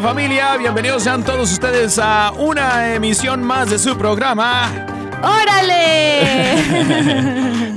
Familia, 0.00 0.56
bienvenidos 0.56 1.04
sean 1.04 1.22
todos 1.22 1.52
ustedes 1.52 2.00
a 2.02 2.32
una 2.32 2.94
emisión 2.94 3.44
más 3.44 3.70
de 3.70 3.78
su 3.78 3.96
programa. 3.96 4.68
¡Órale! 5.22 6.56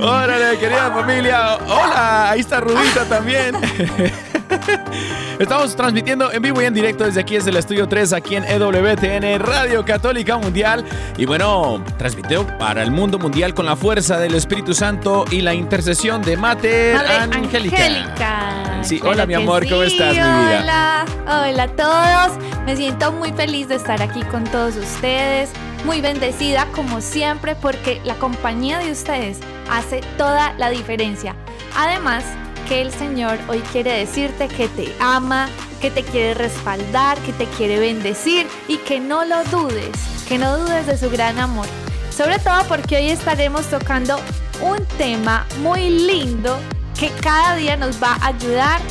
Órale 0.00 0.58
querida 0.58 0.90
familia, 0.90 1.56
hola, 1.68 2.30
ahí 2.30 2.40
está 2.40 2.58
Rudita 2.60 3.04
también. 3.08 3.54
Estamos 5.38 5.76
transmitiendo 5.76 6.32
en 6.32 6.42
vivo 6.42 6.60
y 6.60 6.64
en 6.64 6.74
directo 6.74 7.04
desde 7.04 7.20
aquí, 7.20 7.34
desde 7.34 7.50
el 7.50 7.56
Estudio 7.56 7.86
3, 7.86 8.12
aquí 8.12 8.36
en 8.36 8.44
EWTN, 8.44 9.38
Radio 9.40 9.84
Católica 9.84 10.36
Mundial. 10.36 10.84
Y 11.16 11.26
bueno, 11.26 11.82
transmitió 11.96 12.46
para 12.58 12.82
el 12.82 12.90
mundo 12.90 13.18
mundial 13.18 13.54
con 13.54 13.66
la 13.66 13.76
fuerza 13.76 14.18
del 14.18 14.34
Espíritu 14.34 14.74
Santo 14.74 15.24
y 15.30 15.40
la 15.40 15.54
intercesión 15.54 16.22
de 16.22 16.36
Mater 16.36 16.96
Angélica. 16.96 17.76
Angélica. 17.76 18.82
Sí, 18.82 19.00
hola, 19.04 19.26
mi 19.26 19.34
amor, 19.34 19.68
¿cómo 19.68 19.82
estás, 19.82 20.08
mi 20.08 20.20
vida? 20.20 20.60
Hola, 20.60 21.04
hola 21.26 21.62
a 21.62 21.68
todos. 21.68 22.38
Me 22.64 22.76
siento 22.76 23.12
muy 23.12 23.32
feliz 23.32 23.68
de 23.68 23.76
estar 23.76 24.02
aquí 24.02 24.22
con 24.24 24.44
todos 24.44 24.76
ustedes. 24.76 25.50
Muy 25.84 26.00
bendecida 26.00 26.66
como 26.74 27.00
siempre 27.00 27.54
porque 27.54 28.00
la 28.04 28.14
compañía 28.14 28.78
de 28.78 28.90
ustedes 28.90 29.38
hace 29.70 30.00
toda 30.16 30.52
la 30.54 30.70
diferencia. 30.70 31.36
Además, 31.76 32.24
que 32.68 32.82
el 32.82 32.92
Señor 32.92 33.38
hoy 33.48 33.60
quiere 33.72 33.92
decirte 33.92 34.46
que 34.46 34.68
te 34.68 34.94
ama, 35.00 35.48
que 35.80 35.90
te 35.90 36.02
quiere 36.02 36.34
respaldar, 36.34 37.18
que 37.20 37.32
te 37.32 37.46
quiere 37.46 37.80
bendecir 37.80 38.46
y 38.68 38.76
que 38.78 39.00
no 39.00 39.24
lo 39.24 39.42
dudes, 39.44 39.90
que 40.28 40.36
no 40.36 40.58
dudes 40.58 40.86
de 40.86 40.98
su 40.98 41.08
gran 41.08 41.38
amor. 41.38 41.66
Sobre 42.14 42.38
todo 42.38 42.62
porque 42.68 42.96
hoy 42.96 43.10
estaremos 43.10 43.66
tocando 43.66 44.20
un 44.60 44.84
tema 44.98 45.46
muy 45.62 45.88
lindo 45.88 46.58
que 46.98 47.10
cada 47.22 47.56
día 47.56 47.76
nos 47.76 48.02
va 48.02 48.18
a 48.20 48.28
ayudar, 48.28 48.82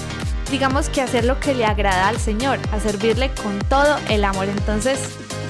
digamos 0.49 0.89
que 0.89 1.01
a 1.01 1.03
hacer 1.03 1.25
lo 1.25 1.39
que 1.39 1.53
le 1.53 1.65
agrada 1.65 2.07
al 2.07 2.19
Señor, 2.19 2.57
a 2.71 2.79
servirle 2.79 3.31
con 3.43 3.59
todo 3.69 3.97
el 4.09 4.23
amor. 4.23 4.47
Entonces, 4.47 4.99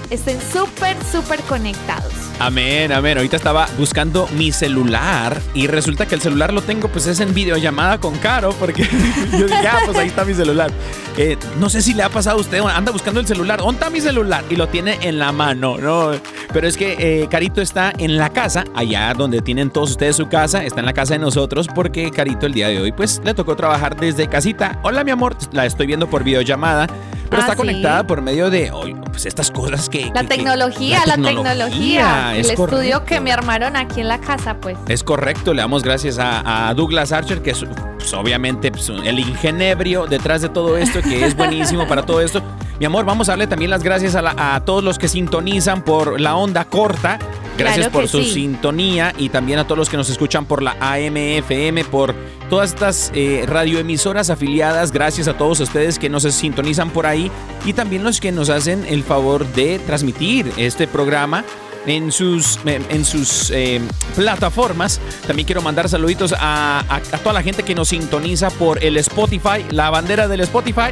estén 0.10 0.40
súper, 0.52 0.98
súper 1.06 1.42
conectados. 1.44 2.27
Amén, 2.40 2.92
amén. 2.92 3.18
Ahorita 3.18 3.36
estaba 3.36 3.68
buscando 3.80 4.28
mi 4.38 4.52
celular 4.52 5.42
y 5.56 5.66
resulta 5.66 6.06
que 6.06 6.14
el 6.14 6.22
celular 6.22 6.54
lo 6.54 6.62
tengo 6.62 6.88
pues 6.88 7.08
es 7.08 7.20
en 7.20 7.34
videollamada 7.34 8.00
con 8.00 8.16
Caro 8.20 8.52
porque 8.60 8.84
yo 9.32 9.48
dije, 9.48 9.68
ah, 9.68 9.80
pues 9.86 9.98
ahí 9.98 10.08
está 10.08 10.24
mi 10.24 10.36
celular. 10.36 10.70
Eh, 11.18 11.36
no 11.60 11.68
sé 11.68 11.82
si 11.82 11.96
le 11.96 12.04
ha 12.04 12.10
pasado 12.10 12.38
a 12.38 12.42
usted, 12.42 12.60
anda 12.60 12.92
buscando 12.92 13.20
el 13.20 13.26
celular, 13.26 13.58
¿dónde 13.58 13.74
está 13.74 13.90
mi 13.90 14.02
celular? 14.02 14.44
Y 14.52 14.56
lo 14.56 14.68
tiene 14.68 15.00
en 15.02 15.18
la 15.18 15.32
mano, 15.32 15.78
¿no? 15.80 16.12
Pero 16.54 16.68
es 16.68 16.78
que 16.78 16.96
eh, 17.00 17.28
Carito 17.28 17.60
está 17.60 17.92
en 17.98 18.18
la 18.18 18.30
casa, 18.30 18.66
allá 18.76 19.16
donde 19.16 19.42
tienen 19.42 19.72
todos 19.72 19.92
ustedes 19.92 20.16
su 20.16 20.28
casa, 20.28 20.64
está 20.64 20.82
en 20.82 20.86
la 20.86 20.94
casa 20.94 21.16
de 21.16 21.20
nosotros 21.20 21.68
porque 21.74 22.12
Carito 22.12 22.46
el 22.46 22.54
día 22.54 22.68
de 22.68 22.80
hoy 22.80 22.92
pues 22.92 23.20
le 23.26 23.34
tocó 23.34 23.56
trabajar 23.56 23.96
desde 24.00 24.28
casita. 24.28 24.80
Hola 24.84 25.04
mi 25.04 25.10
amor, 25.10 25.36
la 25.54 25.66
estoy 25.66 25.88
viendo 25.88 26.08
por 26.08 26.24
videollamada, 26.24 26.88
pero 27.30 27.42
Ah, 27.42 27.46
está 27.46 27.54
sí. 27.54 27.58
conectada 27.58 28.06
por 28.08 28.22
medio 28.22 28.50
de 28.50 28.72
oh, 28.72 28.84
pues 29.12 29.26
estas 29.26 29.52
cosas 29.52 29.90
que... 29.90 30.06
La 30.14 30.22
que- 30.22 30.28
que- 30.28 30.36
tecnología, 30.36 31.02
la 31.06 31.16
tecnología. 31.16 32.34
El 32.36 32.42
es 32.42 32.50
estudio 32.52 33.04
que 33.06 33.20
me 33.20 33.32
armaron 33.32 33.76
aquí 33.76 34.02
en 34.02 34.08
la 34.08 34.20
casa, 34.20 34.58
pues. 34.60 34.78
Es 34.88 35.04
correcto, 35.04 35.54
le 35.54 35.62
damos 35.62 35.84
gracias 35.84 36.20
a, 36.20 36.68
a 36.70 36.74
Douglas 36.74 37.12
Archer, 37.12 37.42
que 37.42 37.52
es 37.52 37.66
pues, 37.98 38.14
obviamente 38.14 38.72
pues, 38.72 38.90
el 38.90 39.20
ingenebrio 39.20 40.06
detrás 40.08 40.42
de 40.42 40.50
todo 40.50 40.78
esto, 40.78 41.02
que 41.02 41.26
es 41.26 41.36
buenísimo 41.36 41.88
para 41.88 42.04
todo 42.04 42.22
esto. 42.22 42.42
Mi 42.80 42.86
amor, 42.86 43.06
vamos 43.06 43.28
a 43.30 43.32
darle 43.34 43.48
también 43.48 43.72
las 43.72 43.84
gracias 43.84 44.16
a, 44.16 44.22
la- 44.22 44.36
a 44.56 44.60
todos 44.64 44.84
los 44.84 45.00
que 45.00 45.08
sintonizan 45.08 45.82
por 45.84 46.20
la 46.22 46.36
onda 46.36 46.66
corta. 46.66 47.18
Gracias 47.58 47.88
Claro 47.88 47.92
por 47.92 48.08
su 48.08 48.22
sí. 48.22 48.34
sintonía 48.34 49.14
y 49.18 49.30
también 49.30 49.58
a 49.58 49.64
todos 49.64 49.80
los 49.80 49.90
que 49.90 49.98
nos 49.98 50.12
escuchan 50.12 50.46
por 50.46 50.62
la 50.62 50.76
AMFM, 50.80 51.86
por 51.86 52.14
todas 52.50 52.70
estas 52.74 53.12
eh, 53.14 53.44
radioemisoras 53.48 54.30
afiliadas. 54.30 54.92
Gracias 54.92 55.28
a 55.28 55.38
todos 55.38 55.60
ustedes 55.60 56.00
que 56.00 56.10
nos 56.10 56.24
sintonizan 56.24 56.90
por 56.90 57.06
ahí 57.06 57.32
y 57.66 57.74
también 57.74 58.04
los 58.04 58.20
que 58.20 58.32
nos 58.32 58.50
hacen 58.50 58.86
el 58.88 59.04
favor 59.04 59.46
de 59.54 59.80
transmitir 59.80 60.52
este 60.58 60.88
programa 60.88 61.44
en 61.86 62.12
sus, 62.12 62.60
en 62.66 63.06
sus 63.06 63.50
eh, 63.52 63.80
plataformas. 64.16 65.00
También 65.26 65.46
quiero 65.46 65.62
mandar 65.62 65.88
saluditos 65.88 66.34
a, 66.34 66.80
a- 66.80 66.96
a 66.96 67.18
toda 67.20 67.34
la 67.34 67.44
gente 67.44 67.64
que 67.64 67.74
nos 67.76 67.90
sintoniza 67.90 68.50
por 68.52 68.84
el 68.84 68.98
Spotify, 68.98 69.66
la 69.72 69.90
bandera 69.90 70.28
del 70.28 70.42
Spotify. 70.42 70.90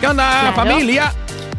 ¿Qué 0.00 0.06
onda, 0.06 0.52
Claro. 0.52 0.56
familia? 0.56 1.12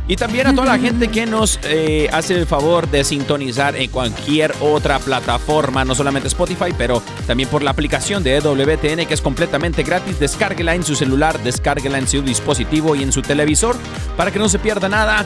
Y 0.06 0.18
también 0.18 0.47
a 0.47 0.53
toda 0.53 0.66
la 0.66 0.78
gente 0.78 1.08
que 1.08 1.25
nos 1.25 1.59
eh, 1.64 2.09
hace 2.12 2.36
el 2.36 2.46
favor 2.46 2.90
de 2.91 3.06
sintonizar 3.06 3.78
en 3.78 3.90
cualquier 3.90 4.53
otra 4.59 5.00
plataforma, 5.00 5.86
no 5.86 5.96
solamente 5.96 6.28
Spotify, 6.28 6.74
pero 6.78 7.02
también 7.25 7.47
por 7.47 7.64
la 7.64 7.72
aplicación 7.72 8.22
de 8.22 8.36
EWTN 8.36 9.06
que 9.08 9.13
es 9.13 9.22
completamente 9.22 9.81
gratis. 9.84 10.19
Descárguela 10.19 10.75
en 10.75 10.84
su 10.84 10.96
celular, 10.96 11.42
descárguela 11.42 11.97
en 11.97 12.08
su 12.08 12.22
dispositivo 12.22 12.96
y 12.97 13.03
en 13.03 13.13
su 13.13 13.22
televisor 13.22 13.78
para 14.18 14.30
que 14.30 14.40
no 14.40 14.50
se 14.50 14.59
pierda 14.59 14.90
nada 14.90 15.25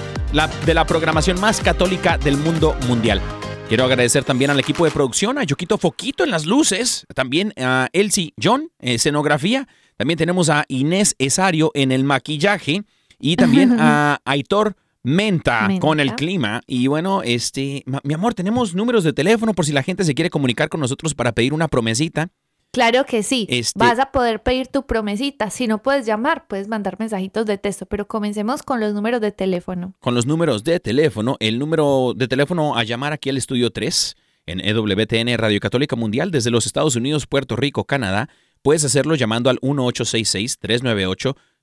de 0.65 0.73
la 0.75 0.85
programación 0.85 1.39
más 1.39 1.59
católica 1.59 2.19
del 2.19 2.37
mundo 2.37 2.75
mundial. 2.87 3.19
Quiero 3.67 3.83
agradecer 3.83 4.23
también 4.23 4.51
al 4.51 4.59
equipo 4.59 4.85
de 4.85 4.91
producción, 4.91 5.39
a 5.39 5.43
Yoquito 5.43 5.79
Foquito 5.79 6.23
en 6.23 6.29
las 6.29 6.45
luces, 6.45 7.05
también 7.15 7.51
a 7.57 7.89
Elsie 7.93 8.33
John, 8.41 8.69
eh, 8.79 8.93
escenografía. 8.93 9.67
También 9.97 10.19
tenemos 10.19 10.49
a 10.49 10.65
Inés 10.67 11.15
Esario 11.17 11.71
en 11.73 11.91
el 11.91 12.03
maquillaje 12.03 12.83
y 13.19 13.35
también 13.35 13.75
a 13.79 14.19
Aitor 14.25 14.75
Menta, 15.03 15.67
Menta. 15.67 15.79
con 15.87 15.99
el 16.01 16.15
clima. 16.15 16.61
Y 16.67 16.87
bueno, 16.87 17.21
este, 17.23 17.83
mi 18.03 18.13
amor, 18.13 18.33
tenemos 18.33 18.75
números 18.75 19.03
de 19.05 19.13
teléfono 19.13 19.53
por 19.53 19.65
si 19.65 19.71
la 19.71 19.83
gente 19.83 20.03
se 20.03 20.13
quiere 20.13 20.29
comunicar 20.29 20.67
con 20.69 20.81
nosotros 20.81 21.13
para 21.15 21.31
pedir 21.31 21.53
una 21.53 21.67
promesita. 21.69 22.29
Claro 22.73 23.05
que 23.05 23.23
sí. 23.23 23.47
Este- 23.49 23.79
Vas 23.79 23.97
a 23.99 24.11
poder 24.11 24.43
pedir 24.43 24.67
tu 24.67 24.85
promesita. 24.85 25.49
Si 25.49 25.65
no 25.67 25.81
puedes 25.81 26.05
llamar, 26.05 26.45
puedes 26.47 26.67
mandar 26.67 26.97
mensajitos 26.99 27.45
de 27.45 27.57
texto, 27.57 27.85
pero 27.85 28.05
comencemos 28.07 28.61
con 28.63 28.81
los 28.81 28.93
números 28.93 29.21
de 29.21 29.31
teléfono. 29.31 29.93
con 29.99 30.13
los 30.13 30.25
números 30.25 30.65
de 30.65 30.79
teléfono. 30.81 31.37
El 31.39 31.57
número 31.57 32.13
de 32.15 32.27
teléfono 32.27 32.75
a 32.75 32.83
llamar 32.83 33.13
aquí 33.13 33.29
al 33.29 33.37
estudio 33.37 33.71
3 33.71 34.15
en 34.45 34.59
EWTN 34.59 35.37
Radio 35.37 35.59
Católica 35.61 35.95
Mundial 35.95 36.29
desde 36.31 36.51
los 36.51 36.65
Estados 36.65 36.97
Unidos, 36.97 37.25
Puerto 37.27 37.55
Rico, 37.55 37.85
Canadá. 37.85 38.27
Puedes 38.61 38.83
hacerlo 38.83 39.15
llamando 39.15 39.49
al 39.49 39.59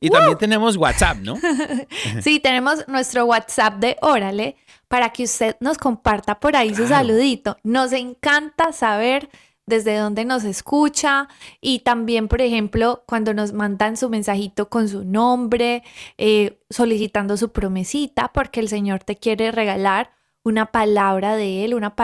Y 0.00 0.10
también 0.10 0.38
tenemos 0.38 0.76
WhatsApp, 0.76 1.16
¿no? 1.18 1.36
sí, 2.22 2.38
tenemos 2.38 2.86
nuestro 2.86 3.24
WhatsApp 3.24 3.80
de 3.80 3.96
Órale 4.00 4.54
para 4.86 5.10
que 5.10 5.24
usted 5.24 5.56
nos 5.60 5.76
comparta 5.76 6.38
por 6.38 6.54
ahí 6.54 6.72
su 6.74 6.86
saludito. 6.86 7.56
Nos 7.64 7.92
encanta 7.92 8.72
saber 8.72 9.28
desde 9.68 9.98
dónde 9.98 10.24
nos 10.24 10.44
escucha 10.44 11.28
y 11.60 11.80
también, 11.80 12.26
por 12.26 12.40
ejemplo, 12.40 13.04
cuando 13.06 13.34
nos 13.34 13.52
mandan 13.52 13.96
su 13.96 14.08
mensajito 14.08 14.68
con 14.68 14.88
su 14.88 15.04
nombre, 15.04 15.84
eh, 16.16 16.58
solicitando 16.70 17.36
su 17.36 17.52
promesita, 17.52 18.32
porque 18.32 18.60
el 18.60 18.68
Señor 18.68 19.04
te 19.04 19.16
quiere 19.16 19.52
regalar 19.52 20.10
una 20.42 20.66
palabra 20.66 21.36
de 21.36 21.64
Él, 21.64 21.74
una 21.74 21.94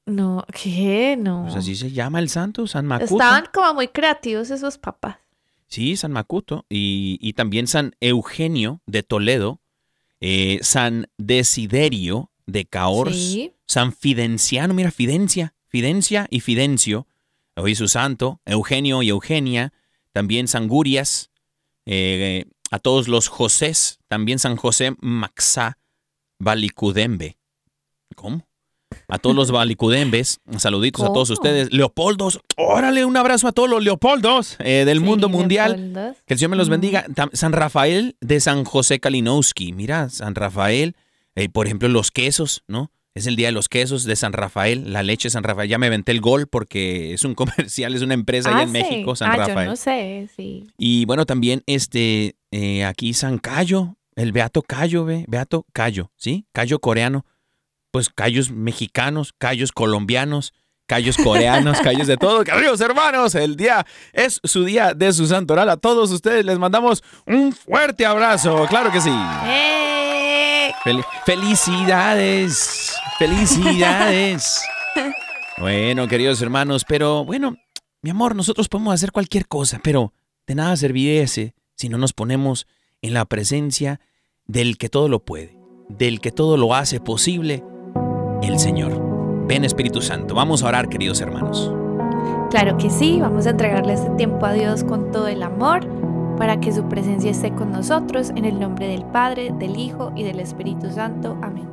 No, 0.05 0.45
¿qué? 0.51 1.15
No. 1.17 1.43
Pues 1.43 1.55
así 1.55 1.75
se 1.75 1.91
llama 1.91 2.19
el 2.19 2.29
santo, 2.29 2.67
San 2.67 2.85
Macuto. 2.85 3.15
Estaban 3.15 3.45
como 3.53 3.73
muy 3.75 3.87
creativos 3.87 4.49
esos 4.49 4.77
papás. 4.77 5.17
Sí, 5.67 5.95
San 5.95 6.11
Macuto. 6.11 6.65
Y, 6.69 7.33
también 7.33 7.67
San 7.67 7.95
Eugenio 7.99 8.81
de 8.85 9.01
Toledo, 9.03 9.61
eh, 10.19 10.59
San 10.61 11.07
Desiderio 11.17 12.31
de 12.45 12.65
Caors, 12.65 13.37
San 13.65 13.93
Fidenciano, 13.93 14.73
mira, 14.73 14.91
Fidencia, 14.91 15.55
Fidencia 15.67 16.27
y 16.29 16.41
Fidencio, 16.41 17.07
hoy 17.55 17.75
su 17.75 17.87
santo, 17.87 18.41
Eugenio 18.45 19.01
y 19.01 19.09
Eugenia, 19.09 19.73
también 20.11 20.47
San 20.47 20.67
Gurias, 20.67 21.31
eh, 21.85 22.45
a 22.69 22.79
todos 22.79 23.07
los 23.07 23.27
Josés, 23.27 23.99
también 24.07 24.39
San 24.39 24.55
José 24.57 24.95
Maxá 24.99 25.77
Balicudembe. 26.39 27.37
¿Cómo? 28.15 28.45
A 29.07 29.19
todos 29.19 29.35
los 29.35 29.51
balicudembes, 29.51 30.39
saluditos 30.57 31.03
a 31.03 31.07
todos 31.07 31.29
ustedes. 31.29 31.71
Leopoldos, 31.71 32.39
órale, 32.57 33.05
un 33.05 33.17
abrazo 33.17 33.47
a 33.47 33.51
todos 33.51 33.69
los 33.69 33.83
Leopoldos 33.83 34.57
eh, 34.59 34.83
del 34.85 35.01
mundo 35.01 35.29
mundial. 35.29 36.15
Que 36.25 36.33
el 36.33 36.39
Señor 36.39 36.51
me 36.51 36.57
los 36.57 36.69
bendiga. 36.69 37.05
San 37.33 37.53
Rafael 37.53 38.15
de 38.21 38.39
San 38.39 38.63
José 38.63 38.99
Kalinowski. 38.99 39.73
Mira, 39.73 40.09
San 40.09 40.35
Rafael, 40.35 40.95
eh, 41.35 41.49
por 41.49 41.65
ejemplo, 41.65 41.89
los 41.89 42.11
quesos, 42.11 42.63
¿no? 42.67 42.91
Es 43.15 43.27
el 43.27 43.35
día 43.35 43.47
de 43.47 43.51
los 43.51 43.69
quesos 43.69 44.05
de 44.05 44.15
San 44.15 44.33
Rafael, 44.33 44.91
la 44.91 45.03
leche 45.03 45.27
de 45.27 45.31
San 45.31 45.43
Rafael. 45.43 45.69
Ya 45.69 45.77
me 45.77 45.89
venté 45.89 46.11
el 46.11 46.19
gol 46.19 46.47
porque 46.47 47.13
es 47.13 47.23
un 47.23 47.35
comercial, 47.35 47.93
es 47.93 48.01
una 48.01 48.15
empresa 48.15 48.49
allá 48.49 48.59
ah, 48.59 48.63
en 48.63 48.71
México, 48.71 49.15
San 49.15 49.31
ah, 49.31 49.35
Rafael. 49.35 49.65
Yo 49.65 49.71
no 49.71 49.75
sé, 49.75 50.29
sí. 50.35 50.67
Y 50.77 51.05
bueno, 51.05 51.25
también 51.25 51.61
este, 51.67 52.35
eh, 52.51 52.85
aquí 52.85 53.13
San 53.13 53.37
Cayo, 53.37 53.97
el 54.15 54.31
Beato 54.31 54.63
Cayo, 54.63 55.05
ve, 55.05 55.25
Beato 55.27 55.65
Cayo, 55.73 56.11
¿sí? 56.15 56.47
Cayo 56.53 56.79
coreano 56.79 57.25
pues 57.93 58.09
callos 58.09 58.49
mexicanos, 58.49 59.35
callos 59.37 59.71
colombianos, 59.71 60.51
callos 60.87 61.15
coreanos, 61.15 61.79
callos 61.79 62.07
de 62.07 62.17
todo. 62.17 62.43
Queridos 62.43 62.81
hermanos, 62.81 63.35
el 63.35 63.55
día 63.55 63.85
es 64.13 64.41
su 64.43 64.65
día 64.65 64.95
de 64.95 65.13
su 65.13 65.27
santoral. 65.27 65.69
A 65.69 65.77
todos 65.77 66.09
ustedes 66.09 66.43
les 66.43 66.57
mandamos 66.57 67.03
un 67.27 67.53
fuerte 67.53 68.03
abrazo, 68.03 68.65
claro 68.67 68.91
que 68.91 68.99
sí. 68.99 69.13
¡Eh! 69.45 70.71
felicidades, 71.23 72.95
felicidades. 73.19 74.59
bueno, 75.59 76.07
queridos 76.07 76.41
hermanos, 76.41 76.85
pero 76.87 77.23
bueno, 77.23 77.57
mi 78.01 78.09
amor, 78.09 78.35
nosotros 78.35 78.69
podemos 78.69 78.95
hacer 78.95 79.11
cualquier 79.11 79.47
cosa, 79.47 79.79
pero 79.83 80.13
de 80.47 80.55
nada 80.55 80.75
serviría 80.77 81.27
si 81.27 81.89
no 81.89 81.99
nos 81.99 82.13
ponemos 82.13 82.65
en 83.03 83.13
la 83.13 83.25
presencia 83.25 84.01
del 84.47 84.79
que 84.79 84.89
todo 84.89 85.09
lo 85.09 85.23
puede, 85.23 85.55
del 85.89 86.21
que 86.21 86.31
todo 86.31 86.57
lo 86.57 86.73
hace 86.73 86.99
posible 86.99 87.63
el 88.47 88.59
Señor. 88.59 89.45
Ven 89.47 89.63
Espíritu 89.63 90.01
Santo, 90.01 90.35
vamos 90.35 90.63
a 90.63 90.67
orar 90.67 90.89
queridos 90.89 91.21
hermanos. 91.21 91.73
Claro 92.49 92.77
que 92.77 92.89
sí, 92.89 93.19
vamos 93.19 93.47
a 93.47 93.51
entregarle 93.51 93.93
este 93.93 94.09
tiempo 94.11 94.45
a 94.45 94.53
Dios 94.53 94.83
con 94.83 95.11
todo 95.11 95.27
el 95.27 95.43
amor 95.43 95.87
para 96.37 96.59
que 96.59 96.71
su 96.71 96.83
presencia 96.87 97.31
esté 97.31 97.51
con 97.51 97.71
nosotros 97.71 98.31
en 98.35 98.45
el 98.45 98.59
nombre 98.59 98.87
del 98.87 99.03
Padre, 99.05 99.53
del 99.57 99.77
Hijo 99.77 100.11
y 100.15 100.23
del 100.23 100.39
Espíritu 100.39 100.89
Santo. 100.89 101.37
Amén. 101.41 101.67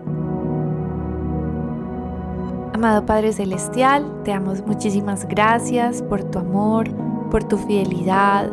Amado 2.72 3.04
Padre 3.04 3.32
Celestial, 3.32 4.22
te 4.24 4.30
damos 4.30 4.66
muchísimas 4.66 5.28
gracias 5.28 6.02
por 6.02 6.24
tu 6.24 6.38
amor, 6.38 6.90
por 7.30 7.44
tu 7.44 7.58
fidelidad, 7.58 8.50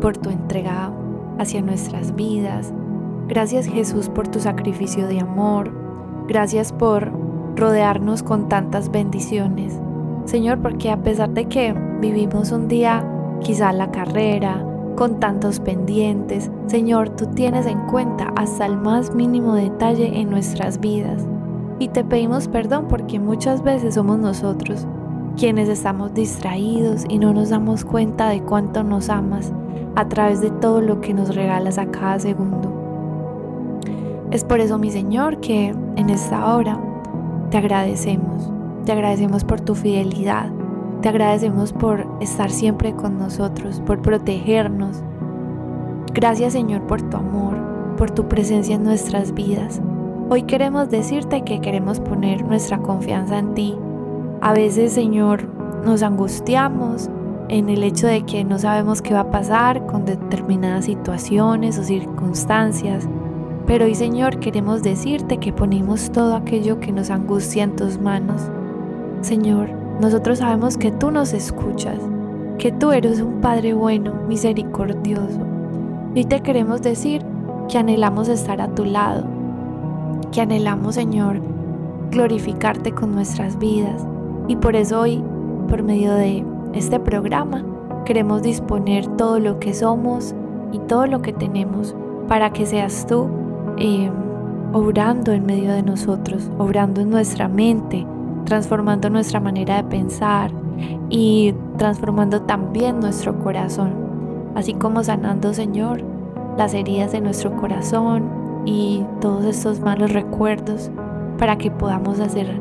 por 0.00 0.16
tu 0.16 0.28
entrega 0.30 0.92
hacia 1.38 1.62
nuestras 1.62 2.14
vidas. 2.14 2.72
Gracias 3.28 3.66
Jesús 3.66 4.08
por 4.08 4.28
tu 4.28 4.40
sacrificio 4.40 5.06
de 5.06 5.20
amor. 5.20 5.72
Gracias 6.28 6.72
por 6.72 7.21
rodearnos 7.56 8.22
con 8.22 8.48
tantas 8.48 8.90
bendiciones. 8.90 9.78
Señor, 10.24 10.60
porque 10.60 10.90
a 10.90 11.02
pesar 11.02 11.30
de 11.30 11.46
que 11.46 11.74
vivimos 12.00 12.52
un 12.52 12.68
día 12.68 13.06
quizá 13.40 13.72
la 13.72 13.90
carrera, 13.90 14.64
con 14.96 15.18
tantos 15.20 15.58
pendientes, 15.58 16.50
Señor, 16.66 17.10
tú 17.10 17.26
tienes 17.26 17.66
en 17.66 17.80
cuenta 17.86 18.32
hasta 18.36 18.66
el 18.66 18.76
más 18.76 19.14
mínimo 19.14 19.54
detalle 19.54 20.20
en 20.20 20.30
nuestras 20.30 20.80
vidas. 20.80 21.26
Y 21.78 21.88
te 21.88 22.04
pedimos 22.04 22.46
perdón 22.48 22.86
porque 22.88 23.18
muchas 23.18 23.62
veces 23.62 23.94
somos 23.94 24.18
nosotros 24.18 24.86
quienes 25.36 25.68
estamos 25.68 26.12
distraídos 26.14 27.04
y 27.08 27.18
no 27.18 27.32
nos 27.32 27.50
damos 27.50 27.84
cuenta 27.84 28.28
de 28.28 28.42
cuánto 28.42 28.84
nos 28.84 29.08
amas 29.08 29.52
a 29.94 30.08
través 30.08 30.40
de 30.40 30.50
todo 30.50 30.80
lo 30.80 31.00
que 31.00 31.14
nos 31.14 31.34
regalas 31.34 31.78
a 31.78 31.86
cada 31.86 32.18
segundo. 32.18 32.70
Es 34.30 34.44
por 34.44 34.60
eso, 34.60 34.78
mi 34.78 34.90
Señor, 34.90 35.40
que 35.40 35.74
en 35.96 36.10
esta 36.10 36.54
hora 36.54 36.78
te 37.52 37.58
agradecemos, 37.58 38.50
te 38.86 38.92
agradecemos 38.92 39.44
por 39.44 39.60
tu 39.60 39.74
fidelidad, 39.74 40.50
te 41.02 41.10
agradecemos 41.10 41.74
por 41.74 42.06
estar 42.22 42.50
siempre 42.50 42.94
con 42.94 43.18
nosotros, 43.18 43.78
por 43.80 44.00
protegernos. 44.00 45.02
Gracias 46.14 46.54
Señor 46.54 46.86
por 46.86 47.02
tu 47.02 47.18
amor, 47.18 47.58
por 47.98 48.10
tu 48.10 48.26
presencia 48.26 48.76
en 48.76 48.84
nuestras 48.84 49.34
vidas. 49.34 49.82
Hoy 50.30 50.44
queremos 50.44 50.88
decirte 50.88 51.42
que 51.42 51.60
queremos 51.60 52.00
poner 52.00 52.42
nuestra 52.42 52.78
confianza 52.78 53.38
en 53.38 53.52
ti. 53.52 53.76
A 54.40 54.54
veces 54.54 54.94
Señor 54.94 55.46
nos 55.84 56.02
angustiamos 56.02 57.10
en 57.50 57.68
el 57.68 57.82
hecho 57.82 58.06
de 58.06 58.22
que 58.22 58.44
no 58.44 58.58
sabemos 58.58 59.02
qué 59.02 59.12
va 59.12 59.20
a 59.20 59.30
pasar 59.30 59.84
con 59.84 60.06
determinadas 60.06 60.86
situaciones 60.86 61.78
o 61.78 61.84
circunstancias 61.84 63.06
pero 63.66 63.84
hoy 63.84 63.94
Señor 63.94 64.38
queremos 64.38 64.82
decirte 64.82 65.38
que 65.38 65.52
ponemos 65.52 66.10
todo 66.10 66.34
aquello 66.34 66.80
que 66.80 66.92
nos 66.92 67.10
angustia 67.10 67.64
en 67.64 67.76
tus 67.76 68.00
manos. 68.00 68.42
Señor, 69.20 69.70
nosotros 70.00 70.38
sabemos 70.38 70.76
que 70.76 70.90
tú 70.90 71.10
nos 71.10 71.32
escuchas, 71.32 71.98
que 72.58 72.72
tú 72.72 72.92
eres 72.92 73.20
un 73.20 73.40
Padre 73.40 73.74
bueno, 73.74 74.14
misericordioso. 74.28 75.40
Y 76.14 76.24
te 76.24 76.40
queremos 76.40 76.82
decir 76.82 77.24
que 77.68 77.78
anhelamos 77.78 78.28
estar 78.28 78.60
a 78.60 78.74
tu 78.74 78.84
lado, 78.84 79.24
que 80.32 80.40
anhelamos 80.40 80.96
Señor 80.96 81.40
glorificarte 82.10 82.92
con 82.92 83.14
nuestras 83.14 83.58
vidas. 83.58 84.04
Y 84.48 84.56
por 84.56 84.76
eso 84.76 85.00
hoy, 85.00 85.22
por 85.68 85.82
medio 85.82 86.12
de 86.14 86.44
este 86.74 86.98
programa, 86.98 87.64
queremos 88.04 88.42
disponer 88.42 89.06
todo 89.16 89.38
lo 89.38 89.58
que 89.60 89.72
somos 89.72 90.34
y 90.72 90.78
todo 90.80 91.06
lo 91.06 91.22
que 91.22 91.32
tenemos 91.32 91.94
para 92.28 92.50
que 92.50 92.66
seas 92.66 93.06
tú 93.06 93.28
eh, 93.78 94.10
obrando 94.72 95.32
en 95.32 95.46
medio 95.46 95.72
de 95.72 95.82
nosotros, 95.82 96.50
obrando 96.58 97.00
en 97.00 97.10
nuestra 97.10 97.48
mente, 97.48 98.06
transformando 98.44 99.10
nuestra 99.10 99.40
manera 99.40 99.76
de 99.76 99.84
pensar 99.84 100.50
y 101.08 101.54
transformando 101.76 102.42
también 102.42 103.00
nuestro 103.00 103.38
corazón, 103.38 103.92
así 104.54 104.74
como 104.74 105.04
sanando, 105.04 105.54
Señor, 105.54 106.02
las 106.56 106.74
heridas 106.74 107.12
de 107.12 107.20
nuestro 107.20 107.56
corazón 107.56 108.28
y 108.64 109.04
todos 109.20 109.44
estos 109.44 109.80
malos 109.80 110.12
recuerdos 110.12 110.90
para 111.38 111.56
que 111.58 111.70
podamos 111.70 112.20
hacer 112.20 112.60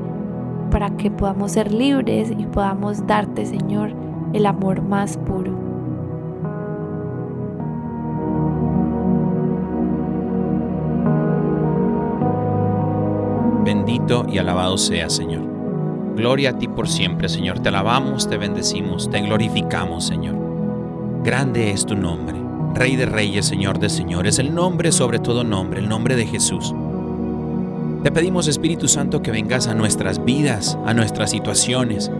para 0.71 0.89
que 0.97 1.11
podamos 1.11 1.51
ser 1.51 1.71
libres 1.71 2.31
y 2.31 2.45
podamos 2.47 3.05
darte, 3.05 3.45
Señor, 3.45 3.93
el 4.33 4.47
amor 4.47 4.81
más 4.81 5.17
puro. 5.17 5.60
Bendito 13.83 14.27
y 14.31 14.37
alabado 14.37 14.77
sea, 14.77 15.09
Señor. 15.09 15.41
Gloria 16.15 16.51
a 16.51 16.57
ti 16.59 16.67
por 16.67 16.87
siempre, 16.87 17.27
Señor. 17.27 17.61
Te 17.61 17.69
alabamos, 17.69 18.29
te 18.29 18.37
bendecimos, 18.37 19.09
te 19.09 19.19
glorificamos, 19.21 20.05
Señor. 20.05 20.35
Grande 21.23 21.71
es 21.71 21.87
tu 21.87 21.95
nombre, 21.95 22.35
Rey 22.75 22.95
de 22.95 23.07
reyes, 23.07 23.47
Señor 23.47 23.79
de 23.79 23.89
señores, 23.89 24.37
el 24.37 24.53
nombre 24.53 24.91
sobre 24.91 25.17
todo 25.17 25.43
nombre, 25.43 25.79
el 25.79 25.89
nombre 25.89 26.15
de 26.15 26.27
Jesús. 26.27 26.75
Te 28.03 28.11
pedimos, 28.11 28.47
Espíritu 28.47 28.87
Santo, 28.87 29.23
que 29.23 29.31
vengas 29.31 29.65
a 29.65 29.73
nuestras 29.73 30.23
vidas, 30.23 30.77
a 30.85 30.93
nuestras 30.93 31.31
situaciones. 31.31 32.11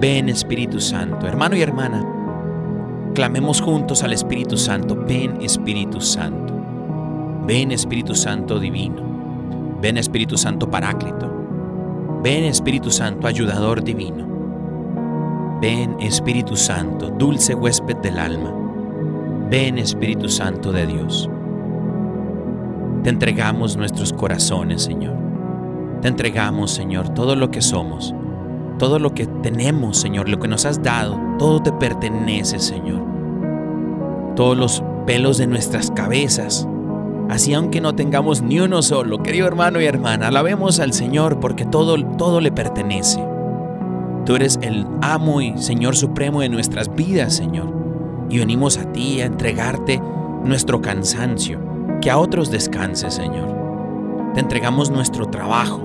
Ven, 0.00 0.30
Espíritu 0.30 0.80
Santo. 0.80 1.26
Hermano 1.26 1.56
y 1.56 1.60
hermana, 1.60 2.06
clamemos 3.14 3.60
juntos 3.60 4.02
al 4.02 4.14
Espíritu 4.14 4.56
Santo. 4.56 4.96
Ven, 4.96 5.42
Espíritu 5.42 6.00
Santo. 6.00 6.54
Ven, 7.46 7.70
Espíritu 7.70 8.14
Santo 8.14 8.58
divino. 8.58 9.09
Ven, 9.80 9.96
Espíritu 9.96 10.36
Santo 10.36 10.70
paráclito. 10.70 11.30
Ven, 12.22 12.44
Espíritu 12.44 12.90
Santo 12.90 13.26
ayudador 13.26 13.82
divino. 13.82 14.28
Ven, 15.60 15.96
Espíritu 16.00 16.56
Santo, 16.56 17.10
dulce 17.10 17.54
huésped 17.54 17.96
del 17.96 18.18
alma. 18.18 18.52
Ven, 19.50 19.78
Espíritu 19.78 20.28
Santo 20.28 20.70
de 20.70 20.86
Dios. 20.86 21.30
Te 23.02 23.08
entregamos 23.08 23.76
nuestros 23.76 24.12
corazones, 24.12 24.82
Señor. 24.82 25.14
Te 26.02 26.08
entregamos, 26.08 26.70
Señor, 26.70 27.10
todo 27.10 27.34
lo 27.34 27.50
que 27.50 27.62
somos, 27.62 28.14
todo 28.78 28.98
lo 28.98 29.14
que 29.14 29.26
tenemos, 29.26 29.98
Señor, 29.98 30.28
lo 30.28 30.38
que 30.38 30.48
nos 30.48 30.66
has 30.66 30.82
dado, 30.82 31.18
todo 31.38 31.62
te 31.62 31.72
pertenece, 31.72 32.58
Señor. 32.58 33.02
Todos 34.36 34.56
los 34.56 34.84
pelos 35.06 35.38
de 35.38 35.46
nuestras 35.46 35.90
cabezas, 35.90 36.68
así 37.30 37.54
aunque 37.54 37.80
no 37.80 37.94
tengamos 37.94 38.42
ni 38.42 38.60
uno 38.60 38.82
solo, 38.82 39.22
querido 39.22 39.46
hermano 39.46 39.80
y 39.80 39.86
hermana, 39.86 40.28
alabemos 40.28 40.80
al 40.80 40.92
Señor 40.92 41.40
porque 41.40 41.64
todo, 41.64 41.96
todo 42.16 42.40
le 42.40 42.52
pertenece. 42.52 43.24
Tú 44.26 44.36
eres 44.36 44.58
el 44.62 44.86
amo 45.00 45.40
y 45.40 45.56
Señor 45.56 45.96
supremo 45.96 46.40
de 46.40 46.48
nuestras 46.48 46.94
vidas, 46.94 47.34
Señor. 47.34 47.72
Y 48.28 48.38
venimos 48.38 48.78
a 48.78 48.92
ti 48.92 49.20
a 49.20 49.26
entregarte 49.26 50.00
nuestro 50.44 50.80
cansancio, 50.82 51.58
que 52.00 52.10
a 52.10 52.18
otros 52.18 52.50
descanse, 52.50 53.10
Señor. 53.10 53.48
Te 54.34 54.40
entregamos 54.40 54.90
nuestro 54.90 55.26
trabajo, 55.26 55.82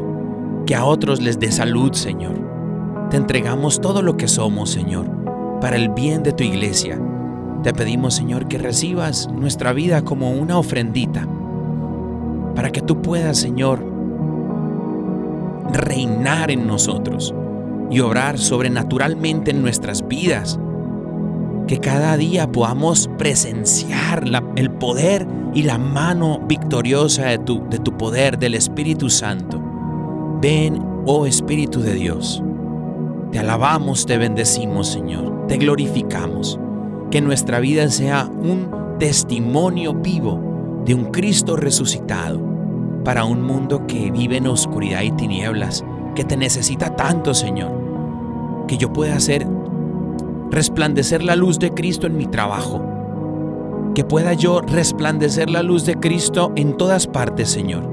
que 0.65 0.75
a 0.75 0.85
otros 0.85 1.21
les 1.21 1.39
dé 1.39 1.51
salud, 1.51 1.93
Señor. 1.93 3.07
Te 3.09 3.17
entregamos 3.17 3.81
todo 3.81 4.01
lo 4.01 4.17
que 4.17 4.27
somos, 4.27 4.69
Señor, 4.71 5.09
para 5.61 5.75
el 5.75 5.89
bien 5.89 6.23
de 6.23 6.33
tu 6.33 6.43
iglesia. 6.43 6.99
Te 7.63 7.73
pedimos, 7.73 8.13
Señor, 8.13 8.47
que 8.47 8.57
recibas 8.57 9.27
nuestra 9.29 9.73
vida 9.73 10.03
como 10.03 10.31
una 10.31 10.59
ofrendita, 10.59 11.27
para 12.55 12.71
que 12.71 12.81
tú 12.81 13.01
puedas, 13.01 13.37
Señor, 13.37 13.83
reinar 15.71 16.51
en 16.51 16.65
nosotros 16.65 17.33
y 17.89 17.99
obrar 17.99 18.37
sobrenaturalmente 18.39 19.51
en 19.51 19.61
nuestras 19.61 20.07
vidas 20.07 20.59
que 21.67 21.79
cada 21.79 22.15
día 22.15 22.51
podamos 22.51 23.09
presenciar 23.17 24.23
el 24.55 24.71
poder 24.71 25.27
y 25.53 25.63
la 25.63 25.77
mano 25.77 26.39
victoriosa 26.47 27.25
de 27.25 27.39
tu, 27.39 27.67
de 27.69 27.79
tu 27.79 27.97
poder, 27.97 28.37
del 28.37 28.53
Espíritu 28.53 29.09
Santo. 29.09 29.61
Ven, 30.41 30.81
oh 31.05 31.25
Espíritu 31.25 31.81
de 31.81 31.93
Dios. 31.93 32.43
Te 33.31 33.39
alabamos, 33.39 34.05
te 34.05 34.17
bendecimos, 34.17 34.87
Señor. 34.87 35.47
Te 35.47 35.57
glorificamos. 35.57 36.59
Que 37.09 37.21
nuestra 37.21 37.59
vida 37.59 37.89
sea 37.89 38.25
un 38.25 38.97
testimonio 38.99 39.93
vivo 39.93 40.44
de 40.85 40.93
un 40.93 41.05
Cristo 41.05 41.55
resucitado 41.55 42.39
para 43.03 43.25
un 43.25 43.41
mundo 43.41 43.85
que 43.87 44.11
vive 44.11 44.37
en 44.37 44.47
oscuridad 44.47 45.01
y 45.01 45.11
tinieblas, 45.11 45.83
que 46.15 46.23
te 46.23 46.37
necesita 46.37 46.95
tanto, 46.95 47.33
Señor. 47.33 48.65
Que 48.67 48.77
yo 48.77 48.91
pueda 48.91 49.19
ser 49.19 49.47
resplandecer 50.51 51.23
la 51.23 51.35
luz 51.35 51.59
de 51.59 51.71
Cristo 51.71 52.07
en 52.07 52.17
mi 52.17 52.27
trabajo. 52.27 52.81
Que 53.93 54.03
pueda 54.03 54.33
yo 54.33 54.61
resplandecer 54.61 55.49
la 55.49 55.63
luz 55.63 55.85
de 55.85 55.95
Cristo 55.95 56.51
en 56.55 56.77
todas 56.77 57.07
partes, 57.07 57.49
Señor. 57.49 57.89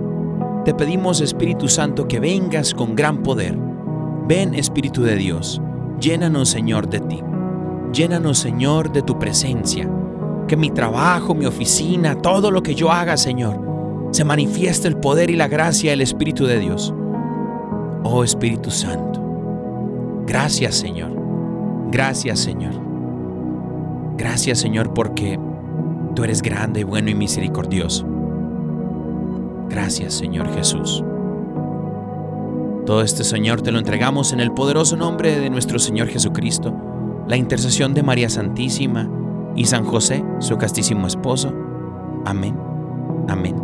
Te 0.65 0.75
pedimos, 0.75 1.21
Espíritu 1.21 1.69
Santo, 1.69 2.09
que 2.09 2.21
vengas 2.21 2.75
con 2.75 2.95
gran 2.95 3.23
poder. 3.23 3.57
Ven, 4.29 4.55
Espíritu 4.55 5.03
de 5.03 5.17
Dios, 5.17 5.61
llénanos, 6.01 6.49
Señor, 6.49 6.89
de 6.89 7.01
ti. 7.01 7.21
Llénanos, 7.93 8.39
Señor, 8.39 8.93
de 8.93 9.03
tu 9.03 9.19
presencia. 9.19 9.91
Que 10.53 10.57
mi 10.59 10.69
trabajo, 10.71 11.35
mi 11.35 11.47
oficina, 11.47 12.15
todo 12.15 12.51
lo 12.51 12.63
que 12.63 12.75
yo 12.75 12.93
haga, 12.93 13.17
Señor, 13.17 13.59
se 14.11 14.23
manifieste 14.23 14.87
el 14.87 14.99
poder 14.99 15.31
y 15.31 15.37
la 15.37 15.49
gracia 15.49 15.93
del 15.93 16.03
Espíritu 16.03 16.45
de 16.45 16.59
Dios. 16.59 16.93
Oh 18.05 18.23
Espíritu 18.23 18.71
Santo, 18.71 19.19
gracias, 20.27 20.75
Señor. 20.75 21.11
Gracias 21.91 22.41
Señor. 22.41 22.75
Gracias 24.19 24.59
Señor 24.59 24.93
porque 24.93 25.41
tú 26.15 26.23
eres 26.23 26.43
grande, 26.43 26.85
bueno 26.85 27.09
y 27.09 27.15
misericordioso. 27.15 28.07
Gracias 29.71 30.13
Señor 30.13 30.55
Jesús. 30.55 31.03
Todo 32.85 33.01
este 33.01 33.25
Señor 33.25 33.63
te 33.63 33.73
lo 33.73 33.79
entregamos 33.79 34.35
en 34.35 34.41
el 34.41 34.53
poderoso 34.53 34.99
nombre 34.99 35.41
de 35.41 35.49
nuestro 35.49 35.79
Señor 35.79 36.09
Jesucristo, 36.09 36.77
la 37.27 37.39
intercesión 37.39 37.95
de 37.95 38.03
María 38.03 38.29
Santísima 38.29 39.09
y 39.57 39.67
San 39.67 39.85
José, 39.85 40.25
su 40.39 40.57
castísimo 40.59 41.07
esposo. 41.07 41.53
Amén, 42.25 42.57
amén, 43.29 43.57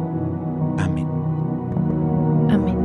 amén. 0.78 1.09
Amén. 2.50 2.78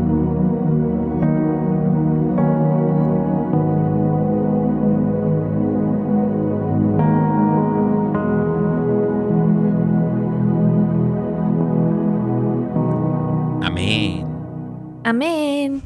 Amén. 15.06 15.82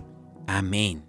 Amén. 0.47 1.03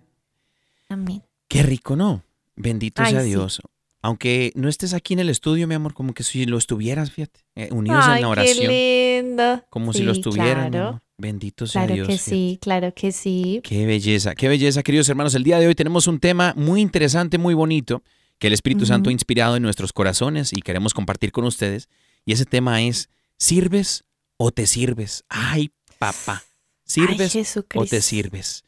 Amén. 0.89 1.23
Qué 1.49 1.63
rico, 1.63 1.97
¿no? 1.97 2.23
Bendito 2.57 3.05
sea 3.05 3.23
Dios. 3.23 3.61
Aunque 4.01 4.53
no 4.55 4.69
estés 4.69 4.95
aquí 4.95 5.15
en 5.15 5.21
el 5.21 5.29
estudio, 5.29 5.67
mi 5.67 5.75
amor, 5.75 5.93
como 5.93 6.15
que 6.15 6.23
si 6.23 6.45
lo 6.45 6.57
estuvieras, 6.57 7.11
fíjate, 7.11 7.41
eh, 7.57 7.69
unidos 7.73 8.05
Ay, 8.07 8.23
en 8.23 8.29
la 8.29 8.35
qué 8.35 8.41
oración, 8.41 8.69
lindo. 8.73 9.65
como 9.71 9.93
si 9.93 10.03
lo 10.03 10.13
estuvieran. 10.13 10.71
Claro. 10.71 11.03
Bendito 11.21 11.67
sea 11.67 11.83
claro 11.83 11.95
Dios. 11.95 12.07
que 12.07 12.13
fíjate. 12.15 12.31
sí, 12.31 12.59
claro 12.63 12.95
que 12.95 13.11
sí. 13.11 13.61
Qué 13.65 13.87
belleza, 13.87 14.37
qué 14.37 14.49
belleza, 14.49 14.85
queridos 14.85 15.09
hermanos. 15.09 15.35
El 15.35 15.43
día 15.43 15.59
de 15.59 15.67
hoy 15.67 15.75
tenemos 15.75 16.07
un 16.07 16.21
tema 16.21 16.55
muy 16.57 16.81
interesante, 16.81 17.39
muy 17.39 17.55
bonito, 17.55 18.05
que 18.39 18.47
el 18.47 18.53
Espíritu 18.53 18.87
Santo 18.87 19.11
ha 19.11 19.13
inspirado 19.13 19.57
en 19.57 19.65
nuestros 19.65 19.93
corazones 19.93 20.53
y 20.53 20.63
queremos 20.63 20.95
compartir 20.95 21.33
con 21.33 21.45
ustedes. 21.45 21.89
Y 22.25 22.33
ese 22.33 22.45
tema 22.45 22.83
es, 22.83 23.09
¿sirves 23.37 24.05
o 24.37 24.53
te 24.53 24.69
sirves? 24.69 25.25
Ay, 25.29 25.73
papá, 25.99 26.45
¿sirves 26.85 27.35
Ay, 27.35 27.45
o 27.75 27.85
te 27.85 28.01
sirves? 28.01 28.63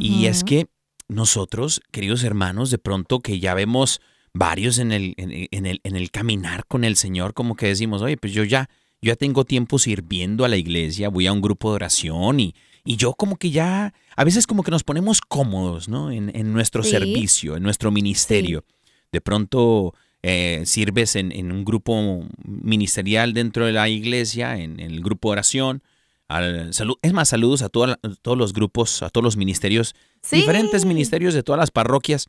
Y 0.00 0.26
es 0.26 0.42
que 0.42 0.66
nosotros, 1.06 1.82
queridos 1.92 2.24
hermanos, 2.24 2.70
de 2.70 2.78
pronto 2.78 3.20
que 3.20 3.38
ya 3.38 3.54
vemos 3.54 4.00
varios 4.34 4.78
en 4.78 4.92
el, 4.92 5.14
en, 5.16 5.48
en 5.50 5.66
el, 5.66 5.80
en 5.84 5.96
el 5.96 6.10
caminar 6.10 6.64
con 6.66 6.84
el 6.84 6.96
Señor, 6.96 7.34
como 7.34 7.54
que 7.54 7.66
decimos, 7.66 8.02
oye, 8.02 8.16
pues 8.16 8.32
yo 8.32 8.44
ya, 8.44 8.68
yo 9.00 9.08
ya 9.12 9.16
tengo 9.16 9.44
tiempo 9.44 9.78
sirviendo 9.78 10.44
a 10.44 10.48
la 10.48 10.56
iglesia, 10.56 11.08
voy 11.08 11.26
a 11.26 11.32
un 11.32 11.40
grupo 11.42 11.70
de 11.70 11.74
oración 11.76 12.40
y, 12.40 12.54
y 12.84 12.96
yo 12.96 13.12
como 13.14 13.36
que 13.36 13.50
ya, 13.50 13.92
a 14.16 14.24
veces 14.24 14.46
como 14.46 14.62
que 14.62 14.70
nos 14.70 14.84
ponemos 14.84 15.20
cómodos, 15.20 15.88
¿no? 15.88 16.10
En, 16.10 16.34
en 16.34 16.52
nuestro 16.52 16.82
Sí. 16.82 16.90
servicio, 16.90 17.56
en 17.56 17.62
nuestro 17.62 17.90
ministerio. 17.90 18.64
De 19.12 19.20
pronto 19.20 19.94
eh, 20.22 20.62
sirves 20.64 21.16
en, 21.16 21.32
en 21.32 21.52
un 21.52 21.64
grupo 21.64 22.24
ministerial 22.44 23.34
dentro 23.34 23.66
de 23.66 23.72
la 23.72 23.88
iglesia, 23.88 24.56
en, 24.58 24.80
en 24.80 24.90
el 24.92 25.00
grupo 25.02 25.28
de 25.28 25.32
oración. 25.32 25.82
Al, 26.28 26.72
salud, 26.72 26.94
es 27.02 27.12
más, 27.12 27.28
saludos 27.28 27.60
a, 27.62 27.68
toda 27.68 27.98
a 28.02 28.08
todos 28.22 28.38
los 28.38 28.52
grupos, 28.54 29.02
a 29.02 29.10
todos 29.10 29.22
los 29.24 29.36
ministerios, 29.36 29.94
Sí. 30.22 30.36
diferentes 30.36 30.84
ministerios 30.86 31.34
de 31.34 31.42
todas 31.42 31.58
las 31.58 31.70
parroquias. 31.70 32.28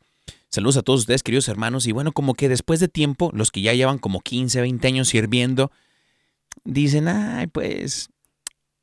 Saludos 0.54 0.76
a 0.76 0.82
todos 0.82 1.00
ustedes, 1.00 1.24
queridos 1.24 1.48
hermanos. 1.48 1.84
Y 1.88 1.90
bueno, 1.92 2.12
como 2.12 2.34
que 2.34 2.48
después 2.48 2.78
de 2.78 2.86
tiempo, 2.86 3.30
los 3.34 3.50
que 3.50 3.60
ya 3.60 3.74
llevan 3.74 3.98
como 3.98 4.20
15, 4.20 4.60
20 4.60 4.86
años 4.86 5.08
sirviendo, 5.08 5.72
dicen, 6.62 7.08
ay, 7.08 7.48
pues, 7.48 8.08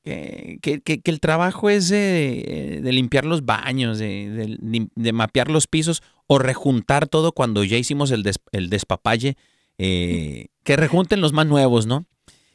que, 0.03 0.59
que- 0.61 0.81
que- 0.81 1.01
el 1.11 1.21
trabajo 1.21 1.69
es 1.69 1.87
de, 1.87 2.81
de 2.83 2.91
limpiar 2.91 3.23
los 3.23 3.45
baños, 3.45 3.99
de 3.99 5.11
mapear 5.13 5.49
los 5.49 5.67
pisos 5.67 6.03
o 6.27 6.39
rejuntar 6.39 7.07
todo 7.07 7.31
cuando 7.31 7.63
ya 7.63 7.77
hicimos 7.77 8.11
el, 8.11 8.23
des- 8.23 8.41
el 8.51 8.69
despapalle, 8.69 9.37
eh, 9.77 10.47
que 10.63 10.75
rejunten 10.75 11.21
los 11.21 11.31
más 11.31 11.47
nuevos, 11.47 11.85
¿no? 11.87 12.05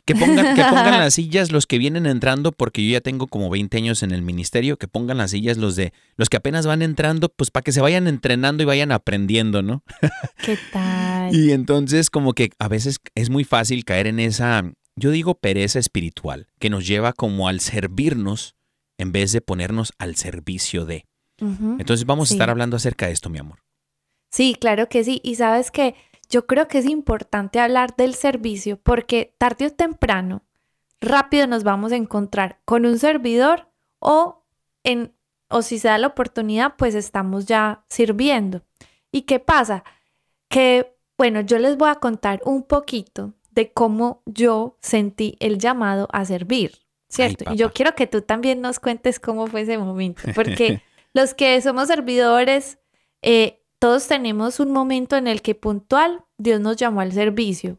Que 0.07 0.15
pongan, 0.15 0.55
que 0.55 0.63
pongan 0.63 0.93
las 1.01 1.15
sillas 1.15 1.51
los 1.53 1.67
que 1.67 1.79
vienen 1.79 2.07
entrando, 2.07 2.53
porque 2.53 2.85
yo 2.87 2.93
ya 2.93 3.01
tengo 3.01 3.27
como 3.27 3.51
20 3.51 3.77
años 3.77 4.03
en 4.03 4.13
el 4.13 4.23
ministerio, 4.23 4.77
que 4.79 4.87
pongan 4.89 5.19
las 5.19 5.33
sillas 5.33 5.57
los 5.59 5.75
de 5.77 5.93
los 6.17 6.29
que 6.29 6.37
apenas 6.37 6.67
van 6.67 6.81
entrando, 6.83 7.29
pues 7.29 7.51
para 7.51 7.63
que 7.65 7.73
se 7.73 7.81
vayan 7.81 8.07
entrenando 8.07 8.63
y 8.63 8.67
vayan 8.67 8.93
aprendiendo, 8.93 9.63
¿no? 9.63 9.83
¿Qué 10.45 10.57
tal? 10.73 11.35
Y 11.35 11.51
entonces 11.53 12.09
como 12.09 12.33
que 12.35 12.51
a 12.59 12.69
veces 12.69 12.99
es 13.17 13.31
muy 13.31 13.43
fácil 13.45 13.85
caer 13.85 14.07
en 14.07 14.21
esa, 14.21 14.73
yo 14.95 15.11
digo 15.11 15.35
pereza 15.35 15.79
espiritual, 15.81 16.47
que 16.61 16.71
nos 16.71 16.87
lleva 16.87 17.13
como 17.13 17.49
al 17.49 17.59
servirnos 17.61 18.55
en 18.99 19.11
vez 19.13 19.33
de 19.33 19.41
ponernos 19.41 19.93
al 19.99 20.15
servicio 20.17 20.87
de. 20.87 21.05
Entonces 21.39 22.07
vamos 22.07 22.29
Sí. 22.29 22.35
a 22.35 22.37
estar 22.37 22.49
hablando 22.51 22.77
acerca 22.77 23.07
de 23.09 23.13
esto, 23.13 23.29
mi 23.29 23.39
amor. 23.39 23.59
Sí, 24.31 24.57
claro 24.59 24.89
que 24.89 25.05
sí. 25.05 25.21
Y 25.23 25.35
sabes 25.35 25.71
que 25.71 25.95
yo 26.29 26.47
creo 26.47 26.69
que 26.69 26.79
es 26.79 26.87
importante 26.87 27.61
hablar 27.61 27.97
del 27.97 28.15
servicio 28.15 28.79
porque 28.79 29.35
tarde 29.39 29.67
o 29.67 29.71
temprano, 29.71 30.43
rápido 31.01 31.47
nos 31.47 31.65
vamos 31.65 31.93
a 31.93 31.97
encontrar 31.97 32.61
con 32.65 32.87
un 32.87 32.99
servidor 32.99 33.69
o 33.99 34.45
en 34.85 35.15
o 35.49 35.63
si 35.63 35.79
se 35.79 35.89
da 35.89 35.99
la 35.99 36.09
oportunidad, 36.09 36.75
pues 36.77 36.97
estamos 36.97 37.47
ya 37.47 37.85
sirviendo. 37.89 38.63
¿Y 39.13 39.23
qué 39.23 39.39
pasa? 39.39 39.85
Que 40.49 40.97
bueno, 41.17 41.41
yo 41.41 41.59
les 41.59 41.77
voy 41.77 41.89
a 41.89 41.97
contar 41.97 42.41
un 42.45 42.63
poquito 42.63 43.33
de 43.51 43.73
cómo 43.73 44.23
yo 44.27 44.77
sentí 44.81 45.37
el 45.41 45.59
llamado 45.59 46.09
a 46.13 46.25
servir, 46.25 46.79
¿cierto? 47.09 47.53
y 47.53 47.57
yo 47.57 47.73
quiero 47.73 47.95
que 47.95 48.07
tú 48.07 48.21
también 48.21 48.61
nos 48.61 48.79
cuentes 48.79 49.19
cómo 49.19 49.47
fue 49.47 49.63
ese 49.63 49.79
momento, 49.79 50.23
porque 50.35 50.83
los 51.15 51.33
que 51.33 51.59
somos 51.63 51.89
servidores, 51.89 52.79
eh, 53.23 53.63
todos 53.79 54.09
tenemos 54.09 54.61
un 54.61 54.73
momento 54.73 55.17
en 55.17 55.27
el 55.27 55.43
que 55.43 55.55
puntual 55.55 56.25
Dios 56.39 56.61
nos 56.61 56.77
llamó 56.77 57.01
al 57.01 57.13
servicio. 57.13 57.79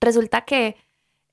Resulta 0.00 0.42
que 0.42 0.76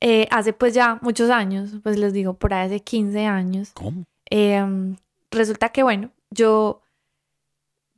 eh, 0.01 0.27
hace 0.32 0.53
pues 0.53 0.74
ya 0.74 1.00
muchos 1.01 1.29
años, 1.29 1.72
pues 1.82 1.98
les 1.98 2.13
digo, 2.13 2.34
por 2.34 2.53
ahí 2.53 2.65
hace 2.65 2.82
15 2.82 3.25
años, 3.25 3.72
¿Cómo? 3.74 4.05
Em, 4.29 4.98
resulta 5.32 5.70
que, 5.70 5.84
bueno, 5.84 6.12
yo, 6.29 6.82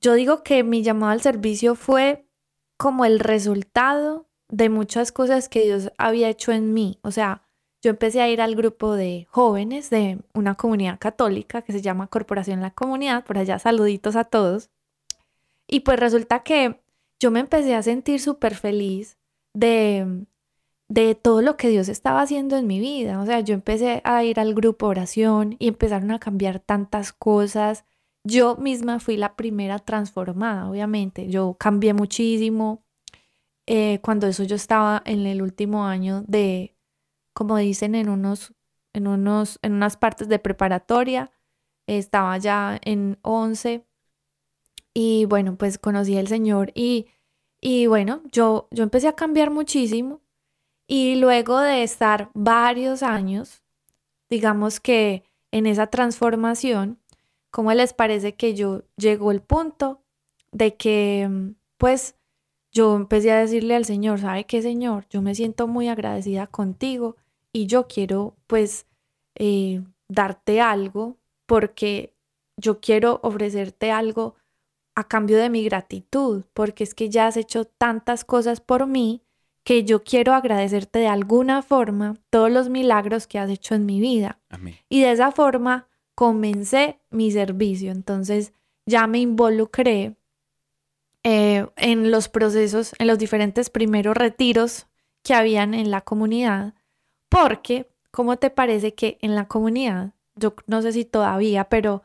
yo 0.02 0.14
digo 0.14 0.44
que 0.44 0.64
mi 0.64 0.84
llamado 0.84 1.12
al 1.12 1.22
servicio 1.22 1.76
fue 1.76 2.26
como 2.78 3.06
el 3.06 3.20
resultado 3.20 4.28
de 4.50 4.70
muchas 4.70 5.12
cosas 5.12 5.50
que 5.50 5.64
Dios 5.64 5.92
había 5.98 6.30
hecho 6.30 6.52
en 6.52 6.74
mí. 6.74 7.00
O 7.02 7.12
sea, 7.12 7.44
yo 7.82 7.92
empecé 7.92 8.22
a 8.22 8.30
ir 8.30 8.42
al 8.42 8.56
grupo 8.56 8.94
de 8.94 9.28
jóvenes 9.30 9.90
de 9.90 10.20
una 10.34 10.56
comunidad 10.56 11.00
católica 11.00 11.62
que 11.62 11.72
se 11.72 11.82
llama 11.82 12.08
Corporación 12.08 12.62
La 12.62 12.72
Comunidad, 12.72 13.24
por 13.24 13.38
allá 13.38 13.60
saluditos 13.60 14.16
a 14.16 14.26
todos. 14.26 14.70
Y 15.68 15.82
pues 15.82 16.00
resulta 16.00 16.44
que 16.44 16.82
yo 17.20 17.32
me 17.32 17.40
empecé 17.40 17.76
a 17.76 17.84
sentir 17.84 18.20
súper 18.20 18.56
feliz 18.56 19.18
de, 19.54 20.26
de 20.88 21.16
todo 21.16 21.42
lo 21.42 21.58
que 21.58 21.70
Dios 21.70 21.90
estaba 21.90 22.22
haciendo 22.22 22.58
en 22.58 22.68
mi 22.68 22.80
vida. 22.80 23.20
O 23.22 23.26
sea, 23.26 23.40
yo 23.40 23.54
empecé 23.54 24.02
a 24.04 24.24
ir 24.24 24.40
al 24.40 24.54
grupo 24.54 24.88
oración 24.88 25.56
y 25.60 25.68
empezaron 25.68 26.12
a 26.12 26.20
cambiar 26.20 26.60
tantas 26.60 27.14
cosas. 27.14 27.86
Yo 28.24 28.58
misma 28.58 29.00
fui 29.00 29.18
la 29.18 29.36
primera 29.36 29.80
transformada, 29.80 30.70
obviamente. 30.70 31.30
Yo 31.30 31.56
cambié 31.60 31.94
muchísimo. 31.94 32.84
Eh, 33.68 34.00
cuando 34.04 34.28
eso 34.28 34.44
yo 34.44 34.56
estaba 34.56 35.02
en 35.06 35.26
el 35.26 35.42
último 35.42 35.86
año 35.86 36.24
de, 36.28 36.78
como 37.34 37.58
dicen 37.58 37.96
en 37.96 38.10
unos, 38.10 38.54
en 38.94 39.08
unos, 39.08 39.58
en 39.64 39.74
unas 39.74 39.98
partes 39.98 40.28
de 40.30 40.38
preparatoria, 40.38 41.32
estaba 41.88 42.38
ya 42.38 42.80
en 42.84 43.18
11 43.24 43.85
y 44.96 45.26
bueno, 45.26 45.58
pues 45.58 45.78
conocí 45.78 46.18
al 46.18 46.28
Señor 46.28 46.72
y, 46.74 47.08
y 47.62 47.86
bueno, 47.86 48.24
yo, 48.32 48.70
yo 48.72 48.84
empecé 48.84 49.10
a 49.10 49.16
cambiar 49.16 49.52
muchísimo 49.52 50.22
y 50.88 51.16
luego 51.16 51.60
de 51.60 51.84
estar 51.84 52.32
varios 52.34 53.04
años, 53.04 53.62
digamos 54.30 54.80
que 54.80 55.24
en 55.52 55.66
esa 55.66 55.88
transformación, 55.88 56.98
¿cómo 57.52 57.74
les 57.74 57.94
parece 57.94 58.36
que 58.36 58.56
yo 58.56 58.84
llegó 58.96 59.32
el 59.32 59.42
punto 59.42 60.02
de 60.54 60.76
que 60.76 61.28
mm, 61.30 61.56
pues 61.78 62.16
yo 62.72 62.96
empecé 62.96 63.32
a 63.32 63.40
decirle 63.40 63.76
al 63.76 63.86
Señor, 63.86 64.20
¿sabe 64.20 64.46
qué, 64.46 64.62
Señor? 64.62 65.08
Yo 65.10 65.22
me 65.22 65.36
siento 65.36 65.68
muy 65.68 65.90
agradecida 65.90 66.48
contigo 66.48 67.18
y 67.52 67.68
yo 67.68 67.88
quiero 67.88 68.36
pues 68.48 68.86
eh, 69.36 69.84
darte 70.08 70.62
algo 70.62 71.18
porque 71.46 72.14
yo 72.58 72.80
quiero 72.80 73.20
ofrecerte 73.24 73.92
algo 73.92 74.36
a 74.96 75.04
cambio 75.08 75.38
de 75.38 75.50
mi 75.50 75.64
gratitud, 75.64 76.44
porque 76.54 76.84
es 76.84 76.96
que 76.96 77.10
ya 77.10 77.28
has 77.28 77.38
hecho 77.38 77.66
tantas 77.66 78.24
cosas 78.24 78.62
por 78.62 78.88
mí 78.88 79.22
que 79.64 79.84
yo 79.84 80.04
quiero 80.04 80.34
agradecerte 80.34 81.00
de 81.00 81.08
alguna 81.08 81.62
forma 81.62 82.16
todos 82.30 82.52
los 82.52 82.70
milagros 82.70 83.28
que 83.28 83.40
has 83.40 83.50
hecho 83.50 83.76
en 83.76 83.86
mi 83.86 84.00
vida. 84.00 84.40
Amén. 84.50 84.76
Y 84.90 85.02
de 85.02 85.12
esa 85.12 85.32
forma 85.32 85.88
comencé 86.14 87.00
mi 87.10 87.32
servicio. 87.32 87.92
Entonces 87.92 88.54
ya 88.86 89.08
me 89.08 89.20
involucré 89.20 90.16
eh, 91.24 91.66
en 91.76 92.12
los 92.12 92.30
procesos, 92.30 92.94
en 93.00 93.08
los 93.08 93.18
diferentes 93.18 93.70
primeros 93.72 94.16
retiros 94.16 94.86
que 95.24 95.34
habían 95.34 95.74
en 95.74 95.90
la 95.90 96.02
comunidad, 96.02 96.76
porque, 97.30 97.90
¿cómo 98.12 98.38
te 98.38 98.52
parece 98.52 98.94
que 98.94 99.18
en 99.22 99.34
la 99.34 99.48
comunidad, 99.48 100.14
yo 100.36 100.54
no 100.68 100.84
sé 100.84 100.92
si 100.92 101.04
todavía, 101.04 101.64
pero 101.64 102.04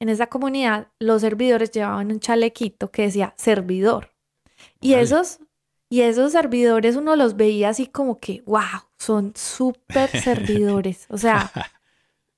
en 0.00 0.08
esa 0.08 0.28
comunidad 0.28 0.88
los 0.98 1.22
servidores 1.22 1.70
llevaban 1.72 2.10
un 2.12 2.20
chalequito 2.20 2.90
que 2.90 3.02
decía 3.02 3.34
servidor. 3.36 4.12
Y 4.80 4.94
esos, 4.94 5.40
y 5.90 6.02
esos 6.02 6.32
servidores 6.32 6.96
uno 6.96 7.16
los 7.16 7.36
veía 7.36 7.70
así 7.70 7.86
como 7.88 8.18
que, 8.20 8.42
wow, 8.46 8.62
son 8.98 9.32
súper 9.36 10.10
servidores. 10.16 11.06
O 11.10 11.18
sea, 11.18 11.52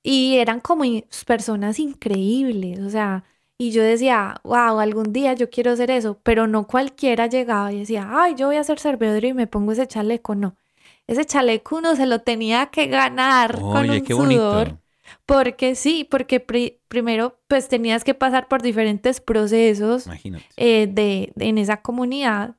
y 0.03 0.37
eran 0.37 0.59
como 0.61 0.83
personas 1.25 1.79
increíbles. 1.79 2.79
O 2.79 2.89
sea, 2.89 3.23
y 3.57 3.71
yo 3.71 3.83
decía, 3.83 4.35
wow, 4.43 4.79
algún 4.79 5.13
día 5.13 5.33
yo 5.33 5.49
quiero 5.49 5.71
hacer 5.71 5.91
eso, 5.91 6.19
pero 6.23 6.47
no 6.47 6.67
cualquiera 6.67 7.27
llegaba 7.27 7.71
y 7.73 7.79
decía, 7.79 8.09
ay, 8.11 8.35
yo 8.35 8.47
voy 8.47 8.55
a 8.57 8.63
ser 8.63 8.79
servidor 8.79 9.23
y 9.25 9.33
me 9.33 9.47
pongo 9.47 9.71
ese 9.73 9.87
chaleco. 9.87 10.35
No, 10.35 10.55
ese 11.07 11.25
chaleco 11.25 11.77
uno 11.77 11.95
se 11.95 12.07
lo 12.07 12.21
tenía 12.21 12.67
que 12.67 12.87
ganar 12.87 13.67
con 13.69 13.89
un 13.91 14.01
qué 14.03 14.15
sudor. 14.15 14.15
bonito. 14.15 14.80
Porque 15.31 15.75
sí, 15.75 16.03
porque 16.09 16.39
pri- 16.39 16.79
primero 16.87 17.39
pues 17.47 17.67
tenías 17.69 18.03
que 18.03 18.13
pasar 18.13 18.47
por 18.49 18.61
diferentes 18.61 19.21
procesos 19.21 20.05
eh, 20.57 20.87
de, 20.91 21.31
de- 21.35 21.45
en 21.49 21.57
esa 21.57 21.81
comunidad 21.81 22.57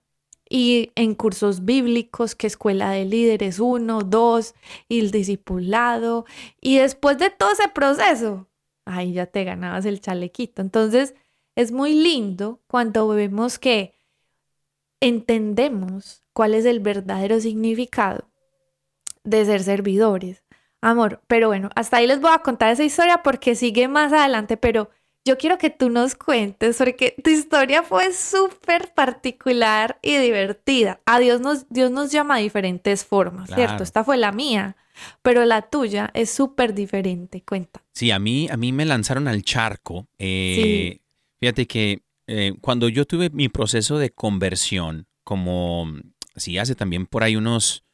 y 0.48 0.90
en 0.94 1.14
cursos 1.14 1.64
bíblicos, 1.64 2.34
que 2.34 2.46
escuela 2.46 2.90
de 2.90 3.04
líderes 3.04 3.58
uno, 3.58 4.00
dos, 4.00 4.54
y 4.88 5.00
el 5.00 5.10
discipulado. 5.10 6.24
Y 6.60 6.76
después 6.78 7.18
de 7.18 7.30
todo 7.30 7.52
ese 7.52 7.68
proceso, 7.68 8.48
ahí 8.84 9.12
ya 9.14 9.26
te 9.26 9.44
ganabas 9.44 9.84
el 9.86 10.00
chalequito. 10.00 10.60
Entonces 10.62 11.14
es 11.56 11.72
muy 11.72 11.94
lindo 11.94 12.60
cuando 12.66 13.08
vemos 13.08 13.58
que 13.58 13.94
entendemos 15.00 16.22
cuál 16.32 16.54
es 16.54 16.64
el 16.64 16.80
verdadero 16.80 17.40
significado 17.40 18.28
de 19.24 19.44
ser 19.44 19.62
servidores. 19.62 20.42
Amor, 20.82 21.22
pero 21.28 21.48
bueno, 21.48 21.70
hasta 21.76 21.96
ahí 21.98 22.06
les 22.06 22.20
voy 22.20 22.32
a 22.34 22.40
contar 22.40 22.70
esa 22.72 22.84
historia 22.84 23.22
porque 23.22 23.54
sigue 23.54 23.88
más 23.88 24.12
adelante, 24.12 24.56
pero 24.56 24.90
yo 25.24 25.38
quiero 25.38 25.56
que 25.56 25.70
tú 25.70 25.88
nos 25.88 26.16
cuentes 26.16 26.76
porque 26.76 27.14
tu 27.22 27.30
historia 27.30 27.82
fue 27.84 28.12
súper 28.12 28.92
particular 28.92 29.98
y 30.02 30.16
divertida. 30.16 31.00
A 31.06 31.20
Dios 31.20 31.40
nos, 31.40 31.68
Dios 31.68 31.90
nos 31.92 32.10
llama 32.10 32.36
de 32.36 32.42
diferentes 32.42 33.04
formas, 33.04 33.46
Claro. 33.46 33.62
¿cierto? 33.62 33.82
Esta 33.84 34.02
fue 34.02 34.16
la 34.16 34.32
mía, 34.32 34.76
pero 35.22 35.44
la 35.44 35.62
tuya 35.62 36.10
es 36.14 36.30
súper 36.30 36.74
diferente. 36.74 37.42
Cuenta. 37.42 37.80
Sí, 37.92 38.10
a 38.10 38.18
mí, 38.18 38.48
a 38.50 38.56
mí 38.56 38.72
me 38.72 38.84
lanzaron 38.84 39.28
al 39.28 39.42
charco. 39.42 40.08
Eh, 40.18 40.98
Fíjate 41.38 41.66
que 41.66 42.02
eh, 42.26 42.54
cuando 42.60 42.88
yo 42.88 43.04
tuve 43.04 43.30
mi 43.30 43.48
proceso 43.48 43.98
de 43.98 44.10
conversión, 44.10 45.06
como, 45.24 45.86
sí, 46.36 46.58
hace 46.58 46.74
también 46.74 47.06
por 47.06 47.22
ahí 47.22 47.36
unos, 47.36 47.84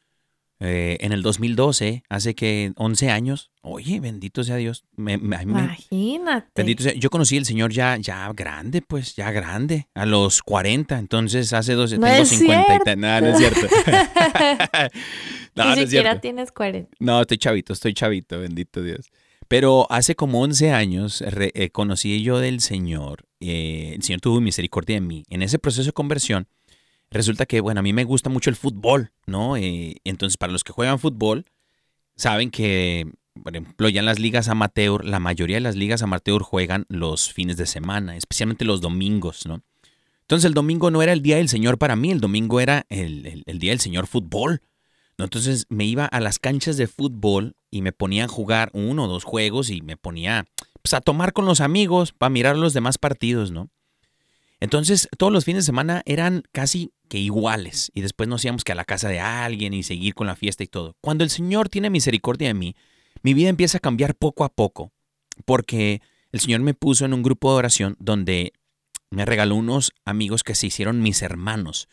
eh, 0.59 0.97
en 1.01 1.11
el 1.13 1.21
2012, 1.21 2.03
hace 2.09 2.35
que 2.35 2.73
11 2.75 3.09
años, 3.11 3.51
oye, 3.61 3.99
bendito 3.99 4.43
sea 4.43 4.57
Dios, 4.57 4.83
me- 4.95 5.17
me- 5.17 5.41
Imagínate. 5.41 6.47
bendito 6.55 6.83
sea, 6.83 6.93
yo 6.93 7.09
conocí 7.09 7.37
al 7.37 7.45
Señor 7.45 7.71
ya, 7.71 7.95
ya 7.97 8.31
grande, 8.33 8.81
pues, 8.81 9.15
ya 9.15 9.31
grande, 9.31 9.87
a 9.95 10.05
los 10.05 10.41
40, 10.41 10.97
entonces 10.99 11.53
hace 11.53 11.73
12, 11.73 11.97
No 11.97 12.07
tengo 12.07 12.21
es 12.23 12.29
50 12.29 12.75
y 12.75 12.79
tal, 12.79 12.99
no, 12.99 13.21
no 13.21 13.27
es 13.27 13.37
cierto. 13.37 13.61
no, 15.55 15.63
Ni 15.63 15.69
no 15.69 15.73
es 15.73 15.79
siquiera 15.81 15.87
cierto. 16.11 16.21
tienes 16.21 16.51
40. 16.51 16.89
No, 16.99 17.21
estoy 17.21 17.37
chavito, 17.37 17.73
estoy 17.73 17.93
chavito, 17.93 18.39
bendito 18.39 18.81
Dios. 18.83 19.07
Pero 19.47 19.87
hace 19.91 20.15
como 20.15 20.41
11 20.41 20.71
años 20.71 21.21
re- 21.21 21.51
eh, 21.55 21.69
conocí 21.71 22.21
yo 22.21 22.39
del 22.39 22.59
Señor. 22.59 23.25
eh, 23.39 23.93
el 23.95 24.03
Señor 24.03 24.19
tuvo 24.21 24.41
misericordia 24.41 24.95
de 24.97 25.01
mí. 25.01 25.23
En 25.29 25.41
ese 25.41 25.57
proceso 25.59 25.85
de 25.87 25.93
conversión, 25.93 26.47
resulta 27.11 27.45
que, 27.45 27.61
bueno, 27.61 27.79
a 27.79 27.83
mí 27.83 27.93
me 27.93 28.03
gusta 28.03 28.29
mucho 28.29 28.49
el 28.49 28.55
fútbol, 28.55 29.11
¿no? 29.25 29.55
Entonces, 29.57 30.37
para 30.37 30.51
los 30.51 30.63
que 30.63 30.73
juegan 30.73 30.99
fútbol, 30.99 31.45
saben 32.15 32.51
que 32.51 33.11
por 33.43 33.55
ejemplo, 33.55 33.89
ya 33.89 33.99
en 33.99 34.05
las 34.05 34.19
ligas 34.19 34.49
amateur, 34.49 35.05
la 35.05 35.19
mayoría 35.19 35.57
de 35.57 35.61
las 35.61 35.75
ligas 35.75 36.01
amateur 36.01 36.41
juegan 36.41 36.85
los 36.89 37.31
fines 37.31 37.57
de 37.57 37.65
semana, 37.65 38.17
especialmente 38.17 38.65
los 38.65 38.81
domingos, 38.81 39.45
¿no? 39.45 39.61
Entonces 40.21 40.45
el 40.45 40.53
domingo 40.53 40.91
no 40.91 41.01
era 41.01 41.11
el 41.11 41.23
día 41.23 41.37
del 41.37 41.49
Señor 41.49 41.79
para 41.79 41.95
mí, 41.95 42.11
el 42.11 42.21
domingo 42.21 42.59
era 42.59 42.85
el, 42.89 43.43
día 43.59 43.71
del 43.71 43.79
Señor 43.79 44.05
fútbol. 44.05 44.61
¿no? 45.17 45.23
Entonces 45.23 45.65
me 45.69 45.85
iba 45.85 46.05
a 46.05 46.19
las 46.19 46.37
canchas 46.37 46.77
de 46.77 46.85
fútbol 46.85 47.55
y 47.71 47.81
me 47.81 47.93
ponía 47.93 48.25
a 48.25 48.27
jugar 48.27 48.69
uno 48.73 49.05
o 49.05 49.07
dos 49.07 49.23
juegos 49.23 49.71
y 49.71 49.81
me 49.81 49.97
ponía 49.97 50.45
pues, 50.83 50.93
a 50.93 51.01
tomar 51.01 51.33
con 51.33 51.45
los 51.45 51.61
amigos 51.61 52.13
para 52.13 52.29
mirar 52.29 52.57
los 52.57 52.73
demás 52.73 52.99
partidos, 52.99 53.49
¿no? 53.49 53.69
Entonces 54.59 55.07
todos 55.17 55.31
los 55.31 55.45
fines 55.45 55.63
de 55.63 55.67
semana 55.67 56.01
eran 56.05 56.43
casi 56.51 56.91
que 57.07 57.17
iguales 57.17 57.91
y 57.93 58.01
después 58.01 58.27
nos 58.29 58.43
íbamos 58.43 58.63
que 58.63 58.71
a 58.71 58.75
la 58.75 58.85
casa 58.85 59.07
de 59.07 59.19
alguien 59.19 59.73
y 59.73 59.83
seguir 59.83 60.13
con 60.13 60.27
la 60.27 60.35
fiesta 60.35 60.63
y 60.63 60.67
todo. 60.67 60.95
Cuando 61.01 61.23
el 61.23 61.29
Señor 61.29 61.69
tiene 61.69 61.89
misericordia 61.89 62.49
de 62.49 62.53
mí, 62.53 62.75
mi 63.23 63.33
vida 63.33 63.49
empieza 63.49 63.77
a 63.77 63.81
cambiar 63.81 64.15
poco 64.15 64.43
a 64.43 64.49
poco 64.49 64.91
porque 65.45 66.01
el 66.31 66.39
Señor 66.39 66.61
me 66.61 66.73
puso 66.73 67.05
en 67.05 67.13
un 67.13 67.23
grupo 67.23 67.51
de 67.51 67.57
oración 67.57 67.95
donde 67.99 68.53
me 69.09 69.25
regaló 69.25 69.55
unos 69.55 69.93
amigos 70.05 70.43
que 70.43 70.55
se 70.55 70.67
hicieron 70.67 71.01
mis 71.01 71.21
hermanos. 71.21 71.87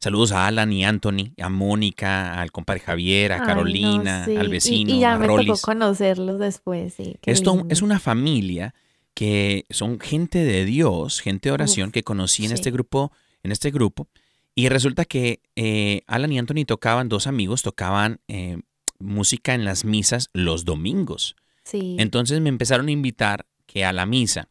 Saludos 0.00 0.32
a 0.32 0.46
Alan 0.46 0.72
y 0.72 0.84
Anthony, 0.84 1.32
a 1.40 1.48
Mónica, 1.48 2.40
al 2.40 2.52
compadre 2.52 2.80
Javier, 2.80 3.32
a 3.32 3.42
Carolina, 3.42 4.24
al 4.24 4.48
vecino, 4.48 4.94
y, 4.94 5.00
ya 5.00 5.14
a 5.14 5.18
me 5.18 5.26
tocó 5.26 5.58
conocerlos 5.60 6.38
después, 6.38 6.94
sí. 6.94 7.16
Esto 7.24 7.64
es 7.68 7.82
una 7.82 7.98
familia 7.98 8.74
que 9.14 9.64
son 9.70 10.00
gente 10.00 10.44
de 10.44 10.64
Dios, 10.64 11.20
gente 11.20 11.48
de 11.48 11.52
oración 11.52 11.92
que 11.92 12.02
conocí 12.02 12.44
en 12.44 12.52
este 12.52 12.70
grupo, 12.70 13.12
en 13.42 13.52
este 13.52 13.70
grupo. 13.70 14.08
Y 14.54 14.68
resulta 14.68 15.04
que 15.04 15.40
eh, 15.56 16.02
Alan 16.06 16.32
y 16.32 16.38
Anthony 16.38 16.64
tocaban, 16.66 17.08
dos 17.08 17.26
amigos 17.26 17.62
tocaban 17.62 18.20
eh, 18.28 18.58
música 18.98 19.54
en 19.54 19.64
las 19.64 19.84
misas 19.84 20.30
los 20.32 20.64
domingos. 20.64 21.36
Sí. 21.64 21.96
Entonces 21.98 22.40
me 22.40 22.48
empezaron 22.48 22.88
a 22.88 22.92
invitar 22.92 23.46
que 23.66 23.84
a 23.84 23.92
la 23.92 24.06
misa. 24.06 24.48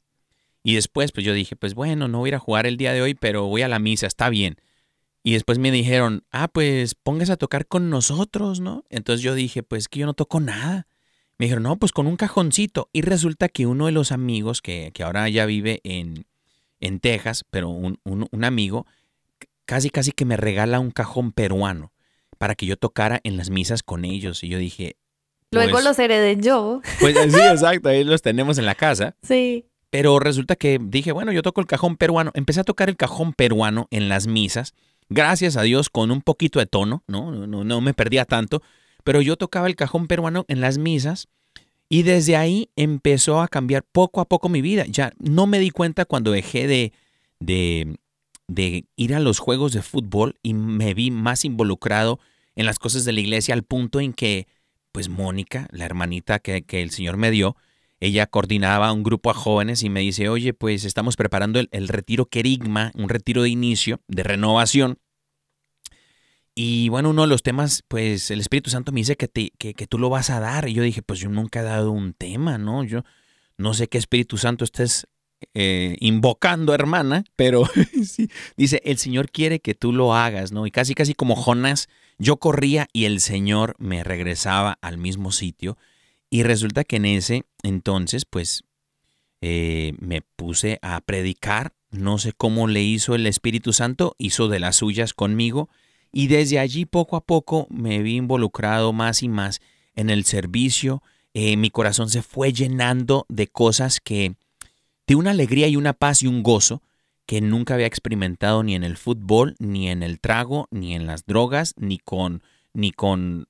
Y 0.63 0.75
después, 0.75 1.11
pues 1.11 1.25
yo 1.25 1.33
dije, 1.33 1.55
pues 1.57 1.73
bueno, 1.73 2.07
no 2.07 2.19
voy 2.19 2.29
a 2.29 2.31
ir 2.31 2.35
a 2.35 2.39
jugar 2.39 2.65
el 2.65 2.77
día 2.77 2.93
de 2.93 3.01
hoy, 3.01 3.13
pero 3.15 3.47
voy 3.47 3.61
a 3.61 3.67
la 3.67 3.79
misa, 3.79 4.07
está 4.07 4.29
bien. 4.29 4.57
Y 5.21 5.33
después 5.33 5.57
me 5.57 5.71
dijeron, 5.71 6.23
ah, 6.31 6.47
pues 6.47 6.95
póngase 6.95 7.33
a 7.33 7.37
tocar 7.37 7.67
con 7.67 7.89
nosotros, 7.89 8.59
¿no? 8.59 8.83
Entonces 8.89 9.21
yo 9.23 9.35
dije, 9.35 9.63
pues 9.63 9.87
que 9.87 9.99
yo 9.99 10.05
no 10.05 10.13
toco 10.13 10.39
nada. 10.39 10.87
Me 11.37 11.45
dijeron, 11.45 11.63
no, 11.63 11.77
pues 11.77 11.91
con 11.91 12.07
un 12.07 12.15
cajoncito. 12.15 12.89
Y 12.93 13.01
resulta 13.01 13.49
que 13.49 13.65
uno 13.65 13.87
de 13.87 13.91
los 13.91 14.11
amigos, 14.11 14.61
que, 14.61 14.91
que 14.93 15.03
ahora 15.03 15.27
ya 15.29 15.45
vive 15.45 15.81
en, 15.83 16.25
en 16.79 16.99
Texas, 16.99 17.45
pero 17.49 17.69
un, 17.69 17.99
un, 18.03 18.43
amigo, 18.43 18.85
casi 19.65 19.89
casi 19.89 20.11
que 20.11 20.25
me 20.25 20.37
regala 20.37 20.79
un 20.79 20.91
cajón 20.91 21.31
peruano 21.31 21.91
para 22.37 22.55
que 22.55 22.65
yo 22.65 22.77
tocara 22.77 23.19
en 23.23 23.37
las 23.37 23.49
misas 23.49 23.83
con 23.83 24.05
ellos. 24.05 24.43
Y 24.43 24.49
yo 24.49 24.57
dije... 24.57 24.97
Luego 25.51 25.71
pues 25.71 25.83
los 25.83 25.99
heredé 25.99 26.37
yo. 26.41 26.81
Pues 26.99 27.15
sí, 27.15 27.39
exacto, 27.51 27.89
ahí 27.89 28.03
los 28.03 28.21
tenemos 28.21 28.57
en 28.57 28.65
la 28.65 28.75
casa. 28.75 29.15
Sí. 29.21 29.65
Pero 29.93 30.17
resulta 30.19 30.55
que 30.55 30.79
dije, 30.81 31.11
bueno, 31.11 31.31
yo 31.31 31.43
toco 31.43 31.61
el 31.61 31.67
cajón 31.67 31.97
peruano. 31.97 32.31
Empecé 32.33 32.59
a 32.59 32.63
tocar 32.63 32.89
el 32.89 32.97
cajón 32.97 33.31
peruano 33.33 33.87
en 33.91 34.09
las 34.09 34.25
misas. 34.25 34.73
Gracias 35.09 35.55
a 35.55 35.61
Dios, 35.61 35.91
con 35.91 36.09
un 36.09 36.23
poquito 36.23 36.57
de 36.57 36.65
tono, 36.65 37.03
¿no? 37.05 37.31
No, 37.31 37.63
no, 37.63 37.81
me 37.81 37.93
perdía 37.93 38.25
tanto. 38.25 38.63
Pero 39.03 39.21
yo 39.21 39.37
tocaba 39.37 39.67
el 39.67 39.75
cajón 39.75 40.07
peruano 40.07 40.45
en 40.47 40.61
las 40.61 40.77
misas. 40.77 41.27
Y 41.89 42.03
desde 42.03 42.35
ahí 42.35 42.69
empezó 42.75 43.41
a 43.41 43.47
cambiar 43.47 43.83
poco 43.83 44.21
a 44.21 44.25
poco 44.27 44.49
mi 44.49 44.61
vida. 44.61 44.85
Ya 44.87 45.13
no 45.19 45.45
me 45.45 45.59
di 45.59 45.69
cuenta 45.69 46.05
cuando 46.05 46.31
dejé 46.31 46.67
de, 46.67 46.93
de, 47.39 48.85
ir 48.95 49.13
a 49.13 49.19
los 49.19 49.39
juegos 49.39 49.73
de 49.73 49.81
fútbol 49.81 50.35
y 50.41 50.53
me 50.53 50.93
vi 50.93 51.11
más 51.11 51.45
involucrado 51.45 52.19
en 52.55 52.65
las 52.65 52.79
cosas 52.79 53.05
de 53.05 53.11
la 53.11 53.19
iglesia 53.19 53.53
al 53.53 53.63
punto 53.63 53.99
en 53.99 54.13
que, 54.13 54.47
pues 54.91 55.09
Mónica, 55.09 55.67
la 55.71 55.85
hermanita 55.85 56.39
que, 56.39 56.63
que 56.63 56.81
el 56.81 56.91
Señor 56.91 57.17
me 57.17 57.31
dio, 57.31 57.55
ella 58.03 58.27
coordinaba 58.27 58.91
un 58.91 59.01
grupo 59.01 59.29
a 59.29 59.33
jóvenes 59.33 59.81
y 59.81 59.89
me 59.89 60.01
dice, 60.01 60.27
oye, 60.27 60.53
pues 60.53 60.83
estamos 60.83 61.15
preparando 61.15 61.61
el, 61.71 61.87
retiro 61.87 62.25
Querigma, 62.25 62.91
un 62.95 63.07
retiro 63.07 63.43
de 63.43 63.49
inicio, 63.49 64.01
de 64.09 64.23
renovación. 64.23 64.99
Y 66.55 66.89
bueno, 66.89 67.09
uno 67.09 67.23
de 67.23 67.27
los 67.27 67.41
temas, 67.41 67.83
pues 67.87 68.29
el 68.29 68.39
Espíritu 68.39 68.69
Santo 68.69 68.91
me 68.91 68.99
dice 68.99 69.17
que, 69.17 69.27
te, 69.27 69.51
que, 69.57 69.87
tú 69.87 69.97
lo 69.97 70.09
vas 70.09 70.29
a 70.29 70.39
dar. 70.39 70.69
Y 70.69 70.73
yo 70.73 70.83
dije, 70.83 71.01
pues 71.01 71.19
yo 71.19 71.29
nunca 71.29 71.61
he 71.61 71.63
dado 71.63 71.91
un 71.91 72.13
tema, 72.13 72.57
¿no? 72.57 72.83
Yo 72.83 73.03
no 73.57 73.73
sé 73.73 73.87
qué 73.87 73.97
Espíritu 73.97 74.37
Santo 74.37 74.63
estés 74.63 75.07
eh, 75.55 75.97
invocando, 75.99 76.75
hermana, 76.75 77.23
pero 77.35 77.63
dice, 78.57 78.81
el 78.85 78.97
Señor 78.97 79.31
quiere 79.31 79.59
que 79.61 79.73
tú 79.73 79.93
lo 79.93 80.15
hagas, 80.15 80.51
¿no? 80.51 80.67
Y 80.67 80.71
casi, 80.71 80.93
casi 80.93 81.15
como 81.15 81.35
Jonás, 81.35 81.89
yo 82.19 82.37
corría 82.37 82.87
y 82.93 83.05
el 83.05 83.19
Señor 83.19 83.75
me 83.79 84.03
regresaba 84.03 84.77
al 84.81 84.97
mismo 84.97 85.31
sitio. 85.31 85.77
Y 86.29 86.43
resulta 86.43 86.83
que 86.83 86.97
en 86.97 87.05
ese 87.05 87.45
entonces, 87.63 88.25
pues, 88.25 88.63
eh, 89.41 89.93
me 89.99 90.21
puse 90.21 90.79
a 90.81 91.01
predicar. 91.01 91.73
No 91.91 92.17
sé 92.17 92.31
cómo 92.31 92.67
le 92.67 92.81
hizo 92.81 93.13
el 93.13 93.27
Espíritu 93.27 93.73
Santo, 93.73 94.15
hizo 94.17 94.47
de 94.47 94.59
las 94.59 94.77
suyas 94.77 95.13
conmigo. 95.13 95.69
Y 96.13 96.27
desde 96.27 96.59
allí 96.59 96.85
poco 96.85 97.17
a 97.17 97.25
poco 97.25 97.67
me 97.69 98.01
vi 98.03 98.15
involucrado 98.17 98.93
más 98.93 99.23
y 99.23 99.27
más 99.27 99.59
en 99.95 100.09
el 100.09 100.23
servicio. 100.23 101.01
Eh, 101.33 101.57
mi 101.57 101.71
corazón 101.71 102.09
se 102.09 102.21
fue 102.21 102.53
llenando 102.53 103.25
de 103.27 103.47
cosas 103.47 103.99
que, 103.99 104.35
de 105.07 105.15
una 105.15 105.31
alegría 105.31 105.67
y 105.67 105.75
una 105.75 105.93
paz 105.93 106.21
y 106.21 106.27
un 106.27 106.43
gozo 106.43 106.83
que 107.25 107.41
nunca 107.41 107.73
había 107.73 107.87
experimentado 107.87 108.63
ni 108.63 108.75
en 108.75 108.83
el 108.83 108.95
fútbol, 108.95 109.55
ni 109.57 109.89
en 109.89 110.03
el 110.03 110.19
trago, 110.19 110.67
ni 110.71 110.93
en 110.93 111.07
las 111.07 111.25
drogas, 111.25 111.73
ni 111.77 111.97
con 111.97 112.43
ni 112.73 112.91
con 112.91 113.47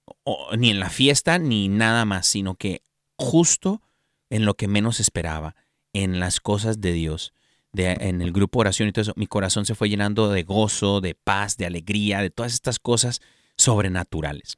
ni 0.58 0.69
en 0.69 0.80
la 0.80 0.89
fiesta 0.89 1.39
ni 1.39 1.69
nada 1.69 2.06
más, 2.06 2.28
sino 2.28 2.56
que 2.56 2.82
justo 3.17 3.82
en 4.30 4.45
lo 4.45 4.56
que 4.56 4.67
menos 4.67 4.99
esperaba, 4.99 5.56
en 5.93 6.19
las 6.19 6.39
cosas 6.39 6.82
de 6.82 6.91
Dios, 6.91 7.34
de, 7.73 7.97
en 7.99 8.21
el 8.21 8.31
grupo 8.31 8.59
oración 8.59 8.88
y 8.88 8.91
todo 8.91 9.01
eso, 9.01 9.13
mi 9.15 9.27
corazón 9.27 9.65
se 9.65 9.75
fue 9.75 9.89
llenando 9.89 10.29
de 10.29 10.43
gozo, 10.43 11.01
de 11.01 11.15
paz, 11.15 11.57
de 11.57 11.65
alegría, 11.65 12.21
de 12.21 12.29
todas 12.29 12.53
estas 12.53 12.79
cosas 12.79 13.21
sobrenaturales. 13.57 14.57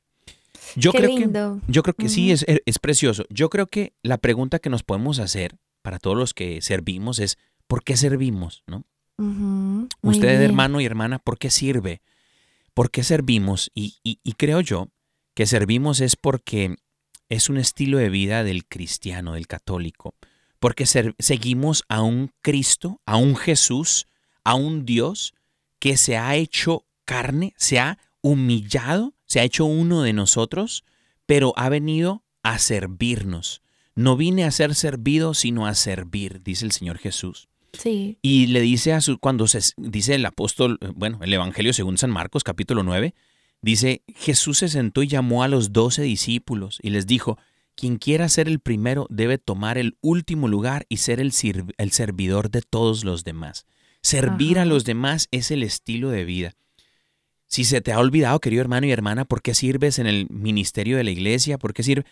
Yo 0.75 0.91
creo 0.91 1.15
que 1.15 1.29
yo 1.67 1.83
creo 1.83 1.93
que 1.93 2.09
sí 2.09 2.31
es, 2.31 2.45
es 2.47 2.79
precioso. 2.79 3.25
Yo 3.29 3.49
creo 3.49 3.67
que 3.67 3.93
la 4.03 4.17
pregunta 4.17 4.59
que 4.59 4.69
nos 4.69 4.83
podemos 4.83 5.19
hacer 5.19 5.57
para 5.81 5.99
todos 5.99 6.17
los 6.17 6.33
que 6.33 6.61
servimos 6.61 7.19
es 7.19 7.37
¿por 7.67 7.83
qué 7.83 7.97
servimos? 7.97 8.63
¿no? 8.67 8.85
Usted, 10.01 10.41
hermano 10.41 10.81
y 10.81 10.85
hermana, 10.85 11.19
¿por 11.19 11.37
qué 11.37 11.49
sirve? 11.49 12.01
¿Por 12.73 12.91
qué 12.91 13.03
servimos? 13.03 13.71
Y, 13.73 13.95
creo 14.37 14.61
yo 14.61 14.89
que 15.33 15.45
servimos 15.45 16.01
es 16.01 16.15
porque 16.15 16.75
es 17.29 17.49
un 17.49 17.57
estilo 17.57 17.97
de 17.97 18.09
vida 18.09 18.43
del 18.43 18.65
cristiano, 18.65 19.33
del 19.33 19.47
católico, 19.47 20.15
porque 20.65 20.87
seguimos 20.87 21.83
a 21.89 22.01
un 22.01 22.31
Cristo, 22.41 22.99
a 23.05 23.17
un 23.17 23.35
Jesús, 23.35 24.07
a 24.43 24.55
un 24.55 24.83
Dios 24.83 25.35
que 25.77 25.95
se 25.95 26.17
ha 26.17 26.35
hecho 26.37 26.87
carne, 27.05 27.53
se 27.55 27.77
ha 27.77 27.99
humillado, 28.21 29.13
se 29.27 29.39
ha 29.39 29.43
hecho 29.43 29.65
uno 29.65 30.01
de 30.01 30.13
nosotros, 30.13 30.83
pero 31.27 31.53
ha 31.55 31.69
venido 31.69 32.23
a 32.41 32.57
servirnos. 32.57 33.61
No 33.93 34.17
vine 34.17 34.43
a 34.43 34.49
ser 34.49 34.73
servido, 34.73 35.35
sino 35.35 35.67
a 35.67 35.75
servir, 35.75 36.41
dice 36.41 36.65
el 36.65 36.71
Señor 36.71 36.97
Jesús. 36.97 37.47
Y 38.23 38.47
le 38.47 38.61
dice 38.61 38.93
a 38.93 39.01
su, 39.01 39.19
cuando 39.19 39.45
se 39.45 39.59
dice 39.77 40.15
el 40.15 40.25
apóstol, 40.25 40.79
bueno, 40.95 41.19
el 41.21 41.31
Evangelio 41.31 41.73
según 41.73 41.99
San 41.99 42.09
Marcos, 42.09 42.43
capítulo 42.43 42.81
9, 42.81 43.13
dice, 43.61 44.01
Jesús 44.15 44.57
se 44.57 44.69
sentó 44.69 45.03
y 45.03 45.07
llamó 45.09 45.43
a 45.43 45.47
los 45.47 45.73
doce 45.73 46.01
discípulos 46.01 46.79
y 46.81 46.89
les 46.89 47.05
dijo, 47.05 47.37
quien 47.75 47.97
quiera 47.97 48.29
ser 48.29 48.47
el 48.47 48.59
primero 48.59 49.07
debe 49.09 49.37
tomar 49.37 49.77
el 49.77 49.97
último 50.01 50.47
lugar 50.47 50.85
y 50.89 50.97
ser 50.97 51.19
el, 51.19 51.33
el 51.77 51.91
servidor 51.91 52.49
de 52.49 52.61
todos 52.61 53.03
los 53.03 53.23
demás. 53.23 53.65
Servir 54.01 54.59
a 54.59 54.65
los 54.65 54.85
demás 54.85 55.27
es 55.31 55.51
el 55.51 55.63
estilo 55.63 56.09
de 56.09 56.25
vida. 56.25 56.53
Si 57.47 57.63
se 57.63 57.81
te 57.81 57.91
ha 57.91 57.99
olvidado, 57.99 58.39
querido 58.39 58.61
hermano 58.61 58.87
y 58.87 58.91
hermana, 58.91 59.25
¿por 59.25 59.41
qué 59.41 59.53
sirves 59.53 59.99
en 59.99 60.07
el 60.07 60.27
ministerio 60.29 60.97
de 60.97 61.03
la 61.03 61.11
iglesia? 61.11 61.57
¿Por 61.57 61.73
qué 61.73 61.83
sirve? 61.83 62.05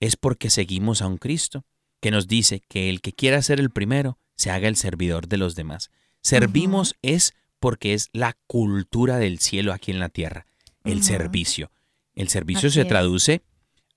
Es 0.00 0.16
porque 0.16 0.50
seguimos 0.50 1.02
a 1.02 1.06
un 1.06 1.18
Cristo 1.18 1.64
que 2.00 2.10
nos 2.10 2.28
dice 2.28 2.62
que 2.68 2.90
el 2.90 3.00
que 3.00 3.12
quiera 3.12 3.42
ser 3.42 3.60
el 3.60 3.70
primero 3.70 4.18
se 4.36 4.50
haga 4.50 4.68
el 4.68 4.76
servidor 4.76 5.28
de 5.28 5.38
los 5.38 5.54
demás. 5.54 5.90
Servimos 6.20 6.94
es 7.02 7.34
porque 7.58 7.94
es 7.94 8.08
la 8.12 8.36
cultura 8.46 9.18
del 9.18 9.38
cielo 9.38 9.72
aquí 9.72 9.90
en 9.90 9.98
la 9.98 10.08
tierra, 10.08 10.46
el 10.84 11.02
servicio. 11.02 11.70
El 12.14 12.28
servicio 12.28 12.70
se 12.70 12.84
traduce 12.84 13.42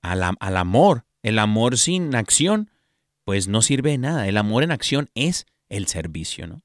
al, 0.01 0.23
al 0.39 0.57
amor. 0.57 1.05
El 1.21 1.39
amor 1.39 1.77
sin 1.77 2.15
acción, 2.15 2.69
pues 3.25 3.47
no 3.47 3.61
sirve 3.61 3.91
de 3.91 3.97
nada. 3.97 4.27
El 4.27 4.37
amor 4.37 4.63
en 4.63 4.71
acción 4.71 5.09
es 5.15 5.45
el 5.67 5.87
servicio, 5.87 6.47
¿no? 6.47 6.61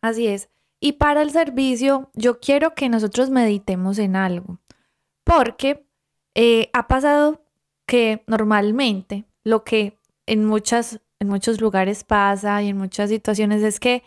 Así 0.00 0.26
es. 0.26 0.48
Y 0.80 0.92
para 0.92 1.22
el 1.22 1.30
servicio, 1.30 2.10
yo 2.14 2.40
quiero 2.40 2.74
que 2.74 2.88
nosotros 2.88 3.30
meditemos 3.30 3.98
en 3.98 4.16
algo, 4.16 4.58
porque 5.22 5.86
eh, 6.34 6.70
ha 6.72 6.88
pasado 6.88 7.44
que 7.86 8.24
normalmente 8.26 9.24
lo 9.44 9.62
que 9.64 9.98
en 10.26 10.44
muchas 10.44 11.00
en 11.22 11.28
muchos 11.28 11.60
lugares 11.60 12.02
pasa 12.02 12.62
y 12.62 12.68
en 12.70 12.76
muchas 12.76 13.08
situaciones 13.08 13.62
es 13.62 13.78
que 13.78 14.02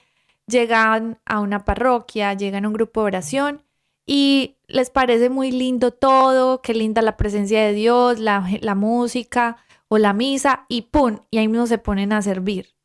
llegan 0.47 1.17
a 1.25 1.39
una 1.39 1.63
parroquia, 1.63 2.33
llegan 2.33 2.65
a 2.65 2.67
un 2.67 2.73
grupo 2.73 3.01
de 3.01 3.05
oración 3.05 3.64
y 4.05 4.57
les 4.67 4.89
parece 4.89 5.29
muy 5.29 5.51
lindo 5.51 5.91
todo, 5.91 6.61
qué 6.61 6.73
linda 6.73 7.01
la 7.01 7.17
presencia 7.17 7.65
de 7.65 7.73
Dios, 7.73 8.19
la, 8.19 8.41
música, 8.75 9.57
o 9.87 9.97
la 9.97 10.13
misa 10.13 10.65
y 10.69 10.83
¡pum! 10.83 11.19
Y 11.31 11.37
ahí 11.37 11.47
mismo 11.47 11.67
se 11.67 11.77
ponen 11.77 12.13
a 12.13 12.21
servir. 12.21 12.75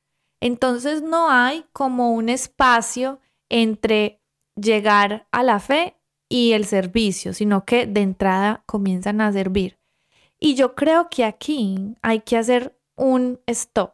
Entonces 0.40 1.02
no 1.02 1.30
hay 1.30 1.64
como 1.72 2.12
un 2.12 2.28
espacio 2.28 3.20
entre 3.48 4.20
llegar 4.56 5.26
a 5.30 5.42
la 5.42 5.61
fe 5.61 5.96
y 6.28 6.52
el 6.52 6.64
servicio, 6.64 7.35
sino 7.35 7.64
que 7.64 7.87
de 7.87 8.00
entrada 8.00 8.62
comienzan 8.66 9.20
a 9.20 9.33
servir. 9.33 9.78
Y 10.38 10.54
yo 10.54 10.74
creo 10.74 11.09
que 11.11 11.24
aquí 11.24 11.96
hay 12.00 12.20
que 12.20 12.38
hacer 12.38 12.78
un 12.96 13.40
stop, 13.46 13.92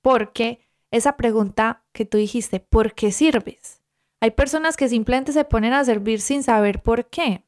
porque 0.00 0.60
esa 0.90 1.16
pregunta 1.16 1.84
que 1.92 2.06
tú 2.06 2.16
dijiste, 2.18 2.60
¿por 2.60 2.94
qué 2.94 3.12
sirves? 3.12 3.81
Hay 4.22 4.30
personas 4.30 4.76
que 4.76 4.88
simplemente 4.88 5.32
se 5.32 5.44
ponen 5.44 5.72
a 5.72 5.84
servir 5.84 6.20
sin 6.20 6.44
saber 6.44 6.80
por 6.80 7.06
qué. 7.06 7.44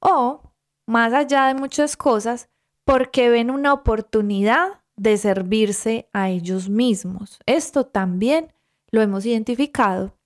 O, 0.00 0.50
más 0.86 1.12
allá 1.12 1.44
de 1.44 1.54
muchas 1.54 1.94
cosas, 1.94 2.48
porque 2.84 3.28
ven 3.28 3.50
una 3.50 3.74
oportunidad 3.74 4.80
de 4.96 5.18
servirse 5.18 6.08
a 6.14 6.30
ellos 6.30 6.70
mismos. 6.70 7.38
Esto 7.44 7.84
también 7.84 8.54
lo 8.90 9.02
hemos 9.02 9.26
identificado. 9.26 10.16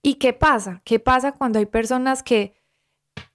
¿Y 0.00 0.14
qué 0.14 0.32
pasa? 0.32 0.80
¿Qué 0.82 0.98
pasa 0.98 1.32
cuando 1.32 1.58
hay 1.58 1.66
personas 1.66 2.22
que, 2.22 2.54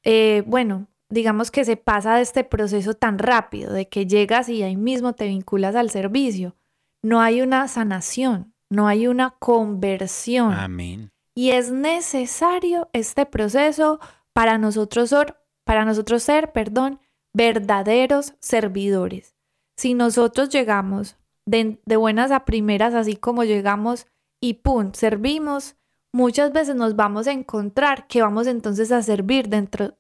eh, 0.02 0.44
bueno, 0.48 0.88
digamos 1.10 1.52
que 1.52 1.64
se 1.64 1.78
pasa 1.78 2.16
de 2.16 2.24
este 2.24 2.44
proceso 2.44 2.96
tan 2.96 3.20
rápido, 3.20 3.72
de 3.72 3.88
que 3.88 4.08
llegas 4.08 4.50
y 4.50 4.64
ahí 4.64 4.78
mismo 4.78 5.14
te 5.14 5.28
vinculas 5.28 5.76
al 5.76 5.92
servicio? 5.92 6.56
No 7.04 7.22
hay 7.22 7.44
una 7.44 7.68
sanación, 7.68 8.56
no 8.68 8.88
hay 8.88 9.06
una 9.06 9.36
conversión. 9.38 10.54
Amén. 10.54 11.11
Y 11.36 11.52
es 11.52 11.72
necesario 11.72 12.90
este 12.94 13.26
proceso 13.26 14.00
para 14.34 14.58
nosotros, 14.58 15.10
ser, 15.10 16.52
perdón, 16.52 17.00
verdaderos 17.34 18.34
servidores. 18.40 19.36
Si 19.78 19.94
nosotros 19.94 20.50
llegamos 20.50 21.18
de, 21.46 21.80
buenas 21.86 22.32
a 22.32 22.46
primeras, 22.46 22.94
así 22.94 23.16
como 23.16 23.44
llegamos 23.44 24.08
y 24.42 24.56
¡pum! 24.56 24.92
servimos, 24.94 25.76
muchas 26.12 26.52
veces 26.52 26.76
nos 26.76 26.96
vamos 26.96 27.28
a 27.28 27.32
encontrar 27.32 28.08
que 28.08 28.22
vamos 28.22 28.48
entonces 28.48 28.92
a 28.92 29.02
servir 29.02 29.48
dentro, 29.48 29.98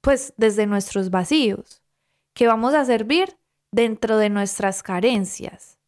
pues 0.00 0.34
desde 0.36 0.66
nuestros 0.66 1.10
vacíos, 1.10 1.82
que 2.34 2.46
vamos 2.46 2.74
a 2.74 2.84
servir 2.84 3.38
dentro 3.72 4.18
de 4.18 4.30
nuestras 4.30 4.82
carencias. 4.82 5.78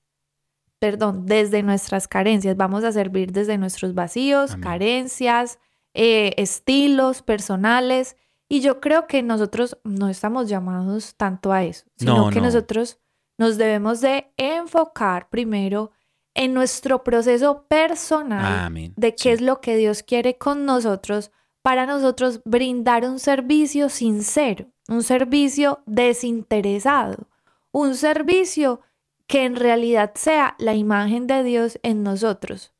Perdón, 0.78 1.26
desde 1.26 1.62
nuestras 1.62 2.06
carencias, 2.06 2.56
vamos 2.56 2.84
a 2.84 2.92
servir 2.92 3.32
desde 3.32 3.56
nuestros 3.56 3.94
vacíos, 3.94 4.56
carencias, 4.56 5.58
eh, 5.94 6.34
estilos 6.36 7.22
personales. 7.22 8.16
Y 8.48 8.60
yo 8.60 8.80
creo 8.80 9.06
que 9.06 9.22
nosotros 9.22 9.78
no 9.84 10.08
estamos 10.08 10.48
llamados 10.48 11.14
tanto 11.16 11.52
a 11.52 11.64
eso, 11.64 11.86
sino 11.96 12.30
que 12.30 12.40
nosotros 12.40 13.00
nos 13.38 13.56
debemos 13.56 14.00
de 14.00 14.32
enfocar 14.36 15.28
primero 15.30 15.92
en 16.34 16.52
nuestro 16.52 17.02
proceso 17.02 17.64
personal 17.66 18.92
de 18.96 19.14
qué 19.14 19.32
es 19.32 19.40
lo 19.40 19.60
que 19.60 19.76
Dios 19.76 20.02
quiere 20.02 20.36
con 20.36 20.66
nosotros 20.66 21.32
para 21.62 21.86
nosotros 21.86 22.42
brindar 22.44 23.04
un 23.04 23.18
servicio 23.18 23.88
sincero, 23.88 24.66
un 24.88 25.02
servicio 25.02 25.80
desinteresado, 25.86 27.26
un 27.72 27.96
servicio 27.96 28.82
que 29.26 29.44
en 29.44 29.56
realidad 29.56 30.12
sea 30.14 30.54
la 30.58 30.74
imagen 30.74 31.26
de 31.26 31.42
Dios 31.42 31.78
en 31.82 32.02
nosotros. 32.02 32.74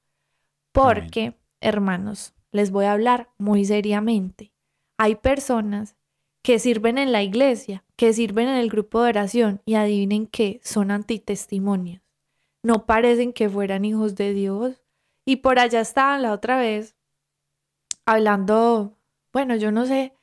Porque, 0.73 1.35
hermanos, 1.61 2.35
les 2.53 2.71
voy 2.71 2.85
a 2.85 2.93
hablar 2.93 3.31
muy 3.39 3.65
seriamente 3.65 4.53
hay 4.99 5.17
personas 5.17 5.97
que 6.43 6.59
sirven 6.59 6.99
en 6.99 7.13
la 7.13 7.23
iglesia, 7.23 7.85
que 7.97 8.13
sirven 8.13 8.49
en 8.49 8.57
el 8.57 8.71
grupo 8.71 9.03
de 9.03 9.11
oración 9.11 9.63
y 9.65 9.75
adivinen 9.75 10.27
que 10.27 10.61
son 10.63 10.91
antitestimonios. 10.91 12.03
No 12.63 12.87
parecen 12.87 13.33
que 13.33 13.49
fueran 13.49 13.85
hijos 13.85 14.15
de 14.15 14.33
Dios. 14.33 14.83
Y 15.25 15.37
por 15.37 15.59
allá 15.59 15.81
estaban 15.81 16.23
la 16.23 16.33
otra 16.33 16.57
vez 16.57 16.95
hablando, 18.05 18.97
bueno, 19.33 19.57
yo 19.57 19.73
no 19.73 19.87
sé, 19.87 20.15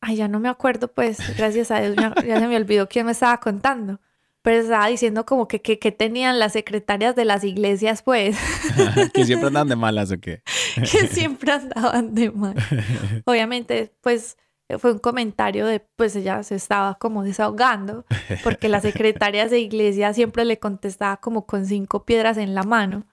ay, 0.00 0.16
ya 0.16 0.28
no 0.28 0.38
me 0.38 0.48
acuerdo, 0.48 0.88
pues, 0.88 1.18
gracias 1.36 1.72
a 1.72 1.80
Dios, 1.80 1.96
ya 1.96 2.38
se 2.38 2.46
me 2.46 2.56
olvidó 2.56 2.88
quién 2.88 3.06
me 3.06 3.12
estaba 3.12 3.40
contando, 3.40 4.00
pero 4.42 4.62
estaba 4.62 4.86
diciendo 4.86 5.26
como 5.26 5.48
que, 5.48 5.60
que, 5.60 5.92
tenían 5.92 6.38
las 6.38 6.52
secretarias 6.52 7.16
de 7.16 7.24
las 7.24 7.44
iglesias, 7.44 8.02
pues. 8.02 8.36
que 9.14 9.24
siempre 9.24 9.48
andaban 9.48 9.68
de 9.68 9.76
malas 9.76 10.10
o 10.12 10.18
qué. 10.18 10.42
que 10.74 11.08
siempre 11.08 11.52
andaban 11.52 12.14
de 12.14 12.30
mal. 12.30 12.54
Obviamente, 13.24 13.92
pues 14.00 14.36
fue 14.78 14.92
un 14.92 14.98
comentario 14.98 15.66
de, 15.66 15.80
pues 15.80 16.14
ella 16.14 16.42
se 16.42 16.54
estaba 16.54 16.96
como 16.96 17.24
desahogando, 17.24 18.04
porque 18.44 18.68
las 18.68 18.82
secretarias 18.82 19.50
de 19.50 19.60
iglesia 19.60 20.12
siempre 20.12 20.44
le 20.44 20.58
contestaba 20.58 21.16
como 21.16 21.46
con 21.46 21.64
cinco 21.64 22.04
piedras 22.04 22.36
en 22.36 22.54
la 22.54 22.64
mano. 22.64 23.06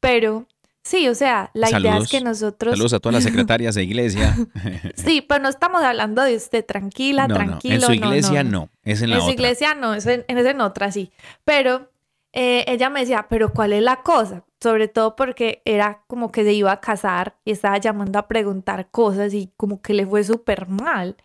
Pero 0.00 0.46
sí, 0.86 1.08
o 1.08 1.14
sea, 1.14 1.50
la 1.52 1.68
idea 1.70 1.98
es 1.98 2.08
que 2.08 2.20
nosotros... 2.20 2.72
Saludos 2.72 2.92
a 2.92 3.00
todas 3.00 3.14
las 3.14 3.24
secretarias 3.30 3.74
de 3.74 3.82
iglesia. 3.82 4.36
sí, 4.94 5.20
pero 5.20 5.42
no 5.42 5.48
estamos 5.48 5.82
hablando 5.82 6.22
de 6.22 6.36
usted, 6.36 6.64
tranquila, 6.64 7.26
tranquilo. 7.26 7.74
En 7.74 7.80
su 7.80 7.92
iglesia 7.92 8.44
no, 8.44 8.70
es 8.84 9.02
en 9.02 9.10
la 9.10 9.16
otra. 9.16 9.24
En 9.24 9.28
su 9.28 9.34
iglesia 9.34 9.74
no, 9.74 9.94
es 9.94 10.06
en, 10.06 10.24
es 10.28 10.46
en 10.46 10.60
otra, 10.60 10.92
sí. 10.92 11.10
Pero 11.44 11.90
eh, 12.32 12.64
ella 12.68 12.88
me 12.90 13.00
decía, 13.00 13.26
pero 13.28 13.52
¿cuál 13.52 13.72
es 13.72 13.82
la 13.82 14.02
cosa? 14.02 14.44
Sobre 14.60 14.88
todo 14.88 15.16
porque 15.16 15.62
era 15.64 16.04
como 16.06 16.30
que 16.30 16.44
se 16.44 16.52
iba 16.52 16.70
a 16.70 16.80
casar 16.80 17.36
y 17.44 17.50
estaba 17.50 17.78
llamando 17.78 18.18
a 18.18 18.28
preguntar 18.28 18.90
cosas 18.90 19.34
y 19.34 19.52
como 19.56 19.82
que 19.82 19.94
le 19.94 20.06
fue 20.06 20.22
súper 20.22 20.68
mal. 20.68 21.16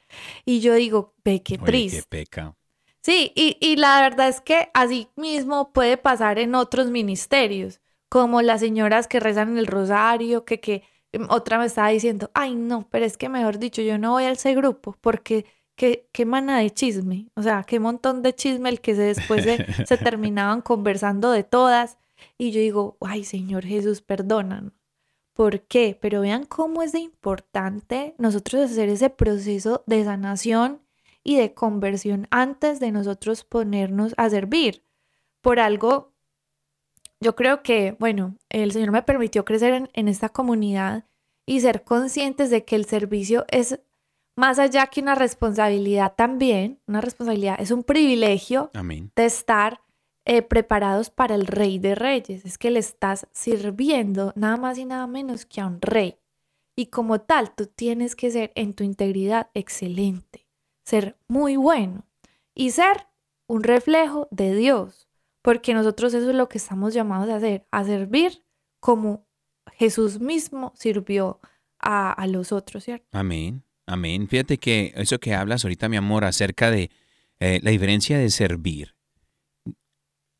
Y 0.43 0.59
yo 0.61 0.73
digo, 0.73 1.13
ve 1.23 1.43
qué 1.43 1.57
triste. 1.57 1.99
qué 1.99 2.07
peca. 2.09 2.55
Sí, 3.01 3.31
y, 3.35 3.57
y 3.59 3.77
la 3.77 4.01
verdad 4.01 4.29
es 4.29 4.41
que 4.41 4.69
así 4.73 5.09
mismo 5.15 5.73
puede 5.73 5.97
pasar 5.97 6.39
en 6.39 6.55
otros 6.55 6.91
ministerios, 6.91 7.81
como 8.11 8.41
las 8.41 8.59
señoras 8.59 9.07
que 9.07 9.21
rezan 9.21 9.51
en 9.51 9.57
el 9.57 9.67
rosario, 9.67 10.43
que, 10.43 10.59
que 10.59 10.83
em, 11.13 11.27
otra 11.29 11.57
me 11.57 11.65
estaba 11.65 11.87
diciendo, 11.87 12.29
ay 12.33 12.55
no, 12.55 12.85
pero 12.91 13.05
es 13.05 13.15
que 13.17 13.29
mejor 13.29 13.57
dicho, 13.57 13.81
yo 13.81 13.97
no 13.97 14.11
voy 14.11 14.25
al 14.25 14.33
ese 14.33 14.53
grupo 14.53 14.97
porque 14.99 15.45
qué, 15.77 16.09
qué 16.11 16.25
mana 16.25 16.59
de 16.59 16.71
chisme, 16.71 17.29
o 17.35 17.41
sea, 17.41 17.63
qué 17.63 17.79
montón 17.79 18.21
de 18.21 18.35
chisme 18.35 18.67
el 18.67 18.81
que 18.81 18.95
se 18.95 19.03
después 19.03 19.45
se, 19.45 19.97
terminaban 20.03 20.61
conversando 20.61 21.31
de 21.31 21.43
todas. 21.45 21.97
Y 22.37 22.51
yo 22.51 22.59
digo, 22.59 22.97
ay 22.99 23.23
Señor 23.23 23.63
Jesús, 23.63 24.01
perdónanos. 24.01 24.73
¿Por 25.33 25.61
qué? 25.61 25.97
Pero 26.01 26.19
vean 26.19 26.45
cómo 26.45 26.83
es 26.83 26.91
de 26.91 26.99
importante 26.99 28.13
nosotros 28.17 28.69
hacer 28.69 28.89
ese 28.89 29.09
proceso 29.09 29.85
de 29.87 30.03
sanación 30.03 30.81
y 31.23 31.37
de 31.37 31.53
conversión 31.53 32.27
antes 32.29 32.81
de 32.81 32.91
nosotros 32.91 33.45
ponernos 33.45 34.13
a 34.17 34.29
servir. 34.29 34.83
Por 35.41 35.61
algo, 35.61 36.10
yo 37.21 37.35
creo 37.35 37.63
que, 37.63 37.95
bueno, 37.99 38.35
el 38.49 38.71
Señor 38.71 38.91
me 38.91 39.03
permitió 39.03 39.45
crecer 39.45 39.73
en, 39.73 39.89
en 39.93 40.07
esta 40.07 40.29
comunidad 40.29 41.05
y 41.45 41.61
ser 41.61 41.83
conscientes 41.83 42.49
de 42.49 42.65
que 42.65 42.75
el 42.75 42.85
servicio 42.85 43.45
es 43.49 43.79
más 44.35 44.59
allá 44.59 44.87
que 44.87 45.01
una 45.01 45.15
responsabilidad 45.15 46.13
también, 46.15 46.79
una 46.87 47.01
responsabilidad 47.01 47.57
es 47.59 47.71
un 47.71 47.83
privilegio 47.83 48.71
de 49.15 49.25
estar 49.25 49.81
eh, 50.25 50.41
preparados 50.41 51.09
para 51.09 51.35
el 51.35 51.47
rey 51.47 51.79
de 51.79 51.95
reyes. 51.95 52.45
Es 52.45 52.57
que 52.57 52.71
le 52.71 52.79
estás 52.79 53.27
sirviendo 53.33 54.33
nada 54.35 54.57
más 54.57 54.77
y 54.77 54.85
nada 54.85 55.07
menos 55.07 55.45
que 55.45 55.61
a 55.61 55.67
un 55.67 55.81
rey. 55.81 56.17
Y 56.75 56.87
como 56.87 57.21
tal, 57.21 57.53
tú 57.53 57.67
tienes 57.67 58.15
que 58.15 58.31
ser 58.31 58.51
en 58.55 58.73
tu 58.73 58.83
integridad 58.83 59.49
excelente, 59.53 60.47
ser 60.85 61.17
muy 61.27 61.57
bueno 61.57 62.05
y 62.55 62.71
ser 62.71 63.07
un 63.47 63.63
reflejo 63.63 64.27
de 64.31 64.55
Dios, 64.55 65.09
porque 65.41 65.73
nosotros 65.73 66.13
eso 66.13 66.29
es 66.29 66.35
lo 66.35 66.49
que 66.49 66.57
estamos 66.57 66.93
llamados 66.93 67.29
a 67.29 67.37
hacer, 67.37 67.67
a 67.71 67.83
servir 67.83 68.43
como 68.79 69.25
Jesús 69.73 70.19
mismo 70.19 70.73
sirvió 70.75 71.39
a, 71.79 72.11
a 72.11 72.27
los 72.27 72.51
otros, 72.51 72.83
¿cierto? 72.83 73.07
Amén. 73.11 73.63
Amén. 73.87 74.27
Fíjate 74.27 74.57
que 74.57 74.93
eso 74.95 75.19
que 75.19 75.33
hablas 75.33 75.65
ahorita, 75.65 75.89
mi 75.89 75.97
amor, 75.97 76.23
acerca 76.23 76.71
de 76.71 76.91
eh, 77.41 77.59
la 77.63 77.71
diferencia 77.71 78.17
de 78.17 78.29
servir. 78.29 78.95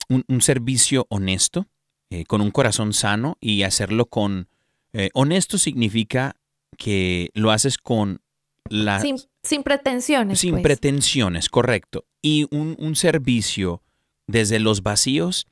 Un, 0.07 0.41
servicio 0.41 1.07
honesto, 1.09 1.67
eh, 2.09 2.25
con 2.25 2.41
un 2.41 2.51
corazón 2.51 2.93
sano 2.93 3.37
y 3.39 3.63
hacerlo 3.63 4.07
con... 4.07 4.49
Eh, 4.93 5.09
honesto 5.13 5.57
significa 5.57 6.35
que 6.77 7.29
lo 7.33 7.51
haces 7.51 7.77
con 7.77 8.21
la... 8.69 8.99
Sin, 8.99 9.63
pretensiones. 9.63 10.39
Sin 10.39 10.51
pues. 10.51 10.63
pretensiones, 10.63 11.49
correcto. 11.49 12.05
Y 12.21 12.45
un, 12.51 12.75
un, 12.77 12.95
servicio 12.95 13.81
desde 14.27 14.60
los 14.60 14.84
vacíos 14.84 15.47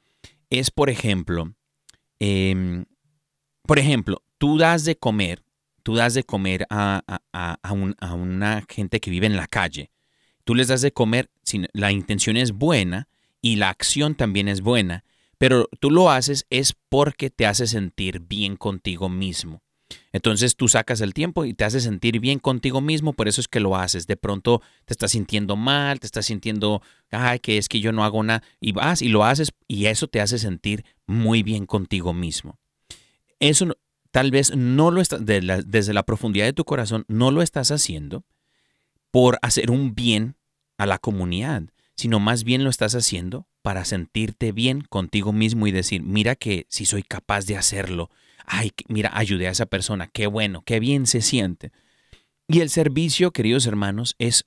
es, 0.50 0.72
por 0.72 0.90
ejemplo, 0.90 1.54
em, 2.20 2.86
por 3.64 3.80
ejemplo, 3.80 4.24
tú 4.38 4.58
das 4.58 4.86
de 4.86 4.98
comer 4.98 5.44
tú 5.90 5.96
das 5.96 6.14
de 6.14 6.24
comer 6.24 6.68
a, 6.70 7.02
una 8.14 8.64
gente 8.70 9.00
que 9.00 9.10
vive 9.10 9.26
en 9.26 9.36
la 9.36 9.48
calle, 9.48 9.92
tú 10.44 10.54
les 10.54 10.68
das 10.68 10.82
de 10.82 10.92
comer, 10.92 11.32
la 11.74 11.92
intención 11.92 12.38
es 12.38 12.52
buena 12.52 13.08
y 13.42 13.56
la 13.56 13.70
acción 13.70 14.14
también 14.14 14.48
es 14.48 14.62
buena, 14.62 15.04
pero 15.40 15.68
tú 15.80 15.90
lo 15.90 16.12
haces 16.12 16.46
es 16.52 16.76
porque 16.90 17.32
te 17.32 17.48
hace 17.48 17.66
sentir 17.66 18.20
bien 18.20 18.56
contigo 18.56 19.10
mismo. 19.10 19.64
Entonces 20.12 20.56
tú 20.56 20.68
sacas 20.68 21.02
el 21.02 21.14
tiempo 21.14 21.46
y 21.46 21.54
te 21.54 21.66
hace 21.66 21.80
sentir 21.80 22.20
bien 22.20 22.40
contigo 22.40 22.82
mismo, 22.82 23.14
por 23.14 23.28
eso 23.28 23.42
es 23.42 23.48
que 23.48 23.60
lo 23.60 23.76
haces. 23.76 24.08
De 24.08 24.18
pronto 24.18 24.62
te 24.86 24.94
estás 24.94 25.12
sintiendo 25.12 25.56
mal, 25.56 26.00
te 26.00 26.08
estás 26.08 26.26
sintiendo, 26.26 26.82
ay, 27.12 27.40
que 27.40 27.58
es 27.58 27.70
que 27.70 27.80
yo 27.80 27.92
no 27.92 28.04
hago 28.04 28.24
nada, 28.24 28.44
y 28.60 28.72
vas 28.72 29.02
y 29.02 29.10
lo 29.10 29.24
haces 29.24 29.52
y 29.68 29.86
eso 29.86 30.08
te 30.08 30.22
hace 30.22 30.38
sentir 30.40 30.86
muy 31.06 31.44
bien 31.44 31.66
contigo 31.66 32.14
mismo. 32.14 32.58
Eso 33.40 33.68
tal 34.12 34.32
vez 34.32 34.56
no 34.56 34.92
lo 34.92 35.02
estás, 35.02 35.22
desde 35.26 35.94
la 35.94 36.04
profundidad 36.04 36.46
de 36.46 36.54
tu 36.54 36.66
corazón, 36.66 37.06
no 37.08 37.32
lo 37.32 37.42
estás 37.42 37.72
haciendo 37.72 38.24
por 39.12 39.40
hacer 39.42 39.72
un 39.72 39.96
bien 39.96 40.36
a 40.78 40.86
la 40.86 40.98
comunidad, 40.98 41.64
sino 41.96 42.20
más 42.20 42.44
bien 42.44 42.64
lo 42.64 42.70
estás 42.70 42.96
haciendo 42.96 43.48
para 43.62 43.86
sentirte 43.86 44.52
bien 44.52 44.82
contigo 44.82 45.34
mismo 45.34 45.68
y 45.68 45.72
decir, 45.72 46.02
mira 46.02 46.36
que 46.36 46.66
si 46.70 46.86
soy 46.86 47.04
capaz 47.04 47.46
de 47.46 47.58
hacerlo, 47.58 48.10
ay, 48.50 48.72
mira, 48.88 49.12
ayudé 49.14 49.48
a 49.48 49.52
esa 49.52 49.68
persona, 49.68 50.08
qué 50.08 50.28
bueno, 50.28 50.64
qué 50.66 50.80
bien 50.80 51.06
se 51.06 51.22
siente. 51.22 51.72
Y 52.48 52.62
el 52.62 52.70
servicio, 52.70 53.32
queridos 53.32 53.68
hermanos, 53.68 54.16
es 54.18 54.46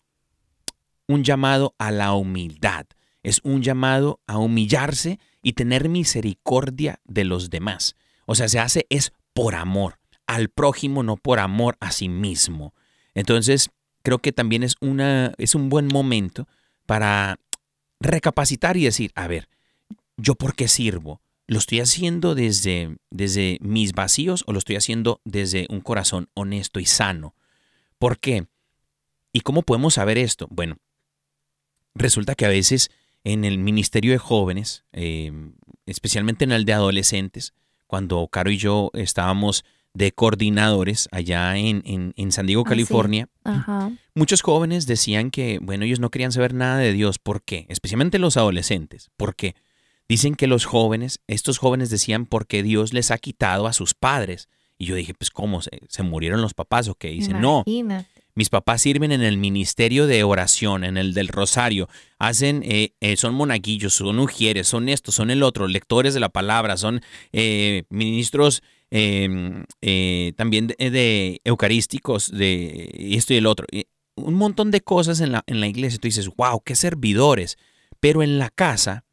un 1.06 1.22
llamado 1.22 1.74
a 1.78 1.92
la 1.92 2.12
humildad, 2.12 2.86
es 3.22 3.40
un 3.44 3.62
llamado 3.62 4.20
a 4.26 4.38
humillarse 4.38 5.20
y 5.40 5.52
tener 5.52 5.88
misericordia 5.88 7.00
de 7.04 7.24
los 7.24 7.48
demás. 7.48 7.94
O 8.26 8.34
sea, 8.34 8.48
se 8.48 8.58
hace 8.58 8.86
es 8.90 9.12
por 9.32 9.54
amor 9.54 9.98
al 10.26 10.48
prójimo, 10.48 11.02
no 11.02 11.16
por 11.16 11.38
amor 11.38 11.76
a 11.80 11.92
sí 11.92 12.08
mismo. 12.08 12.74
Entonces, 13.14 13.70
creo 14.02 14.18
que 14.18 14.32
también 14.32 14.64
es, 14.64 14.74
una, 14.80 15.32
es 15.38 15.54
un 15.54 15.68
buen 15.68 15.86
momento 15.86 16.48
para 16.86 17.38
recapacitar 18.00 18.76
y 18.76 18.84
decir, 18.84 19.12
a 19.14 19.28
ver, 19.28 19.48
¿yo 20.16 20.34
por 20.34 20.56
qué 20.56 20.66
sirvo? 20.66 21.20
¿Lo 21.52 21.58
estoy 21.58 21.80
haciendo 21.80 22.34
desde, 22.34 22.96
desde 23.10 23.58
mis 23.60 23.92
vacíos 23.92 24.42
o 24.46 24.54
lo 24.54 24.58
estoy 24.58 24.76
haciendo 24.76 25.20
desde 25.26 25.66
un 25.68 25.82
corazón 25.82 26.30
honesto 26.32 26.80
y 26.80 26.86
sano? 26.86 27.34
¿Por 27.98 28.18
qué? 28.18 28.46
¿Y 29.34 29.40
cómo 29.40 29.60
podemos 29.60 29.92
saber 29.92 30.16
esto? 30.16 30.48
Bueno, 30.50 30.78
resulta 31.94 32.34
que 32.36 32.46
a 32.46 32.48
veces 32.48 32.90
en 33.22 33.44
el 33.44 33.58
Ministerio 33.58 34.12
de 34.12 34.18
Jóvenes, 34.18 34.86
em, 34.92 35.52
especialmente 35.84 36.44
en 36.44 36.52
el 36.52 36.64
de 36.64 36.72
adolescentes, 36.72 37.52
cuando 37.86 38.26
Caro 38.28 38.50
y 38.50 38.56
yo 38.56 38.90
estábamos 38.94 39.62
de 39.92 40.12
coordinadores 40.12 41.06
allá 41.12 41.58
en, 41.58 42.14
en, 42.16 42.32
San 42.32 42.46
Diego, 42.46 42.62
ah, 42.64 42.70
California, 42.70 43.28
muchos 44.14 44.40
jóvenes 44.40 44.86
decían 44.86 45.30
que, 45.30 45.58
bueno, 45.60 45.84
ellos 45.84 46.00
no 46.00 46.10
querían 46.10 46.32
saber 46.32 46.54
nada 46.54 46.78
de 46.78 46.94
Dios. 46.94 47.18
¿Por 47.18 47.42
qué? 47.42 47.66
Especialmente 47.68 48.18
los 48.18 48.38
adolescentes. 48.38 49.10
¿Por 49.18 49.36
qué? 49.36 49.54
Dicen 50.08 50.34
que 50.34 50.46
los 50.46 50.64
jóvenes, 50.64 51.20
estos 51.26 51.58
jóvenes 51.58 51.90
decían 51.90 52.26
porque 52.26 52.62
Dios 52.62 52.92
les 52.92 53.10
ha 53.10 53.18
quitado 53.18 53.66
a 53.66 53.72
sus 53.72 53.94
padres. 53.94 54.48
Y 54.78 54.86
yo 54.86 54.94
dije, 54.96 55.14
pues 55.14 55.30
¿cómo? 55.30 55.60
¿Se, 55.62 56.02
murieron 56.02 56.42
los 56.42 56.54
papás 56.54 56.88
o 56.88 56.94
qué? 56.94 57.08
Dicen, 57.08 57.40
no. 57.40 57.64
Mis 58.34 58.48
papás 58.48 58.80
sirven 58.80 59.12
en 59.12 59.22
el 59.22 59.36
ministerio 59.36 60.06
de 60.06 60.24
oración, 60.24 60.84
en 60.84 60.96
el 60.96 61.12
del 61.12 61.28
rosario. 61.28 61.88
Hacen, 62.18 62.62
eh, 62.64 62.94
eh, 63.00 63.16
son 63.16 63.34
monaguillos, 63.34 63.92
son 63.92 64.18
ujieres, 64.18 64.68
son 64.68 64.88
estos, 64.88 65.14
son 65.14 65.30
el 65.30 65.42
otro, 65.42 65.68
lectores 65.68 66.14
de 66.14 66.20
la 66.20 66.30
palabra, 66.30 66.78
son 66.78 67.02
eh, 67.32 67.84
ministros 67.90 68.62
em, 68.90 69.64
también 70.34 70.68
de, 70.68 71.40
eucarísticos, 71.44 72.30
de 72.30 72.90
esto 73.10 73.34
y 73.34 73.36
el 73.36 73.46
otro. 73.46 73.66
Un 74.14 74.34
montón 74.34 74.70
de 74.70 74.80
cosas 74.80 75.20
en 75.20 75.32
la, 75.32 75.44
en 75.46 75.60
la 75.60 75.66
iglesia. 75.66 75.98
Tú 75.98 76.08
dices, 76.08 76.30
wow, 76.34 76.62
qué 76.64 76.74
servidores. 76.74 77.58
Pero 78.00 78.22
en 78.22 78.38
la 78.38 78.48
casa 78.48 79.04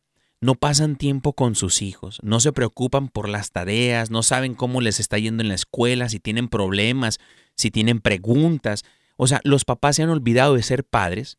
no 0.42 0.56
pasan 0.56 0.96
tiempo 0.96 1.34
con 1.34 1.56
sus 1.56 1.82
hijos, 1.82 2.20
no 2.24 2.40
se 2.40 2.54
preocupan 2.54 3.10
por 3.10 3.28
las 3.28 3.52
tareas, 3.52 4.10
no 4.10 4.24
saben 4.24 4.56
cómo 4.56 4.80
les 4.80 5.00
está 5.00 5.18
yendo 5.18 5.44
en 5.44 5.50
la 5.50 5.56
escuela, 5.56 6.08
si 6.08 6.20
tienen 6.20 6.48
problemas, 6.48 7.20
si 7.56 7.72
tienen 7.72 8.00
preguntas. 8.00 8.84
O 9.18 9.28
sea, 9.28 9.42
los 9.44 9.66
papás 9.66 9.98
se 9.98 10.04
han 10.04 10.10
olvidado 10.10 10.56
de 10.56 10.64
ser 10.64 10.86
padres 10.86 11.38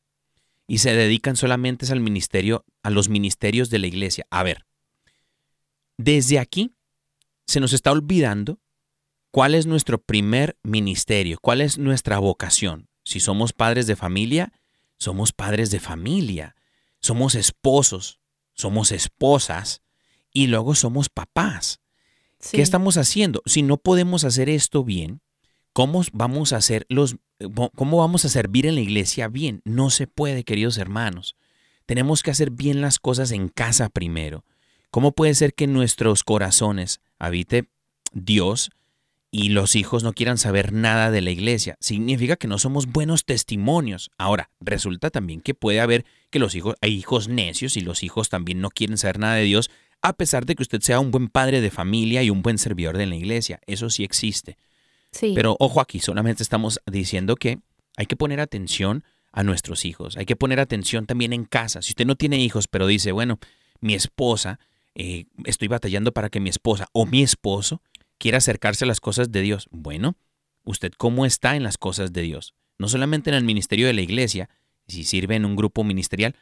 y 0.67 0.79
se 0.79 0.95
dedican 0.95 1.37
solamente 1.37 1.91
al 1.91 2.01
ministerio, 2.01 2.65
a 2.83 2.91
los 2.91 3.09
ministerios 3.09 3.71
de 3.71 3.79
la 3.79 3.87
iglesia. 3.87 4.27
A 4.31 4.43
ver, 4.43 4.67
desde 5.97 6.39
aquí 6.39 6.75
se 7.47 7.61
nos 7.61 7.73
está 7.73 7.91
olvidando 7.91 8.59
cuál 9.31 9.55
es 9.55 9.67
nuestro 9.67 9.99
primer 10.01 10.59
ministerio, 10.63 11.39
cuál 11.41 11.63
es 11.63 11.79
nuestra 11.79 12.19
vocación. 12.19 12.89
Si 13.03 13.19
somos 13.19 13.53
padres 13.53 13.87
de 13.87 13.97
familia, 13.97 14.53
somos 14.99 15.33
padres 15.33 15.71
de 15.71 15.81
familia, 15.81 16.55
somos 17.01 17.35
esposos, 17.35 18.20
somos 18.55 18.93
esposas 18.93 19.83
y 20.33 20.47
luego 20.47 20.75
somos 20.75 21.09
papás. 21.09 21.81
¿Qué 22.51 22.63
estamos 22.63 22.97
haciendo? 22.97 23.43
Si 23.47 23.63
no 23.63 23.77
podemos 23.77 24.25
hacer 24.25 24.49
esto 24.49 24.83
bien, 24.85 25.21
¿cómo 25.73 26.03
vamos 26.13 26.53
a 26.53 26.57
hacer 26.57 26.87
los 26.89 27.17
¿Cómo 27.75 27.97
vamos 27.97 28.25
a 28.27 28.29
servir 28.29 28.67
en 28.67 28.75
la 28.75 28.83
iglesia 28.83 29.29
bien? 29.29 29.63
No 29.65 29.89
se 29.89 30.07
puede, 30.07 30.45
queridos 30.45 30.77
hermanos. 30.77 31.37
Tenemos 31.87 32.23
que 32.23 32.31
hacer 32.31 32.51
bien 32.51 32.83
las 32.83 32.99
cosas 32.99 33.31
en 33.31 33.49
casa 33.49 33.89
primero. 33.89 34.45
¿Cómo 34.91 35.13
puede 35.13 35.35
ser 35.35 35.55
que 35.55 35.65
en 35.65 35.73
nuestros 35.73 36.23
corazones 36.23 37.01
habite 37.19 37.71
Dios 38.13 38.71
y 39.31 39.51
los 39.51 39.77
hijos 39.77 40.03
no 40.03 40.13
quieran 40.13 40.39
saber 40.39 40.73
nada 40.73 41.11
de 41.11 41.21
la 41.21 41.31
iglesia? 41.31 41.77
Significa 41.81 42.37
que 42.37 42.49
no 42.49 42.59
somos 42.59 42.87
buenos 42.87 43.25
testimonios. 43.25 44.11
Ahora, 44.19 44.51
resulta 44.61 45.11
también 45.11 45.41
que 45.41 45.55
puede 45.55 45.81
haber 45.81 46.05
que 46.31 46.39
los 46.39 46.55
hijos, 46.55 46.77
hay 46.81 46.95
hijos 46.95 47.29
necios 47.29 47.77
y 47.77 47.81
los 47.81 48.03
hijos 48.03 48.29
también 48.29 48.61
no 48.61 48.71
quieren 48.71 48.99
saber 48.99 49.19
nada 49.19 49.35
de 49.35 49.45
Dios, 49.45 49.71
a 50.03 50.15
pesar 50.15 50.47
de 50.47 50.55
que 50.55 50.63
usted 50.63 50.81
sea 50.81 51.01
un 51.01 51.11
buen 51.11 51.29
padre 51.29 51.61
de 51.61 51.71
familia 51.71 52.23
y 52.23 52.31
un 52.31 52.43
buen 52.43 52.59
servidor 52.59 52.97
de 52.97 53.07
la 53.07 53.17
iglesia. 53.17 53.61
Eso 53.67 53.91
sí 53.91 54.05
existe. 54.05 54.57
Pero 55.35 55.57
ojo 55.59 55.81
aquí, 55.81 56.01
solamente 56.01 56.43
estamos 56.43 56.81
diciendo 56.87 57.37
que 57.37 57.59
hay 57.97 58.07
que 58.07 58.17
poner 58.17 58.41
atención 58.41 59.05
a 59.33 59.43
nuestros 59.43 59.85
hijos, 59.85 60.17
hay 60.17 60.27
que 60.27 60.37
poner 60.37 60.61
atención 60.61 61.07
también 61.07 61.33
en 61.33 61.45
casa. 61.45 61.83
Si 61.83 61.93
usted 61.93 62.07
no 62.07 62.17
tiene 62.17 62.39
hijos, 62.39 62.67
pero 62.69 62.87
dice, 62.87 63.13
bueno, 63.13 63.39
mi 63.81 63.95
esposa, 63.95 64.59
eh, 64.95 65.27
estoy 65.45 65.69
batallando 65.69 66.13
para 66.13 66.31
que 66.31 66.41
mi 66.41 66.51
esposa 66.51 66.89
o 66.93 67.07
mi 67.07 67.23
esposo 67.23 67.83
quiera 68.21 68.39
acercarse 68.39 68.85
a 68.85 68.87
las 68.87 69.01
cosas 69.01 69.33
de 69.33 69.41
Dios. 69.41 69.67
Bueno, 69.73 70.17
usted 70.63 70.93
cómo 70.97 71.27
está 71.27 71.57
en 71.57 71.65
las 71.65 71.79
cosas 71.79 72.13
de 72.13 72.23
Dios. 72.23 72.55
No 72.79 72.87
solamente 72.87 73.31
en 73.31 73.35
el 73.35 73.45
ministerio 73.45 73.87
de 73.87 73.95
la 73.95 74.03
iglesia, 74.03 74.51
si 74.87 75.05
sirve 75.05 75.35
en 75.35 75.47
un 75.47 75.57
grupo 75.57 75.83
ministerial, 75.83 76.37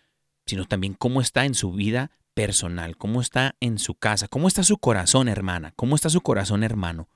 sino 0.44 0.66
también 0.66 0.94
cómo 0.94 1.20
está 1.20 1.44
en 1.44 1.54
su 1.54 1.72
vida 1.72 2.10
personal, 2.34 2.96
cómo 2.96 3.20
está 3.20 3.54
en 3.60 3.78
su 3.78 3.94
casa, 3.94 4.26
cómo 4.28 4.48
está 4.48 4.64
su 4.64 4.78
corazón, 4.78 5.28
hermana, 5.28 5.72
cómo 5.76 5.94
está 5.94 6.10
su 6.10 6.20
corazón, 6.20 6.64
hermano, 6.64 7.08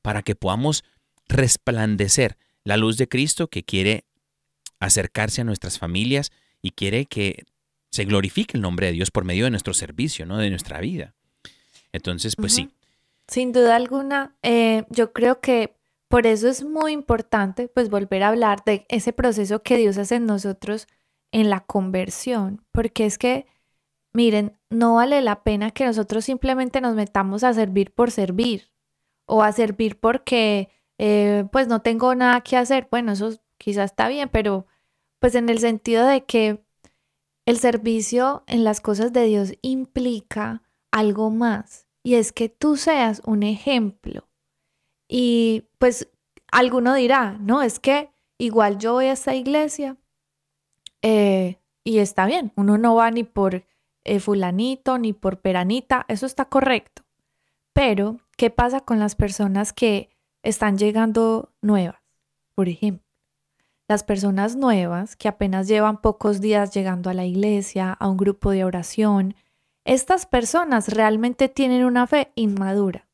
para 0.00 0.22
que 0.22 0.34
podamos 0.34 0.82
resplandecer 1.28 2.38
la 2.64 2.76
luz 2.76 2.96
de 2.96 3.08
Cristo 3.08 3.48
que 3.48 3.64
quiere 3.64 4.06
acercarse 4.80 5.42
a 5.42 5.44
nuestras 5.44 5.78
familias 5.78 6.32
y 6.62 6.70
quiere 6.70 7.04
que 7.06 7.44
se 7.90 8.04
glorifique 8.04 8.56
el 8.56 8.62
nombre 8.62 8.86
de 8.86 8.92
Dios 8.92 9.10
por 9.10 9.24
medio 9.24 9.44
de 9.44 9.50
nuestro 9.50 9.74
servicio, 9.74 10.26
¿no? 10.26 10.38
De 10.38 10.50
nuestra 10.50 10.80
vida. 10.80 11.14
Entonces, 11.92 12.36
pues 12.36 12.54
sí. 12.54 12.70
Sin 13.28 13.52
duda 13.52 13.76
alguna, 13.76 14.36
eh, 14.42 14.84
yo 14.90 15.12
creo 15.12 15.40
que 15.40 15.76
por 16.08 16.26
eso 16.26 16.48
es 16.48 16.64
muy 16.64 16.92
importante, 16.92 17.68
pues, 17.68 17.90
volver 17.90 18.22
a 18.22 18.28
hablar 18.28 18.62
de 18.64 18.86
ese 18.88 19.12
proceso 19.12 19.62
que 19.62 19.76
Dios 19.76 19.98
hace 19.98 20.16
en 20.16 20.26
nosotros 20.26 20.86
en 21.32 21.50
la 21.50 21.60
conversión, 21.60 22.64
porque 22.72 23.06
es 23.06 23.18
que, 23.18 23.46
miren, 24.12 24.58
no 24.70 24.94
vale 24.94 25.20
la 25.22 25.42
pena 25.42 25.72
que 25.72 25.86
nosotros 25.86 26.24
simplemente 26.24 26.80
nos 26.80 26.94
metamos 26.94 27.44
a 27.44 27.52
servir 27.54 27.92
por 27.92 28.10
servir 28.10 28.70
o 29.26 29.42
a 29.42 29.52
servir 29.52 29.98
porque 30.00 30.70
eh, 30.98 31.44
pues 31.52 31.68
no 31.68 31.82
tengo 31.82 32.14
nada 32.14 32.40
que 32.42 32.56
hacer. 32.56 32.88
Bueno, 32.90 33.12
eso 33.12 33.32
quizás 33.58 33.86
está 33.86 34.08
bien, 34.08 34.28
pero 34.30 34.66
pues 35.18 35.34
en 35.34 35.48
el 35.48 35.58
sentido 35.58 36.06
de 36.06 36.24
que 36.24 36.64
el 37.46 37.58
servicio 37.58 38.44
en 38.46 38.64
las 38.64 38.80
cosas 38.80 39.12
de 39.12 39.24
Dios 39.24 39.54
implica 39.62 40.62
algo 40.90 41.30
más 41.30 41.85
y 42.06 42.14
es 42.14 42.30
que 42.30 42.48
tú 42.48 42.76
seas 42.76 43.20
un 43.24 43.42
ejemplo. 43.42 44.28
Y 45.08 45.64
pues 45.78 46.08
alguno 46.52 46.94
dirá, 46.94 47.36
no, 47.40 47.62
es 47.62 47.80
que 47.80 48.10
igual 48.38 48.78
yo 48.78 48.92
voy 48.92 49.06
a 49.06 49.12
esta 49.12 49.34
iglesia 49.34 49.96
eh, 51.02 51.58
y 51.82 51.98
está 51.98 52.26
bien, 52.26 52.52
uno 52.54 52.78
no 52.78 52.94
va 52.94 53.10
ni 53.10 53.24
por 53.24 53.64
eh, 54.04 54.20
fulanito 54.20 54.98
ni 54.98 55.14
por 55.14 55.40
peranita, 55.40 56.04
eso 56.06 56.26
está 56.26 56.44
correcto. 56.44 57.02
Pero, 57.72 58.18
¿qué 58.36 58.50
pasa 58.50 58.82
con 58.82 59.00
las 59.00 59.16
personas 59.16 59.72
que 59.72 60.10
están 60.44 60.78
llegando 60.78 61.52
nuevas. 61.60 62.00
Por 62.54 62.68
ejemplo, 62.68 63.04
las 63.88 64.04
personas 64.04 64.54
nuevas 64.54 65.16
que 65.16 65.26
apenas 65.26 65.66
llevan 65.66 66.00
pocos 66.00 66.40
días 66.40 66.72
llegando 66.72 67.10
a 67.10 67.14
la 67.14 67.24
iglesia, 67.24 67.92
a 67.92 68.08
un 68.08 68.16
grupo 68.16 68.52
de 68.52 68.62
oración, 68.62 69.34
estas 69.86 70.26
personas 70.26 70.88
realmente 70.88 71.48
tienen 71.48 71.84
una 71.84 72.06
fe 72.06 72.32
inmadura. 72.34 73.08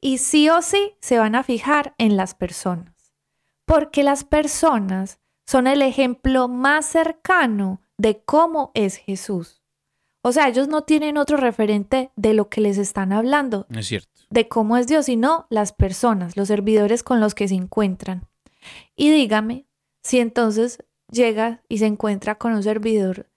Y 0.00 0.18
sí 0.18 0.48
o 0.48 0.62
sí 0.62 0.94
se 1.00 1.18
van 1.18 1.34
a 1.34 1.42
fijar 1.42 1.94
en 1.98 2.16
las 2.16 2.34
personas, 2.34 3.12
porque 3.64 4.02
las 4.02 4.24
personas 4.24 5.20
son 5.46 5.66
el 5.66 5.82
ejemplo 5.82 6.48
más 6.48 6.86
cercano 6.86 7.80
de 7.98 8.22
cómo 8.24 8.72
es 8.74 8.96
Jesús. 8.96 9.62
O 10.24 10.32
sea, 10.32 10.48
ellos 10.48 10.68
no 10.68 10.82
tienen 10.82 11.16
otro 11.18 11.36
referente 11.36 12.10
de 12.16 12.32
lo 12.34 12.48
que 12.48 12.60
les 12.60 12.78
están 12.78 13.12
hablando, 13.12 13.66
Es 13.70 13.88
cierto. 13.88 14.08
de 14.30 14.48
cómo 14.48 14.76
es 14.76 14.86
Dios, 14.86 15.06
sino 15.06 15.46
las 15.50 15.72
personas, 15.72 16.36
los 16.36 16.48
servidores 16.48 17.02
con 17.02 17.20
los 17.20 17.34
que 17.34 17.48
se 17.48 17.54
encuentran. 17.54 18.28
Y 18.94 19.10
dígame 19.10 19.66
si 20.02 20.20
entonces 20.20 20.84
llega 21.10 21.62
y 21.68 21.78
se 21.78 21.86
encuentra 21.86 22.36
con 22.36 22.52
un 22.52 22.62
servidor 22.62 23.30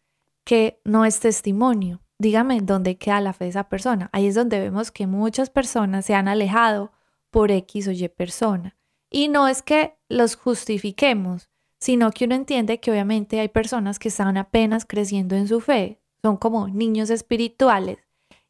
que 0.43 0.79
no 0.83 1.05
es 1.05 1.19
testimonio. 1.19 2.01
Dígame 2.17 2.61
dónde 2.61 2.97
queda 2.97 3.21
la 3.21 3.33
fe 3.33 3.45
de 3.45 3.49
esa 3.51 3.69
persona. 3.69 4.09
Ahí 4.13 4.27
es 4.27 4.35
donde 4.35 4.59
vemos 4.59 4.91
que 4.91 5.07
muchas 5.07 5.49
personas 5.49 6.05
se 6.05 6.15
han 6.15 6.27
alejado 6.27 6.91
por 7.29 7.51
X 7.51 7.87
o 7.87 7.91
Y 7.91 8.07
persona. 8.09 8.77
Y 9.09 9.27
no 9.27 9.47
es 9.47 9.61
que 9.61 9.97
los 10.07 10.35
justifiquemos, 10.35 11.49
sino 11.79 12.11
que 12.11 12.25
uno 12.25 12.35
entiende 12.35 12.79
que 12.79 12.91
obviamente 12.91 13.39
hay 13.39 13.49
personas 13.49 13.99
que 13.99 14.07
están 14.07 14.37
apenas 14.37 14.85
creciendo 14.85 15.35
en 15.35 15.47
su 15.47 15.59
fe, 15.61 16.01
son 16.21 16.37
como 16.37 16.67
niños 16.67 17.09
espirituales 17.09 17.99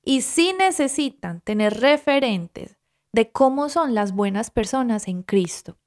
y 0.01 0.21
sí 0.21 0.53
necesitan 0.57 1.41
tener 1.41 1.81
referentes 1.81 2.77
de 3.11 3.31
cómo 3.31 3.69
son 3.69 3.93
las 3.95 4.13
buenas 4.13 4.51
personas 4.51 5.07
en 5.07 5.23
Cristo. 5.23 5.77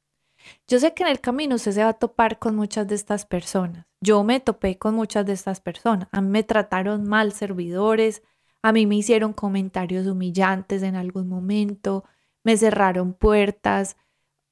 Yo 0.66 0.78
sé 0.80 0.92
que 0.92 1.04
en 1.04 1.08
el 1.08 1.20
camino 1.20 1.54
usted 1.56 1.72
se 1.72 1.82
va 1.82 1.90
a 1.90 1.98
topar 1.98 2.38
con 2.38 2.56
muchas 2.56 2.86
de 2.88 2.94
estas 2.94 3.24
personas. 3.24 3.87
Yo 4.00 4.22
me 4.24 4.40
topé 4.40 4.78
con 4.78 4.94
muchas 4.94 5.26
de 5.26 5.32
estas 5.32 5.60
personas. 5.60 6.08
A 6.12 6.20
mí 6.20 6.28
me 6.28 6.42
trataron 6.42 7.08
mal 7.08 7.32
servidores, 7.32 8.22
a 8.62 8.72
mí 8.72 8.86
me 8.86 8.96
hicieron 8.96 9.32
comentarios 9.32 10.06
humillantes 10.06 10.82
en 10.82 10.96
algún 10.96 11.28
momento, 11.28 12.04
me 12.44 12.56
cerraron 12.56 13.12
puertas. 13.12 13.96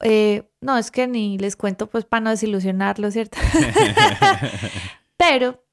Eh, 0.01 0.49
no, 0.61 0.77
es 0.79 0.91
que 0.91 1.07
ni 1.07 1.39
les 1.39 1.57
cuento 1.57 1.89
pues 1.89 2.05
para 2.05 2.23
no 2.23 2.31
desilusionarlo, 2.31 3.11
¿cierto? 3.11 3.39
Pero 5.17 5.65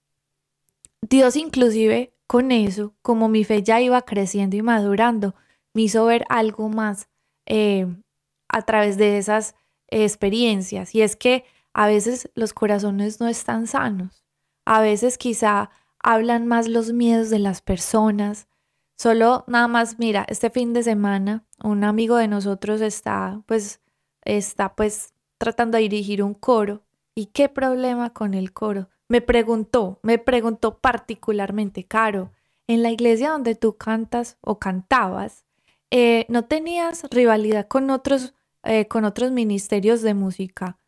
Dios 1.01 1.35
inclusive 1.35 2.13
con 2.27 2.51
eso, 2.51 2.95
como 3.01 3.27
mi 3.27 3.43
fe 3.43 3.63
ya 3.63 3.81
iba 3.81 4.01
creciendo 4.03 4.55
y 4.55 4.61
madurando, 4.61 5.35
me 5.73 5.83
hizo 5.83 6.05
ver 6.05 6.25
algo 6.29 6.69
más 6.69 7.09
eh, 7.45 7.87
a 8.47 8.61
través 8.61 8.97
de 8.97 9.17
esas 9.17 9.55
experiencias. 9.89 10.95
Y 10.95 11.01
es 11.01 11.15
que 11.15 11.43
a 11.73 11.87
veces 11.87 12.29
los 12.35 12.53
corazones 12.53 13.19
no 13.19 13.27
están 13.27 13.67
sanos. 13.67 14.23
A 14.65 14.81
veces 14.81 15.17
quizá 15.17 15.71
hablan 15.99 16.47
más 16.47 16.67
los 16.67 16.93
miedos 16.93 17.29
de 17.29 17.39
las 17.39 17.61
personas. 17.61 18.47
Solo 18.97 19.43
nada 19.47 19.67
más, 19.67 19.99
mira, 19.99 20.25
este 20.29 20.49
fin 20.49 20.73
de 20.73 20.83
semana 20.83 21.45
un 21.63 21.83
amigo 21.83 22.17
de 22.17 22.27
nosotros 22.27 22.81
está 22.81 23.41
pues 23.47 23.81
está 24.23 24.75
pues 24.75 25.13
tratando 25.37 25.77
de 25.77 25.83
dirigir 25.83 26.23
un 26.23 26.33
coro. 26.33 26.83
¿Y 27.15 27.27
qué 27.27 27.49
problema 27.49 28.11
con 28.11 28.33
el 28.33 28.53
coro? 28.53 28.89
Me 29.07 29.21
preguntó, 29.21 29.99
me 30.01 30.17
preguntó 30.17 30.79
particularmente, 30.79 31.85
Caro, 31.85 32.31
en 32.67 32.81
la 32.81 32.91
iglesia 32.91 33.31
donde 33.31 33.55
tú 33.55 33.77
cantas 33.77 34.37
o 34.41 34.57
cantabas, 34.57 35.45
eh, 35.91 36.25
¿no 36.29 36.45
tenías 36.45 37.03
rivalidad 37.11 37.67
con 37.67 37.89
otros, 37.91 38.33
eh, 38.63 38.87
con 38.87 39.05
otros 39.05 39.31
ministerios 39.31 40.01
de 40.01 40.13
música? 40.13 40.79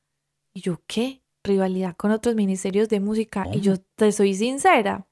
Y 0.56 0.62
yo, 0.62 0.82
¿qué? 0.88 1.22
Rivalidad 1.44 1.96
con 1.98 2.12
otros 2.12 2.34
ministerios 2.34 2.88
de 2.88 3.02
música. 3.02 3.46
Y 3.52 3.60
yo 3.60 3.78
te 3.96 4.12
soy 4.14 4.34
sincera. 4.34 5.06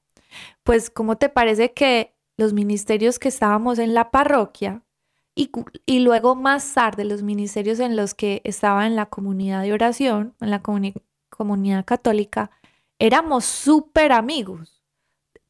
Pues, 0.62 0.88
¿cómo 0.88 1.16
te 1.16 1.28
parece 1.28 1.72
que 1.72 2.16
los 2.38 2.54
ministerios 2.54 3.18
que 3.18 3.28
estábamos 3.28 3.78
en 3.78 3.92
la 3.92 4.10
parroquia 4.10 4.82
y, 5.36 5.50
y 5.84 6.00
luego 6.00 6.34
más 6.34 6.72
tarde 6.72 7.04
los 7.04 7.22
ministerios 7.22 7.78
en 7.78 7.94
los 7.94 8.14
que 8.14 8.40
estaba 8.44 8.86
en 8.86 8.96
la 8.96 9.06
comunidad 9.06 9.62
de 9.62 9.74
oración, 9.74 10.34
en 10.40 10.50
la 10.50 10.62
comuni 10.62 10.94
comunidad 11.28 11.84
católica, 11.84 12.50
éramos 12.98 13.44
súper 13.44 14.12
amigos. 14.12 14.82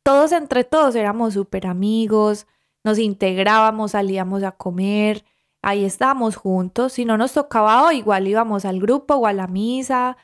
Todos 0.03 0.33
entre 0.33 0.65
todos 0.65 0.97
éramos 0.97 1.35
súper 1.35 1.67
amigos, 1.67 2.47
nos 2.83 2.99
integrábamos, 2.99 3.93
salíamos 3.93 4.43
a 4.43 4.53
comer, 4.53 5.25
ahí 5.65 5.85
estábamos 5.85 6.37
juntos. 6.37 6.93
Si 6.93 7.05
no 7.05 7.17
nos 7.17 7.33
tocaba 7.33 7.85
hoy, 7.85 7.99
igual 7.99 8.29
íbamos 8.29 8.65
al 8.65 8.81
grupo 8.81 9.15
o 9.15 9.27
a 9.27 9.33
la 9.33 9.47
misa, 9.47 10.17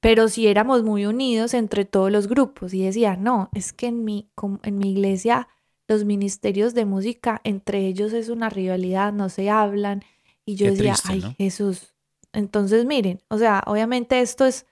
pero 0.00 0.28
sí 0.28 0.46
éramos 0.46 0.84
muy 0.84 1.06
unidos 1.06 1.54
entre 1.54 1.84
todos 1.84 2.12
los 2.12 2.28
grupos. 2.28 2.74
Y 2.74 2.84
decía, 2.84 3.16
no, 3.16 3.50
es 3.54 3.72
que 3.72 3.86
en 3.86 4.04
mi, 4.04 4.30
en 4.62 4.78
mi 4.78 4.92
iglesia 4.92 5.48
los 5.88 6.04
ministerios 6.04 6.74
de 6.74 6.84
música, 6.84 7.40
entre 7.44 7.86
ellos 7.86 8.12
es 8.12 8.28
una 8.28 8.50
rivalidad, 8.50 9.12
no 9.12 9.28
se 9.30 9.50
hablan. 9.50 10.04
Y 10.44 10.54
yo 10.54 10.66
Qué 10.66 10.72
decía, 10.72 10.92
triste, 10.92 11.12
ay, 11.12 11.20
¿no? 11.20 11.34
Jesús. 11.36 11.94
Entonces, 12.32 12.84
miren, 12.84 13.22
o 13.28 13.38
sea, 13.38 13.62
obviamente 13.66 14.20
esto 14.20 14.44
es 14.44 14.66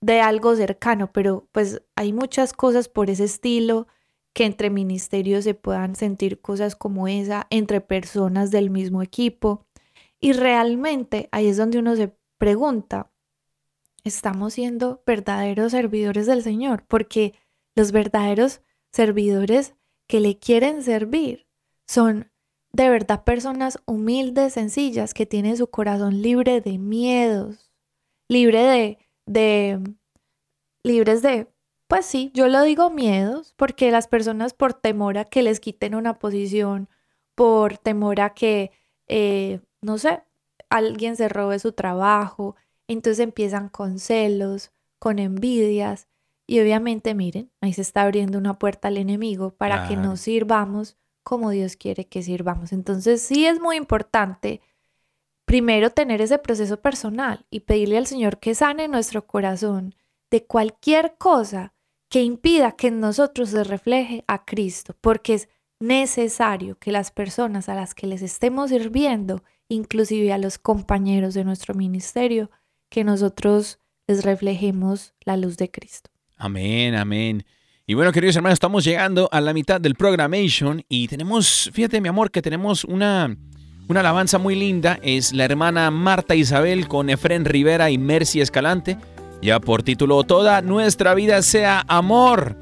de 0.00 0.20
algo 0.20 0.54
cercano, 0.56 1.12
pero 1.12 1.48
pues 1.52 1.82
hay 1.94 2.12
muchas 2.12 2.52
cosas 2.52 2.88
por 2.88 3.10
ese 3.10 3.24
estilo 3.24 3.86
que 4.36 4.44
entre 4.44 4.68
ministerios 4.68 5.44
se 5.44 5.54
puedan 5.54 5.96
sentir 5.96 6.42
cosas 6.42 6.76
como 6.76 7.08
esa, 7.08 7.46
entre 7.48 7.80
personas 7.80 8.50
del 8.50 8.68
mismo 8.68 9.00
equipo. 9.00 9.64
Y 10.20 10.34
realmente 10.34 11.30
ahí 11.32 11.46
es 11.46 11.56
donde 11.56 11.78
uno 11.78 11.96
se 11.96 12.14
pregunta, 12.36 13.10
¿estamos 14.04 14.52
siendo 14.52 15.02
verdaderos 15.06 15.72
servidores 15.72 16.26
del 16.26 16.42
Señor? 16.42 16.84
Porque 16.86 17.32
los 17.74 17.92
verdaderos 17.92 18.60
servidores 18.92 19.74
que 20.06 20.20
le 20.20 20.38
quieren 20.38 20.82
servir 20.82 21.46
son 21.86 22.30
de 22.72 22.90
verdad 22.90 23.24
personas 23.24 23.78
humildes, 23.86 24.52
sencillas, 24.52 25.14
que 25.14 25.24
tienen 25.24 25.56
su 25.56 25.68
corazón 25.68 26.20
libre 26.20 26.60
de 26.60 26.76
miedos, 26.76 27.72
libre 28.28 28.64
de, 28.64 28.98
de, 29.24 29.96
libres 30.82 31.22
de, 31.22 31.48
pues 31.88 32.06
sí, 32.06 32.30
yo 32.34 32.48
lo 32.48 32.62
digo 32.62 32.90
miedos, 32.90 33.54
porque 33.56 33.90
las 33.90 34.08
personas 34.08 34.54
por 34.54 34.74
temor 34.74 35.18
a 35.18 35.24
que 35.24 35.42
les 35.42 35.60
quiten 35.60 35.94
una 35.94 36.14
posición, 36.14 36.88
por 37.34 37.78
temor 37.78 38.20
a 38.20 38.34
que, 38.34 38.72
eh, 39.08 39.60
no 39.80 39.98
sé, 39.98 40.22
alguien 40.68 41.16
se 41.16 41.28
robe 41.28 41.58
su 41.58 41.72
trabajo, 41.72 42.56
entonces 42.88 43.20
empiezan 43.20 43.68
con 43.68 43.98
celos, 43.98 44.72
con 44.98 45.18
envidias, 45.18 46.08
y 46.46 46.60
obviamente, 46.60 47.14
miren, 47.14 47.50
ahí 47.60 47.72
se 47.72 47.82
está 47.82 48.02
abriendo 48.02 48.38
una 48.38 48.58
puerta 48.58 48.88
al 48.88 48.98
enemigo 48.98 49.50
para 49.50 49.88
que 49.88 49.96
nos 49.96 50.20
sirvamos 50.20 50.96
como 51.24 51.50
Dios 51.50 51.76
quiere 51.76 52.06
que 52.06 52.22
sirvamos. 52.22 52.72
Entonces, 52.72 53.20
sí 53.20 53.46
es 53.46 53.60
muy 53.60 53.76
importante 53.76 54.60
primero 55.44 55.90
tener 55.90 56.20
ese 56.20 56.38
proceso 56.38 56.80
personal 56.80 57.46
y 57.50 57.60
pedirle 57.60 57.98
al 57.98 58.06
Señor 58.06 58.38
que 58.38 58.54
sane 58.54 58.86
nuestro 58.86 59.26
corazón 59.26 59.96
de 60.30 60.44
cualquier 60.44 61.16
cosa 61.18 61.72
que 62.08 62.22
impida 62.22 62.72
que 62.72 62.88
en 62.88 63.00
nosotros 63.00 63.50
se 63.50 63.64
refleje 63.64 64.24
a 64.26 64.44
Cristo, 64.44 64.94
porque 65.00 65.34
es 65.34 65.48
necesario 65.80 66.78
que 66.78 66.92
las 66.92 67.10
personas 67.10 67.68
a 67.68 67.74
las 67.74 67.94
que 67.94 68.06
les 68.06 68.22
estemos 68.22 68.70
sirviendo, 68.70 69.42
inclusive 69.68 70.32
a 70.32 70.38
los 70.38 70.58
compañeros 70.58 71.34
de 71.34 71.44
nuestro 71.44 71.74
ministerio, 71.74 72.50
que 72.88 73.04
nosotros 73.04 73.80
les 74.06 74.24
reflejemos 74.24 75.14
la 75.24 75.36
luz 75.36 75.56
de 75.56 75.70
Cristo. 75.70 76.10
Amén, 76.36 76.94
amén. 76.94 77.44
Y 77.86 77.94
bueno, 77.94 78.12
queridos 78.12 78.36
hermanos, 78.36 78.56
estamos 78.56 78.84
llegando 78.84 79.28
a 79.32 79.40
la 79.40 79.52
mitad 79.52 79.80
del 79.80 79.94
programation 79.94 80.84
y 80.88 81.08
tenemos, 81.08 81.70
fíjate 81.72 82.00
mi 82.00 82.08
amor, 82.08 82.30
que 82.30 82.42
tenemos 82.42 82.84
una, 82.84 83.36
una 83.88 84.00
alabanza 84.00 84.38
muy 84.38 84.54
linda. 84.54 84.98
Es 85.02 85.32
la 85.32 85.44
hermana 85.44 85.90
Marta 85.90 86.34
Isabel 86.34 86.88
con 86.88 87.10
Efren 87.10 87.44
Rivera 87.44 87.90
y 87.90 87.98
Mercy 87.98 88.40
Escalante. 88.40 88.96
Ya 89.42 89.60
por 89.60 89.82
título 89.82 90.24
Toda 90.24 90.62
nuestra 90.62 91.14
vida 91.14 91.42
sea 91.42 91.84
amor. 91.88 92.56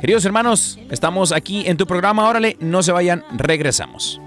Queridos 0.00 0.24
hermanos, 0.24 0.78
estamos 0.90 1.32
aquí 1.32 1.64
en 1.66 1.76
tu 1.76 1.86
programa. 1.86 2.28
Órale, 2.28 2.56
no 2.60 2.82
se 2.82 2.92
vayan, 2.92 3.24
regresamos. 3.36 4.20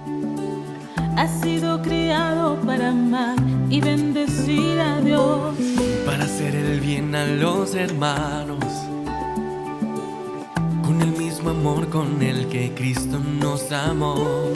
Has 1.15 1.41
sido 1.41 1.81
criado 1.81 2.57
para 2.65 2.89
amar 2.89 3.37
y 3.69 3.79
bendecir 3.79 4.79
a 4.79 4.99
Dios. 5.01 5.55
para 6.05 6.25
hacer 6.25 6.55
el 6.55 6.79
bien 6.81 7.15
a 7.15 7.25
los 7.25 7.75
hermanos. 7.75 8.65
Con 10.83 11.01
el 11.01 11.11
mismo 11.11 11.51
amor 11.51 11.87
con 11.89 12.21
el 12.21 12.47
que 12.47 12.73
Cristo 12.73 13.19
nos 13.19 13.71
amó. 13.71 14.49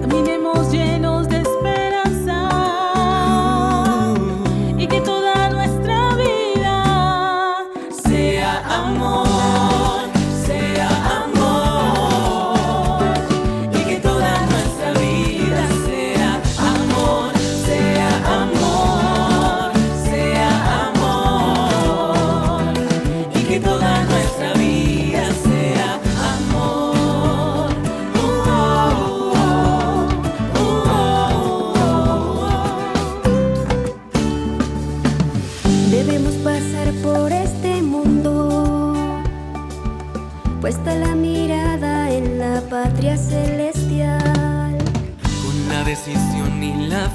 Caminemos 0.00 0.72
llenos 0.72 1.19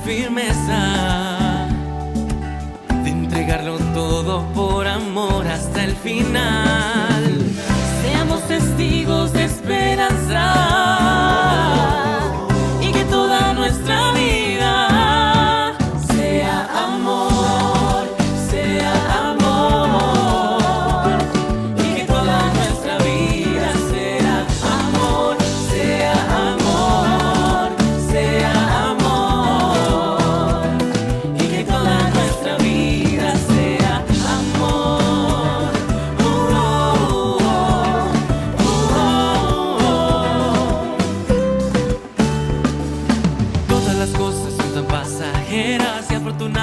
firmeza 0.05 1.67
de 3.03 3.09
entregarlo 3.09 3.77
todo 3.95 4.45
por 4.53 4.87
amor 4.87 5.47
hasta 5.47 5.83
el 5.83 5.95
final. 5.95 7.41
Seamos 8.03 8.47
testigos 8.47 9.33
de 9.33 9.45
esperanza 9.45 11.04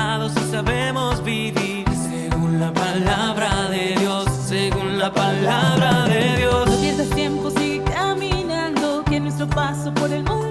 y 0.03 0.15
afortunados 0.19 0.33
si 0.33 0.51
sabemos 0.51 1.23
vivir 1.25 1.85
según 1.91 2.59
la 2.61 2.73
palabra 2.73 3.69
de 3.69 3.95
Dios, 3.99 4.25
según 4.47 4.99
la 4.99 5.13
palabra 5.13 6.05
de 6.07 6.37
Dios. 6.39 6.69
No 6.69 6.77
pierdas 6.77 7.11
tiempo, 7.11 7.51
sigue 7.51 7.83
caminando, 7.85 9.05
que 9.05 9.21
nuestro 9.21 9.47
paso 9.49 9.93
por 9.95 10.13
el 10.13 10.25
mundo 10.25 10.42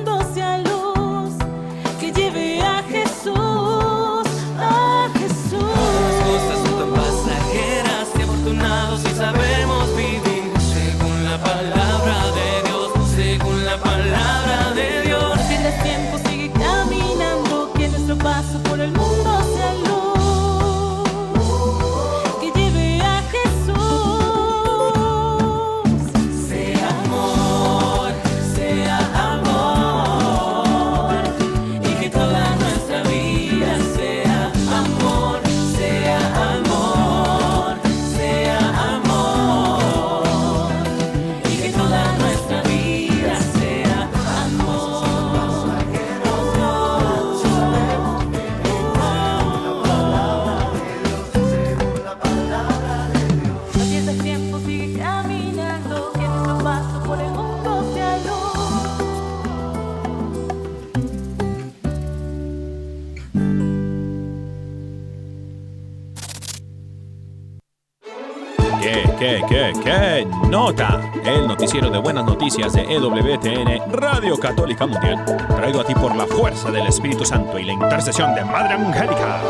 qué, 69.80 70.28
nota? 70.50 71.12
El 71.24 71.48
noticiero 71.48 71.90
de 71.90 71.98
buenas 72.00 72.26
noticias 72.26 72.74
de 72.74 72.82
EWTN, 72.82 73.92
Radio 73.92 74.38
Católica 74.38 74.86
Mundial, 74.86 75.24
traído 75.48 75.82
a 75.82 75.86
ti 75.86 75.94
por 75.94 76.16
la 76.16 76.26
fuerza 76.26 76.72
del 76.72 76.88
Espíritu 76.88 77.26
Santo 77.26 77.58
y 77.58 77.66
la 77.66 77.74
intercesión 77.74 78.36
de 78.36 78.44
Madre 78.44 78.74
Angélica. 78.74 79.42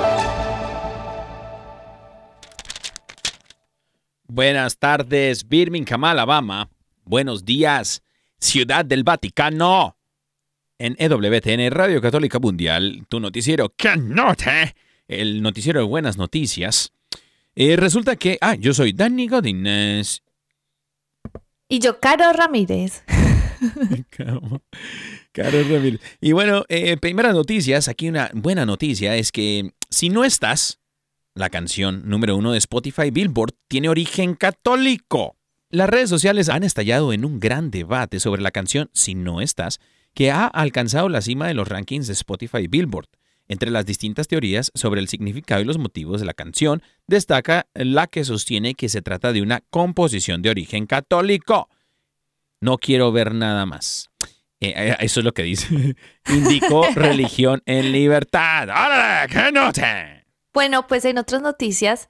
Buenas 4.27 4.77
tardes, 4.77 5.47
Birmingham, 5.47 6.03
Alabama. 6.03 6.69
Buenos 7.03 7.43
días, 7.43 8.01
Ciudad 8.37 8.85
del 8.85 9.03
Vaticano. 9.03 9.97
En 10.77 10.95
EWTN, 10.97 11.69
Radio 11.71 12.01
Católica 12.01 12.39
Mundial, 12.39 13.05
tu 13.09 13.19
noticiero, 13.19 13.73
¡qué 13.75 13.97
nota! 13.97 14.73
El 15.07 15.41
noticiero 15.41 15.81
de 15.81 15.85
buenas 15.85 16.17
noticias. 16.17 16.93
Eh, 17.55 17.75
resulta 17.75 18.15
que, 18.15 18.37
ah, 18.41 18.55
yo 18.55 18.73
soy 18.73 18.93
Danny 18.93 19.27
Godínez. 19.27 20.23
Y 21.67 21.79
yo, 21.79 21.99
Caro 21.99 22.31
Ramírez. 22.33 23.03
Carlos 25.31 25.69
Ramírez. 25.69 26.01
Y 26.19 26.31
bueno, 26.31 26.65
eh, 26.67 26.97
primeras 26.97 27.33
noticias, 27.33 27.87
aquí 27.87 28.09
una 28.09 28.29
buena 28.33 28.65
noticia 28.65 29.15
es 29.15 29.31
que 29.31 29.71
si 29.89 30.09
no 30.09 30.23
estás, 30.23 30.79
la 31.33 31.49
canción 31.49 32.03
número 32.05 32.35
uno 32.35 32.51
de 32.51 32.57
Spotify 32.57 33.09
Billboard 33.11 33.53
tiene 33.67 33.89
origen 33.89 34.35
católico. 34.35 35.37
Las 35.69 35.89
redes 35.89 36.09
sociales 36.09 36.49
han 36.49 36.63
estallado 36.63 37.13
en 37.13 37.23
un 37.23 37.39
gran 37.39 37.71
debate 37.71 38.19
sobre 38.19 38.41
la 38.41 38.51
canción 38.51 38.89
Si 38.93 39.15
no 39.15 39.39
estás, 39.39 39.79
que 40.13 40.31
ha 40.31 40.45
alcanzado 40.47 41.07
la 41.07 41.21
cima 41.21 41.47
de 41.47 41.53
los 41.53 41.67
rankings 41.69 42.07
de 42.07 42.13
Spotify 42.13 42.67
Billboard. 42.67 43.07
Entre 43.51 43.69
las 43.69 43.85
distintas 43.85 44.29
teorías 44.29 44.71
sobre 44.75 45.01
el 45.01 45.09
significado 45.09 45.59
y 45.59 45.65
los 45.65 45.77
motivos 45.77 46.21
de 46.21 46.25
la 46.25 46.33
canción, 46.33 46.81
destaca 47.05 47.67
la 47.73 48.07
que 48.07 48.23
sostiene 48.23 48.75
que 48.75 48.87
se 48.87 49.01
trata 49.01 49.33
de 49.33 49.41
una 49.41 49.59
composición 49.69 50.41
de 50.41 50.51
origen 50.51 50.85
católico. 50.85 51.67
No 52.61 52.77
quiero 52.77 53.11
ver 53.11 53.35
nada 53.35 53.65
más. 53.65 54.09
Eh, 54.61 54.73
eh, 54.73 54.95
eso 55.01 55.19
es 55.19 55.25
lo 55.25 55.33
que 55.33 55.43
dice. 55.43 55.97
Indicó 56.29 56.85
religión 56.95 57.61
en 57.65 57.91
libertad. 57.91 58.69
¡Órale! 58.69 59.27
¡Qué 59.27 59.51
nota! 59.51 60.23
Bueno, 60.53 60.87
pues 60.87 61.03
en 61.03 61.17
otras 61.17 61.41
noticias, 61.41 62.09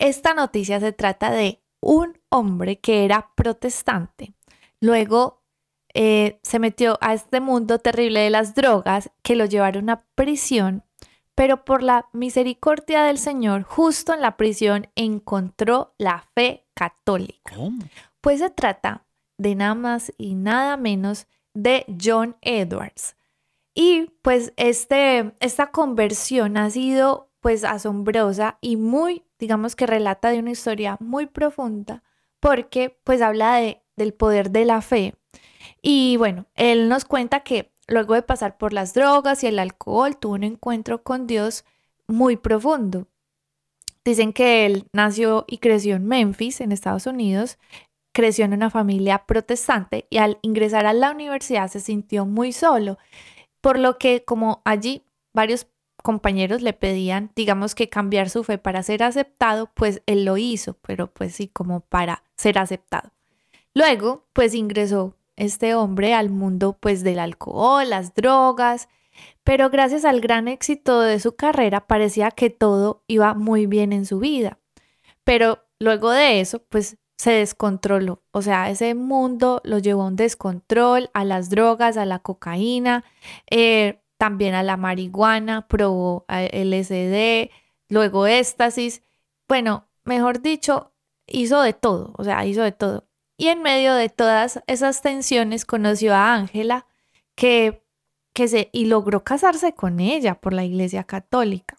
esta 0.00 0.34
noticia 0.34 0.80
se 0.80 0.90
trata 0.90 1.30
de 1.30 1.62
un 1.78 2.18
hombre 2.28 2.80
que 2.80 3.04
era 3.04 3.30
protestante. 3.36 4.34
Luego 4.80 5.41
eh, 5.94 6.38
se 6.42 6.58
metió 6.58 6.98
a 7.00 7.14
este 7.14 7.40
mundo 7.40 7.78
terrible 7.78 8.20
de 8.20 8.30
las 8.30 8.54
drogas 8.54 9.10
que 9.22 9.36
lo 9.36 9.44
llevaron 9.44 9.90
a 9.90 10.04
prisión, 10.14 10.84
pero 11.34 11.64
por 11.64 11.82
la 11.82 12.08
misericordia 12.12 13.02
del 13.02 13.18
Señor, 13.18 13.62
justo 13.62 14.12
en 14.12 14.20
la 14.20 14.36
prisión 14.36 14.88
encontró 14.94 15.94
la 15.98 16.24
fe 16.34 16.66
católica. 16.74 17.54
¿Cómo? 17.54 17.84
Pues 18.20 18.40
se 18.40 18.50
trata 18.50 19.04
de 19.38 19.54
nada 19.54 19.74
más 19.74 20.12
y 20.18 20.34
nada 20.34 20.76
menos 20.76 21.26
de 21.54 21.84
John 22.02 22.36
Edwards. 22.40 23.16
Y 23.74 24.10
pues 24.22 24.52
este, 24.56 25.34
esta 25.40 25.70
conversión 25.70 26.56
ha 26.56 26.70
sido 26.70 27.30
pues 27.40 27.64
asombrosa 27.64 28.58
y 28.60 28.76
muy, 28.76 29.24
digamos 29.38 29.74
que 29.74 29.86
relata 29.86 30.30
de 30.30 30.38
una 30.38 30.50
historia 30.50 30.96
muy 31.00 31.26
profunda 31.26 32.02
porque 32.38 32.98
pues 33.04 33.22
habla 33.22 33.56
de, 33.56 33.82
del 33.96 34.14
poder 34.14 34.50
de 34.50 34.64
la 34.64 34.82
fe. 34.82 35.14
Y 35.82 36.16
bueno, 36.16 36.46
él 36.54 36.88
nos 36.88 37.04
cuenta 37.04 37.40
que 37.40 37.72
luego 37.88 38.14
de 38.14 38.22
pasar 38.22 38.56
por 38.56 38.72
las 38.72 38.94
drogas 38.94 39.42
y 39.42 39.48
el 39.48 39.58
alcohol 39.58 40.16
tuvo 40.16 40.34
un 40.34 40.44
encuentro 40.44 41.02
con 41.02 41.26
Dios 41.26 41.64
muy 42.06 42.36
profundo. 42.36 43.08
Dicen 44.04 44.32
que 44.32 44.64
él 44.66 44.86
nació 44.92 45.44
y 45.48 45.58
creció 45.58 45.96
en 45.96 46.06
Memphis, 46.06 46.60
en 46.60 46.72
Estados 46.72 47.06
Unidos, 47.06 47.58
creció 48.12 48.44
en 48.44 48.52
una 48.52 48.70
familia 48.70 49.24
protestante 49.26 50.06
y 50.10 50.18
al 50.18 50.38
ingresar 50.42 50.86
a 50.86 50.92
la 50.92 51.10
universidad 51.10 51.68
se 51.68 51.80
sintió 51.80 52.26
muy 52.26 52.52
solo, 52.52 52.98
por 53.60 53.78
lo 53.78 53.98
que 53.98 54.24
como 54.24 54.60
allí 54.64 55.02
varios 55.32 55.66
compañeros 56.02 56.62
le 56.62 56.72
pedían, 56.72 57.30
digamos 57.36 57.74
que 57.74 57.88
cambiar 57.88 58.28
su 58.28 58.44
fe 58.44 58.58
para 58.58 58.82
ser 58.82 59.02
aceptado, 59.02 59.70
pues 59.74 60.02
él 60.06 60.24
lo 60.24 60.36
hizo, 60.36 60.74
pero 60.82 61.06
pues 61.06 61.34
sí, 61.34 61.48
como 61.48 61.80
para 61.80 62.24
ser 62.36 62.58
aceptado. 62.58 63.10
Luego, 63.72 64.26
pues 64.32 64.54
ingresó 64.54 65.14
este 65.42 65.74
hombre 65.74 66.14
al 66.14 66.30
mundo 66.30 66.78
pues 66.78 67.02
del 67.02 67.18
alcohol, 67.18 67.90
las 67.90 68.14
drogas, 68.14 68.88
pero 69.44 69.70
gracias 69.70 70.04
al 70.04 70.20
gran 70.20 70.48
éxito 70.48 71.00
de 71.00 71.18
su 71.20 71.34
carrera 71.34 71.86
parecía 71.86 72.30
que 72.30 72.48
todo 72.50 73.02
iba 73.08 73.34
muy 73.34 73.66
bien 73.66 73.92
en 73.92 74.06
su 74.06 74.18
vida. 74.20 74.58
Pero 75.24 75.64
luego 75.78 76.10
de 76.10 76.40
eso, 76.40 76.62
pues 76.68 76.96
se 77.16 77.32
descontroló. 77.32 78.22
O 78.32 78.42
sea, 78.42 78.70
ese 78.70 78.94
mundo 78.94 79.60
lo 79.64 79.78
llevó 79.78 80.02
a 80.02 80.06
un 80.06 80.16
descontrol, 80.16 81.10
a 81.12 81.24
las 81.24 81.50
drogas, 81.50 81.96
a 81.96 82.04
la 82.06 82.20
cocaína, 82.20 83.04
eh, 83.50 84.00
también 84.16 84.54
a 84.54 84.62
la 84.62 84.76
marihuana, 84.76 85.66
probó 85.68 86.24
LSD, 86.28 87.50
luego 87.88 88.26
éxtasis. 88.26 89.02
Bueno, 89.48 89.88
mejor 90.04 90.40
dicho, 90.40 90.92
hizo 91.26 91.60
de 91.62 91.72
todo, 91.72 92.12
o 92.16 92.24
sea, 92.24 92.44
hizo 92.46 92.62
de 92.62 92.72
todo. 92.72 93.08
Y 93.42 93.48
en 93.48 93.60
medio 93.60 93.94
de 93.94 94.08
todas 94.08 94.62
esas 94.68 95.02
tensiones 95.02 95.64
conoció 95.64 96.14
a 96.14 96.32
Ángela 96.32 96.86
que, 97.34 97.82
que 98.32 98.46
se, 98.46 98.68
y 98.70 98.84
logró 98.84 99.24
casarse 99.24 99.74
con 99.74 99.98
ella 99.98 100.36
por 100.36 100.52
la 100.52 100.64
Iglesia 100.64 101.02
Católica. 101.02 101.76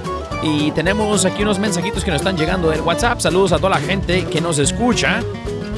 Y 0.43 0.71
tenemos 0.71 1.23
aquí 1.25 1.43
unos 1.43 1.59
mensajitos 1.59 2.03
que 2.03 2.09
nos 2.09 2.21
están 2.21 2.36
llegando 2.36 2.71
del 2.71 2.82
WhatsApp. 2.82 3.19
Saludos 3.19 3.51
a 3.51 3.57
toda 3.57 3.69
la 3.69 3.79
gente 3.79 4.25
que 4.25 4.41
nos 4.41 4.57
escucha. 4.57 5.21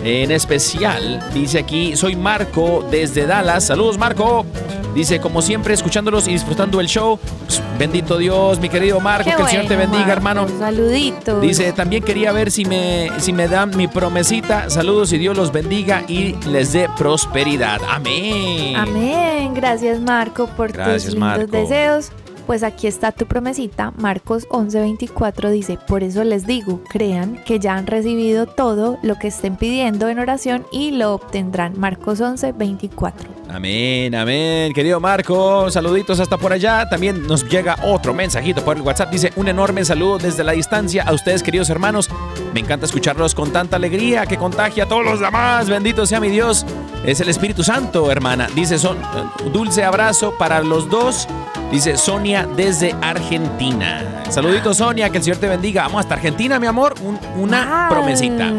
En 0.03 0.31
especial, 0.31 1.19
dice 1.33 1.59
aquí, 1.59 1.95
soy 1.95 2.15
Marco 2.15 2.85
desde 2.91 3.25
Dallas. 3.25 3.65
Saludos, 3.65 3.97
Marco. 3.97 4.45
Dice, 4.93 5.19
como 5.19 5.41
siempre, 5.41 5.73
escuchándolos 5.73 6.27
y 6.27 6.33
disfrutando 6.33 6.79
el 6.79 6.87
show. 6.87 7.17
Pues, 7.47 7.61
Bendito 7.79 8.17
Dios, 8.17 8.59
mi 8.59 8.69
querido 8.69 8.99
Marco. 8.99 9.27
Qué 9.29 9.35
que 9.35 9.41
el 9.41 9.47
Señor 9.47 9.65
te 9.67 9.75
bendiga, 9.75 9.99
Marco. 10.05 10.11
hermano. 10.11 10.47
Saluditos. 10.59 11.41
Dice, 11.41 11.73
también 11.73 12.03
quería 12.03 12.31
ver 12.31 12.51
si 12.51 12.65
me, 12.65 13.09
si 13.19 13.33
me 13.33 13.47
dan 13.47 13.75
mi 13.75 13.87
promesita. 13.87 14.69
Saludos 14.69 15.11
y 15.13 15.17
Dios 15.17 15.35
los 15.35 15.51
bendiga 15.51 16.03
y 16.07 16.35
les 16.47 16.73
dé 16.73 16.87
prosperidad. 16.97 17.79
Amén. 17.89 18.75
Amén. 18.75 19.53
Gracias, 19.55 19.99
Marco, 19.99 20.47
por 20.47 20.71
Gracias, 20.71 21.05
tus 21.05 21.13
lindos 21.15 21.37
Marco. 21.37 21.51
deseos. 21.57 22.11
Pues 22.47 22.63
aquí 22.63 22.87
está 22.87 23.11
tu 23.11 23.25
promesita. 23.25 23.91
Marcos 23.97 24.47
11:24 24.49 25.49
dice, 25.49 25.77
por 25.87 26.03
eso 26.03 26.23
les 26.23 26.45
digo, 26.45 26.81
crean 26.89 27.41
que 27.45 27.59
ya 27.59 27.75
han 27.75 27.87
recibido 27.87 28.45
todo 28.45 28.97
lo 29.01 29.15
que 29.15 29.27
estén 29.27 29.55
pidiendo 29.55 30.09
en 30.09 30.19
oración 30.19 30.65
y 30.71 30.91
lo 30.91 31.13
obtendrán. 31.13 31.79
Marcos 31.79 32.19
11:24. 32.19 33.13
Amén, 33.49 34.15
amén. 34.15 34.73
Querido 34.73 34.99
Marco, 34.99 35.69
saluditos 35.69 36.19
hasta 36.19 36.37
por 36.37 36.51
allá. 36.51 36.89
También 36.89 37.27
nos 37.27 37.47
llega 37.47 37.77
otro 37.83 38.13
mensajito 38.13 38.63
por 38.65 38.77
el 38.77 38.83
WhatsApp. 38.83 39.11
Dice 39.11 39.31
un 39.35 39.47
enorme 39.47 39.85
saludo 39.85 40.17
desde 40.17 40.43
la 40.43 40.53
distancia 40.53 41.03
a 41.03 41.13
ustedes, 41.13 41.43
queridos 41.43 41.69
hermanos. 41.69 42.09
Me 42.53 42.59
encanta 42.59 42.85
escucharlos 42.85 43.35
con 43.35 43.51
tanta 43.53 43.75
alegría 43.75 44.25
que 44.25 44.37
contagia 44.37 44.83
a 44.85 44.87
todos 44.87 45.05
los 45.05 45.19
demás. 45.19 45.69
Bendito 45.69 46.05
sea 46.05 46.19
mi 46.19 46.29
Dios. 46.29 46.65
Es 47.05 47.19
el 47.21 47.29
Espíritu 47.29 47.63
Santo, 47.63 48.09
hermana. 48.11 48.47
Dice 48.55 48.79
son 48.79 48.97
eh, 48.97 49.49
dulce 49.51 49.83
abrazo 49.83 50.33
para 50.37 50.61
los 50.61 50.89
dos. 50.89 51.27
Dice 51.73 51.97
Sonia 51.97 52.47
desde 52.55 52.95
Argentina. 53.01 54.23
Saluditos, 54.29 54.77
Sonia. 54.77 55.09
Que 55.09 55.17
el 55.17 55.23
Señor 55.23 55.39
te 55.39 55.47
bendiga. 55.47 55.81
Vamos 55.83 56.01
hasta 56.01 56.13
Argentina, 56.13 56.59
mi 56.59 56.67
amor. 56.67 56.93
Un- 57.03 57.17
una 57.35 57.87
Wow. 57.89 57.97
promesita. 57.97 58.51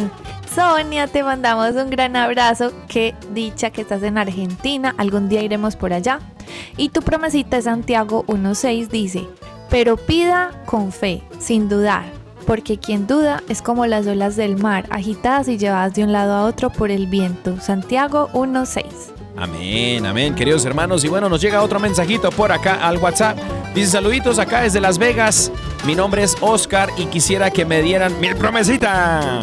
Sonia, 0.52 1.06
te 1.06 1.22
mandamos 1.22 1.76
un 1.76 1.90
gran 1.90 2.16
abrazo. 2.16 2.72
Qué 2.88 3.14
dicha 3.32 3.70
que 3.70 3.82
estás 3.82 4.02
en 4.02 4.18
Argentina. 4.18 4.96
Algún 4.98 5.28
día 5.28 5.42
iremos 5.42 5.76
por 5.76 5.92
allá. 5.92 6.18
Y 6.76 6.88
tu 6.88 7.02
promesita 7.02 7.54
de 7.56 7.62
Santiago 7.62 8.24
1.6 8.26 8.88
dice, 8.90 9.28
pero 9.70 9.96
pida 9.96 10.50
con 10.66 10.90
fe, 10.90 11.22
sin 11.38 11.68
dudar, 11.68 12.02
porque 12.48 12.78
quien 12.78 13.06
duda 13.06 13.44
es 13.48 13.62
como 13.62 13.86
las 13.86 14.08
olas 14.08 14.34
del 14.34 14.56
mar, 14.56 14.86
agitadas 14.90 15.46
y 15.46 15.56
llevadas 15.56 15.94
de 15.94 16.02
un 16.02 16.10
lado 16.10 16.34
a 16.34 16.42
otro 16.46 16.70
por 16.70 16.90
el 16.90 17.06
viento. 17.06 17.60
Santiago 17.60 18.28
1.6. 18.32 19.12
Amén, 19.36 20.06
amén, 20.06 20.34
queridos 20.34 20.64
hermanos. 20.64 21.04
Y 21.04 21.08
bueno, 21.08 21.28
nos 21.28 21.40
llega 21.40 21.62
otro 21.62 21.80
mensajito 21.80 22.30
por 22.30 22.52
acá 22.52 22.86
al 22.86 22.98
WhatsApp. 22.98 23.36
Dice 23.74 23.90
saluditos 23.90 24.38
acá 24.38 24.60
desde 24.62 24.80
Las 24.80 24.98
Vegas. 24.98 25.50
Mi 25.84 25.94
nombre 25.94 26.22
es 26.22 26.36
Oscar 26.40 26.88
y 26.96 27.06
quisiera 27.06 27.50
que 27.50 27.64
me 27.64 27.82
dieran 27.82 28.18
mi 28.20 28.32
promesita. 28.34 29.42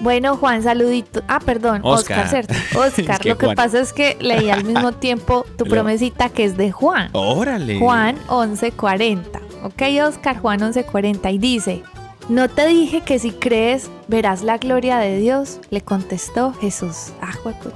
Bueno, 0.00 0.36
Juan, 0.36 0.62
saludito. 0.62 1.22
Ah, 1.28 1.40
perdón, 1.40 1.80
Oscar. 1.82 2.26
Oscar, 2.26 2.28
¿cierto? 2.28 2.54
Oscar, 2.78 3.16
Es 3.16 3.20
que 3.20 3.28
lo 3.30 3.38
que 3.38 3.46
Juan. 3.46 3.56
pasa 3.56 3.80
es 3.80 3.92
que 3.92 4.16
leí 4.20 4.50
al 4.50 4.64
mismo 4.64 4.92
tiempo 5.00 5.44
tu 5.56 5.64
promesita 5.64 6.28
que 6.28 6.44
es 6.44 6.56
de 6.56 6.70
Juan. 6.70 7.08
Órale. 7.12 7.78
Juan 7.78 8.16
11:40. 8.28 9.40
Ok, 9.64 9.82
Oscar, 10.06 10.38
Juan 10.38 10.60
11:40 10.60 11.32
y 11.32 11.38
dice, 11.38 11.82
¿no 12.28 12.48
te 12.48 12.66
dije 12.66 13.00
que 13.02 13.18
si 13.18 13.30
crees 13.32 13.90
verás 14.08 14.42
la 14.42 14.58
gloria 14.58 14.98
de 14.98 15.18
Dios? 15.18 15.58
Le 15.70 15.80
contestó 15.80 16.52
Jesús. 16.60 17.12
Ah. 17.20 17.32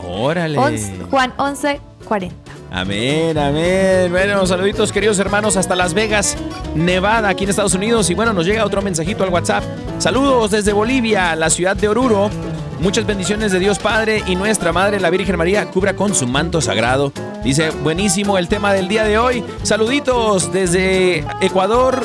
Órale. 0.07 0.59
Once- 0.59 0.92
Juan 1.11 1.32
11:40. 1.36 2.32
Amén, 2.70 3.36
amén. 3.38 4.11
Bueno, 4.11 4.46
saluditos 4.46 4.92
queridos 4.92 5.18
hermanos 5.18 5.57
hasta 5.57 5.74
Las 5.74 5.94
Vegas, 5.94 6.36
Nevada, 6.74 7.28
aquí 7.30 7.44
en 7.44 7.51
Estados 7.51 7.74
Unidos. 7.74 8.11
Y 8.11 8.14
bueno, 8.14 8.32
nos 8.34 8.44
llega 8.46 8.64
otro 8.64 8.82
mensajito 8.82 9.24
al 9.24 9.30
WhatsApp. 9.30 9.64
Saludos 9.99 10.51
desde 10.51 10.72
Bolivia, 10.72 11.34
la 11.34 11.49
ciudad 11.51 11.76
de 11.76 11.88
Oruro. 11.88 12.28
Muchas 12.80 13.07
bendiciones 13.07 13.51
de 13.53 13.59
Dios 13.59 13.78
Padre 13.78 14.22
y 14.26 14.36
nuestra 14.36 14.72
Madre, 14.72 15.01
la 15.01 15.11
Virgen 15.11 15.36
María, 15.36 15.66
cubra 15.70 15.96
con 15.96 16.14
su 16.14 16.26
manto 16.28 16.61
sagrado. 16.61 17.12
Dice, 17.42 17.70
buenísimo 17.70 18.38
el 18.38 18.49
tema 18.49 18.72
del 18.72 18.86
día 18.86 19.03
de 19.05 19.18
hoy. 19.18 19.42
Saluditos 19.62 20.53
desde 20.53 21.24
Ecuador. 21.40 22.05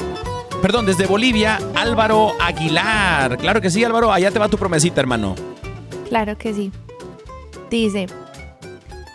Perdón, 0.63 0.85
desde 0.85 1.07
Bolivia, 1.07 1.59
Álvaro 1.75 2.31
Aguilar. 2.39 3.37
Claro 3.37 3.59
que 3.59 3.69
sí, 3.69 3.83
Álvaro, 3.83 4.13
allá 4.13 4.31
te 4.31 4.39
va 4.39 4.47
tu 4.47 4.57
promesita, 4.57 5.01
hermano. 5.01 5.35
Claro 6.07 6.37
que 6.37 6.53
sí. 6.53 6.71
Dice, 7.69 8.07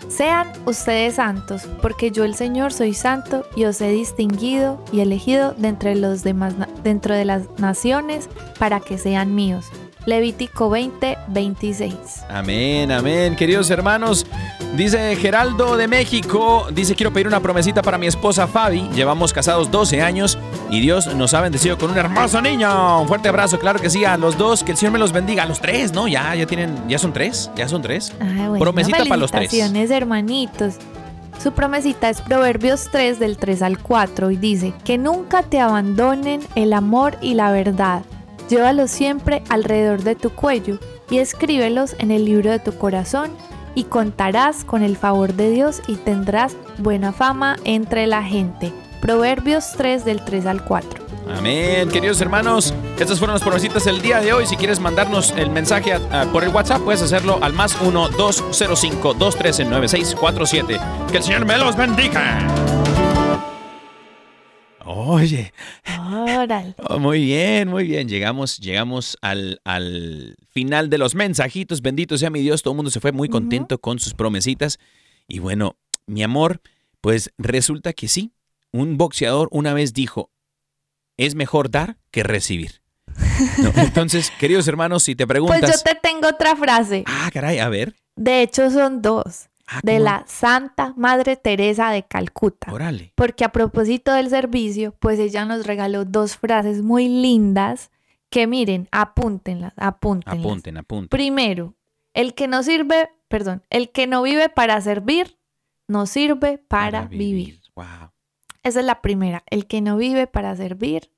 sean 0.08 0.52
ustedes 0.66 1.14
santos, 1.14 1.62
porque 1.80 2.10
yo 2.10 2.24
el 2.26 2.34
Señor 2.34 2.74
soy 2.74 2.92
santo 2.92 3.46
y 3.56 3.64
os 3.64 3.80
he 3.80 3.88
distinguido 3.88 4.84
y 4.92 5.00
elegido 5.00 5.54
entre 5.62 5.94
los 5.94 6.22
demás, 6.22 6.52
dentro 6.84 7.14
de 7.14 7.24
las 7.24 7.44
naciones 7.58 8.28
para 8.58 8.80
que 8.80 8.98
sean 8.98 9.34
míos. 9.34 9.70
Levítico 10.08 10.70
20, 10.70 11.18
26. 11.28 12.24
Amén, 12.30 12.90
amén, 12.90 13.36
queridos 13.36 13.68
hermanos. 13.68 14.24
Dice 14.74 15.14
Geraldo 15.16 15.76
de 15.76 15.86
México, 15.86 16.66
dice 16.72 16.94
quiero 16.94 17.12
pedir 17.12 17.26
una 17.26 17.40
promesita 17.40 17.82
para 17.82 17.98
mi 17.98 18.06
esposa 18.06 18.46
Fabi. 18.46 18.88
Llevamos 18.94 19.34
casados 19.34 19.70
12 19.70 20.00
años 20.00 20.38
y 20.70 20.80
Dios 20.80 21.14
nos 21.14 21.34
ha 21.34 21.42
bendecido 21.42 21.76
con 21.76 21.90
un 21.90 21.98
hermoso 21.98 22.40
niño. 22.40 23.02
Un 23.02 23.06
fuerte 23.06 23.28
abrazo, 23.28 23.58
claro 23.58 23.80
que 23.80 23.90
sí, 23.90 24.06
a 24.06 24.16
los 24.16 24.38
dos, 24.38 24.64
que 24.64 24.72
el 24.72 24.78
Señor 24.78 24.94
me 24.94 24.98
los 24.98 25.12
bendiga. 25.12 25.42
A 25.42 25.46
los 25.46 25.60
tres, 25.60 25.92
¿no? 25.92 26.08
Ya, 26.08 26.34
ya 26.34 26.46
tienen, 26.46 26.88
ya 26.88 26.98
son 26.98 27.12
tres, 27.12 27.50
ya 27.54 27.68
son 27.68 27.82
tres. 27.82 28.14
Bueno, 28.18 28.58
Promesita 28.58 29.04
para 29.04 29.18
los 29.18 29.30
tres. 29.30 29.52
hermanitos. 29.90 30.76
Su 31.38 31.52
promesita 31.52 32.08
es 32.08 32.22
Proverbios 32.22 32.88
3 32.90 33.20
del 33.20 33.36
3 33.36 33.60
al 33.60 33.78
4 33.78 34.30
y 34.30 34.36
dice, 34.36 34.72
que 34.84 34.96
nunca 34.96 35.42
te 35.42 35.60
abandonen 35.60 36.40
el 36.54 36.72
amor 36.72 37.18
y 37.20 37.34
la 37.34 37.52
verdad. 37.52 38.02
Llévalos 38.48 38.90
siempre 38.90 39.42
alrededor 39.50 40.02
de 40.02 40.14
tu 40.14 40.30
cuello 40.30 40.78
y 41.10 41.18
escríbelos 41.18 41.94
en 41.98 42.10
el 42.10 42.24
libro 42.24 42.50
de 42.50 42.58
tu 42.58 42.72
corazón 42.76 43.30
y 43.74 43.84
contarás 43.84 44.64
con 44.64 44.82
el 44.82 44.96
favor 44.96 45.34
de 45.34 45.50
Dios 45.50 45.82
y 45.86 45.96
tendrás 45.96 46.56
buena 46.78 47.12
fama 47.12 47.56
entre 47.64 48.06
la 48.06 48.22
gente. 48.22 48.72
Proverbios 49.00 49.72
3 49.76 50.04
del 50.04 50.24
3 50.24 50.46
al 50.46 50.64
4. 50.64 51.06
Amén, 51.36 51.90
queridos 51.90 52.22
hermanos. 52.22 52.72
Estas 52.98 53.18
fueron 53.18 53.34
las 53.34 53.42
promesitas 53.42 53.84
del 53.84 54.00
día 54.00 54.20
de 54.20 54.32
hoy. 54.32 54.46
Si 54.46 54.56
quieres 54.56 54.80
mandarnos 54.80 55.34
el 55.36 55.50
mensaje 55.50 56.00
por 56.32 56.42
el 56.42 56.48
WhatsApp, 56.48 56.80
puedes 56.80 57.02
hacerlo 57.02 57.38
al 57.42 57.52
más 57.52 57.78
1-205-213-9647. 57.80 60.80
Que 61.10 61.18
el 61.18 61.22
Señor 61.22 61.44
me 61.44 61.58
los 61.58 61.76
bendiga. 61.76 62.38
Oye, 64.90 65.52
Órale. 66.10 66.74
oh, 66.88 66.98
muy 66.98 67.20
bien, 67.20 67.68
muy 67.68 67.84
bien. 67.84 68.08
Llegamos, 68.08 68.56
llegamos 68.56 69.18
al, 69.20 69.60
al 69.64 70.36
final 70.48 70.88
de 70.88 70.96
los 70.96 71.14
mensajitos. 71.14 71.82
Bendito 71.82 72.16
sea 72.16 72.30
mi 72.30 72.40
Dios. 72.40 72.62
Todo 72.62 72.72
el 72.72 72.76
mundo 72.76 72.90
se 72.90 73.00
fue 73.00 73.12
muy 73.12 73.28
contento 73.28 73.78
con 73.78 73.98
sus 73.98 74.14
promesitas. 74.14 74.78
Y 75.26 75.40
bueno, 75.40 75.76
mi 76.06 76.22
amor, 76.22 76.62
pues 77.02 77.30
resulta 77.36 77.92
que 77.92 78.08
sí. 78.08 78.32
Un 78.72 78.96
boxeador 78.96 79.48
una 79.50 79.74
vez 79.74 79.92
dijo, 79.92 80.30
es 81.18 81.34
mejor 81.34 81.70
dar 81.70 81.98
que 82.10 82.22
recibir. 82.22 82.80
¿No? 83.58 83.70
Entonces, 83.76 84.32
queridos 84.40 84.68
hermanos, 84.68 85.02
si 85.02 85.14
te 85.14 85.26
Pues 85.26 85.34
preguntas... 85.34 85.70
yo 85.70 85.92
te 85.92 85.98
tengo 86.00 86.28
otra 86.28 86.56
frase. 86.56 87.04
Ah, 87.06 87.28
caray, 87.30 87.58
a 87.58 87.68
ver. 87.68 87.94
De 88.16 88.40
hecho 88.40 88.70
son 88.70 89.02
dos. 89.02 89.47
Ah, 89.70 89.80
De 89.82 89.94
¿cómo? 89.94 90.04
la 90.04 90.24
Santa 90.26 90.94
Madre 90.96 91.36
Teresa 91.36 91.90
de 91.90 92.02
Calcuta. 92.02 92.72
Porque 93.14 93.44
a 93.44 93.52
propósito 93.52 94.12
del 94.12 94.30
servicio, 94.30 94.94
pues 94.98 95.18
ella 95.18 95.44
nos 95.44 95.66
regaló 95.66 96.06
dos 96.06 96.38
frases 96.38 96.82
muy 96.82 97.08
lindas 97.08 97.90
que 98.30 98.46
miren, 98.46 98.88
apúntenlas, 98.90 99.74
apúntenlas. 99.76 100.40
Apunten, 100.40 100.76
apunten. 100.78 101.08
Primero, 101.08 101.74
el 102.14 102.34
que 102.34 102.48
no 102.48 102.62
sirve, 102.62 103.10
perdón, 103.28 103.62
el 103.68 103.90
que 103.90 104.06
no 104.06 104.22
vive 104.22 104.48
para 104.48 104.80
servir, 104.80 105.38
no 105.86 106.06
sirve 106.06 106.58
para, 106.58 107.06
vivir. 107.06 107.60
Wow. 107.74 108.12
Esa 108.62 108.80
es 108.80 108.86
la 108.86 109.02
primera. 109.02 109.44
El 109.50 109.66
que 109.66 109.80
no 109.80 109.96
vive 109.96 110.26
para 110.26 110.56
servir, 110.56 111.10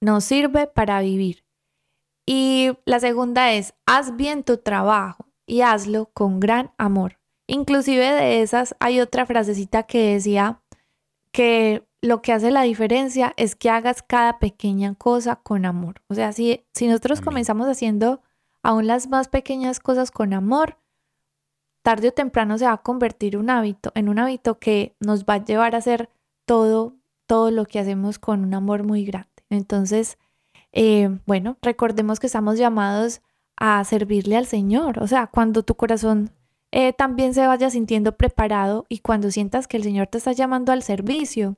no 0.00 0.20
sirve 0.20 0.66
para 0.66 1.00
vivir. 1.00 1.44
Y 2.26 2.72
la 2.84 3.00
segunda 3.00 3.52
es, 3.52 3.74
haz 3.86 4.16
bien 4.16 4.44
tu 4.44 4.58
trabajo 4.58 5.26
y 5.46 5.60
hazlo 5.62 6.10
con 6.12 6.40
gran 6.40 6.72
amor. 6.78 7.18
Inclusive 7.46 8.10
de 8.12 8.42
esas 8.42 8.74
hay 8.80 9.00
otra 9.00 9.26
frasecita 9.26 9.82
que 9.82 10.12
decía 10.12 10.62
que 11.32 11.86
lo 12.00 12.22
que 12.22 12.32
hace 12.32 12.50
la 12.50 12.62
diferencia 12.62 13.32
es 13.36 13.56
que 13.56 13.70
hagas 13.70 14.02
cada 14.02 14.38
pequeña 14.38 14.94
cosa 14.94 15.36
con 15.36 15.64
amor. 15.64 16.02
O 16.08 16.14
sea, 16.14 16.32
si, 16.32 16.64
si 16.72 16.86
nosotros 16.86 17.18
Amén. 17.18 17.24
comenzamos 17.24 17.68
haciendo 17.68 18.22
aún 18.62 18.86
las 18.86 19.08
más 19.08 19.28
pequeñas 19.28 19.80
cosas 19.80 20.10
con 20.10 20.32
amor, 20.32 20.78
tarde 21.82 22.08
o 22.08 22.12
temprano 22.12 22.56
se 22.56 22.64
va 22.64 22.72
a 22.72 22.82
convertir 22.82 23.36
un 23.36 23.50
hábito, 23.50 23.92
en 23.94 24.08
un 24.08 24.18
hábito 24.18 24.58
que 24.58 24.96
nos 25.00 25.24
va 25.24 25.34
a 25.34 25.44
llevar 25.44 25.74
a 25.74 25.78
hacer 25.78 26.08
todo, 26.46 26.96
todo 27.26 27.50
lo 27.50 27.66
que 27.66 27.78
hacemos 27.78 28.18
con 28.18 28.42
un 28.44 28.54
amor 28.54 28.84
muy 28.84 29.04
grande. 29.04 29.28
Entonces, 29.50 30.18
eh, 30.72 31.18
bueno, 31.26 31.58
recordemos 31.62 32.20
que 32.20 32.26
estamos 32.26 32.58
llamados 32.58 33.22
a 33.56 33.84
servirle 33.84 34.36
al 34.36 34.46
Señor. 34.46 35.02
O 35.02 35.06
sea, 35.06 35.26
cuando 35.26 35.62
tu 35.62 35.74
corazón 35.74 36.30
eh, 36.76 36.92
también 36.92 37.34
se 37.34 37.46
vaya 37.46 37.70
sintiendo 37.70 38.16
preparado 38.16 38.84
y 38.88 38.98
cuando 38.98 39.30
sientas 39.30 39.68
que 39.68 39.76
el 39.76 39.84
Señor 39.84 40.08
te 40.08 40.18
está 40.18 40.32
llamando 40.32 40.72
al 40.72 40.82
servicio, 40.82 41.54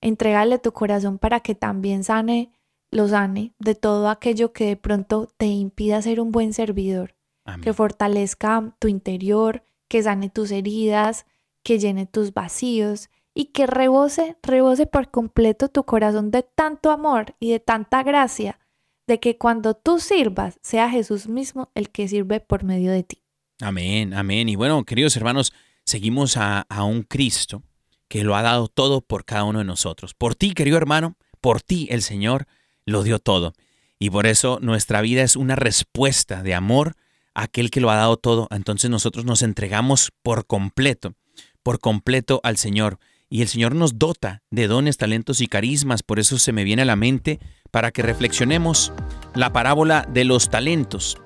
entrégale 0.00 0.58
tu 0.58 0.72
corazón 0.72 1.18
para 1.18 1.40
que 1.40 1.54
también 1.54 2.02
sane, 2.02 2.50
lo 2.90 3.08
sane 3.08 3.52
de 3.58 3.74
todo 3.74 4.08
aquello 4.08 4.54
que 4.54 4.64
de 4.64 4.76
pronto 4.76 5.28
te 5.36 5.44
impida 5.44 6.00
ser 6.00 6.18
un 6.18 6.32
buen 6.32 6.54
servidor 6.54 7.14
Amén. 7.44 7.60
que 7.60 7.74
fortalezca 7.74 8.74
tu 8.78 8.88
interior, 8.88 9.64
que 9.86 10.02
sane 10.02 10.30
tus 10.30 10.50
heridas, 10.50 11.26
que 11.62 11.78
llene 11.78 12.06
tus 12.06 12.32
vacíos 12.32 13.10
y 13.34 13.52
que 13.52 13.66
rebose, 13.66 14.38
rebose 14.42 14.86
por 14.86 15.10
completo 15.10 15.68
tu 15.68 15.84
corazón 15.84 16.30
de 16.30 16.42
tanto 16.42 16.90
amor 16.90 17.34
y 17.38 17.50
de 17.50 17.60
tanta 17.60 18.02
gracia, 18.02 18.58
de 19.06 19.20
que 19.20 19.36
cuando 19.36 19.74
tú 19.74 19.98
sirvas 19.98 20.58
sea 20.62 20.88
Jesús 20.88 21.28
mismo 21.28 21.68
el 21.74 21.90
que 21.90 22.08
sirve 22.08 22.40
por 22.40 22.64
medio 22.64 22.90
de 22.92 23.02
ti. 23.02 23.27
Amén, 23.60 24.14
amén. 24.14 24.48
Y 24.48 24.56
bueno, 24.56 24.84
queridos 24.84 25.16
hermanos, 25.16 25.52
seguimos 25.84 26.36
a, 26.36 26.60
a 26.68 26.84
un 26.84 27.02
Cristo 27.02 27.62
que 28.08 28.24
lo 28.24 28.36
ha 28.36 28.42
dado 28.42 28.68
todo 28.68 29.00
por 29.00 29.24
cada 29.24 29.44
uno 29.44 29.58
de 29.58 29.64
nosotros. 29.64 30.14
Por 30.14 30.34
ti, 30.34 30.54
querido 30.54 30.76
hermano, 30.76 31.16
por 31.40 31.62
ti 31.62 31.88
el 31.90 32.02
Señor 32.02 32.46
lo 32.86 33.02
dio 33.02 33.18
todo. 33.18 33.52
Y 33.98 34.10
por 34.10 34.26
eso 34.26 34.58
nuestra 34.62 35.00
vida 35.00 35.22
es 35.22 35.36
una 35.36 35.56
respuesta 35.56 36.42
de 36.42 36.54
amor 36.54 36.94
a 37.34 37.44
aquel 37.44 37.70
que 37.70 37.80
lo 37.80 37.90
ha 37.90 37.96
dado 37.96 38.16
todo. 38.16 38.48
Entonces 38.50 38.90
nosotros 38.90 39.24
nos 39.24 39.42
entregamos 39.42 40.12
por 40.22 40.46
completo, 40.46 41.14
por 41.62 41.80
completo 41.80 42.40
al 42.44 42.56
Señor. 42.56 42.98
Y 43.28 43.42
el 43.42 43.48
Señor 43.48 43.74
nos 43.74 43.98
dota 43.98 44.42
de 44.50 44.68
dones, 44.68 44.96
talentos 44.96 45.40
y 45.40 45.48
carismas. 45.48 46.02
Por 46.02 46.18
eso 46.18 46.38
se 46.38 46.52
me 46.52 46.64
viene 46.64 46.82
a 46.82 46.86
la 46.86 46.96
mente 46.96 47.40
para 47.70 47.90
que 47.90 48.02
reflexionemos 48.02 48.92
la 49.34 49.52
parábola 49.52 50.06
de 50.08 50.24
los 50.24 50.48
talentos. 50.48 51.18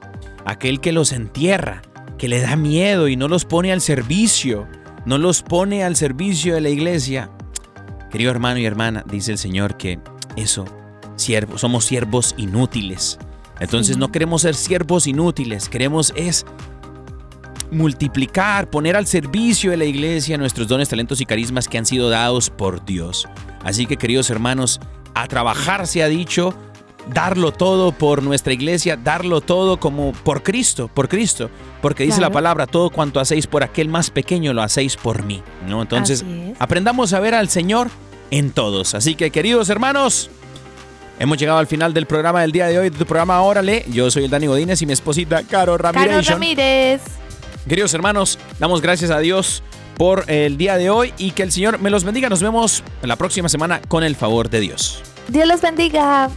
Aquel 0.45 0.81
que 0.81 0.91
los 0.91 1.13
entierra, 1.13 1.83
que 2.23 2.29
le 2.29 2.41
da 2.41 2.55
miedo 2.55 3.09
y 3.09 3.17
no 3.17 3.27
los 3.27 3.45
pone 3.45 3.73
al 3.73 3.81
servicio, 3.81 4.69
no 5.05 5.19
los 5.19 5.43
pone 5.43 5.83
al 5.83 5.97
servicio 5.97 6.55
de 6.55 6.61
la 6.61 6.69
iglesia. 6.69 7.29
Querido 8.13 8.31
hermano 8.31 8.61
y 8.61 8.65
hermana, 8.65 9.03
dice 9.11 9.33
el 9.33 9.39
Señor 9.39 9.77
que 9.77 9.99
eso, 10.37 10.65
siervos, 11.17 11.61
somos 11.63 11.85
siervos 11.85 12.37
inútiles. 12.37 13.19
Entonces 13.59 13.97
Sí. 13.97 14.01
no 14.01 14.13
queremos 14.13 14.43
ser 14.43 14.55
siervos 14.55 15.09
inútiles, 15.09 15.69
queremos 15.69 16.13
es 16.15 16.47
multiplicar, 17.73 18.71
poner 18.71 18.95
al 18.95 19.09
servicio 19.09 19.73
de 19.73 19.79
la 19.79 19.85
iglesia 19.85 20.39
nuestros 20.39 20.69
dones, 20.69 20.89
talentos 20.89 21.21
y 21.21 21.27
carismas 21.27 21.67
que 21.67 21.79
han 21.79 21.87
sido 21.87 22.09
dados 22.09 22.51
por 22.51 22.85
Dios. 22.85 23.27
Así 23.65 23.85
que 23.87 23.97
queridos 23.97 24.31
hermanos, 24.31 24.79
a 25.15 25.27
trabajar 25.27 25.89
se 25.89 26.05
ha 26.05 26.09
dicho, 26.09 26.55
darlo 27.09 27.53
todo 27.53 27.93
por 27.93 28.23
nuestra 28.23 28.53
iglesia, 28.53 28.97
darlo 28.97 29.41
todo 29.41 29.79
como 29.79 30.13
por 30.13 30.43
Cristo, 30.43 30.89
por 30.89 31.09
Cristo, 31.09 31.51
porque 31.81 32.05
dice 32.05 32.21
la 32.21 32.31
palabra, 32.31 32.67
todo 32.67 32.91
cuanto 32.91 33.21
hacéis 33.21 33.47
por 33.47 33.63
aquel 33.63 33.89
más 33.89 34.11
pequeño 34.11 34.53
lo 34.53 34.63
hacéis 34.63 34.97
por 34.97 35.25
mí, 35.25 35.43
¿no? 35.69 35.83
Entonces, 35.83 36.25
aprendamos 36.59 37.13
a 37.13 37.21
ver 37.21 37.35
al 37.35 37.49
Señor 37.49 37.89
en 38.31 38.51
todos. 38.51 38.95
Así 38.95 39.15
que 39.15 39.31
queridos 39.31 39.69
hermanos, 39.69 40.31
hemos 41.19 41.39
llegado 41.39 41.59
al 41.59 41.67
final 41.67 41.93
del 41.95 42.07
programa 42.07 42.41
del 42.43 42.53
día 42.53 42.67
de 42.67 42.79
hoy, 42.79 42.91
de 42.91 42.99
tu 42.99 43.05
programa 43.05 43.41
Órale. 43.43 43.85
Yo 43.89 44.11
soy 44.11 44.25
el 44.25 44.31
Dani 44.31 44.47
Godínez 44.47 44.81
y 44.83 44.87
mi 44.87 44.93
esposita 44.93 45.43
Caro 45.43 45.77
Ramírez. 45.77 46.09
Carlos 46.09 46.27
Ramírez. 46.27 47.03
Queridos 47.69 47.95
hermanos, 47.95 48.39
damos 48.59 48.81
gracias 48.81 49.11
a 49.11 49.19
Dios 49.19 49.63
por 49.97 50.25
el 50.29 50.57
día 50.57 50.77
de 50.77 50.91
hoy 50.91 51.13
y 51.19 51.31
que 51.33 51.43
el 51.43 51.53
Señor 51.53 51.79
me 51.79 51.91
los 51.91 52.05
bendiga. 52.05 52.29
Nos 52.29 52.43
vemos 52.43 52.83
la 53.03 53.17
próxima 53.17 53.49
semana 53.49 53.81
con 53.87 54.03
el 54.03 54.17
favor 54.17 54.51
de 54.51 54.61
Dios. 54.61 55.03
Dios 55.29 55.47
los 55.47 55.61
bendiga. 55.61 56.29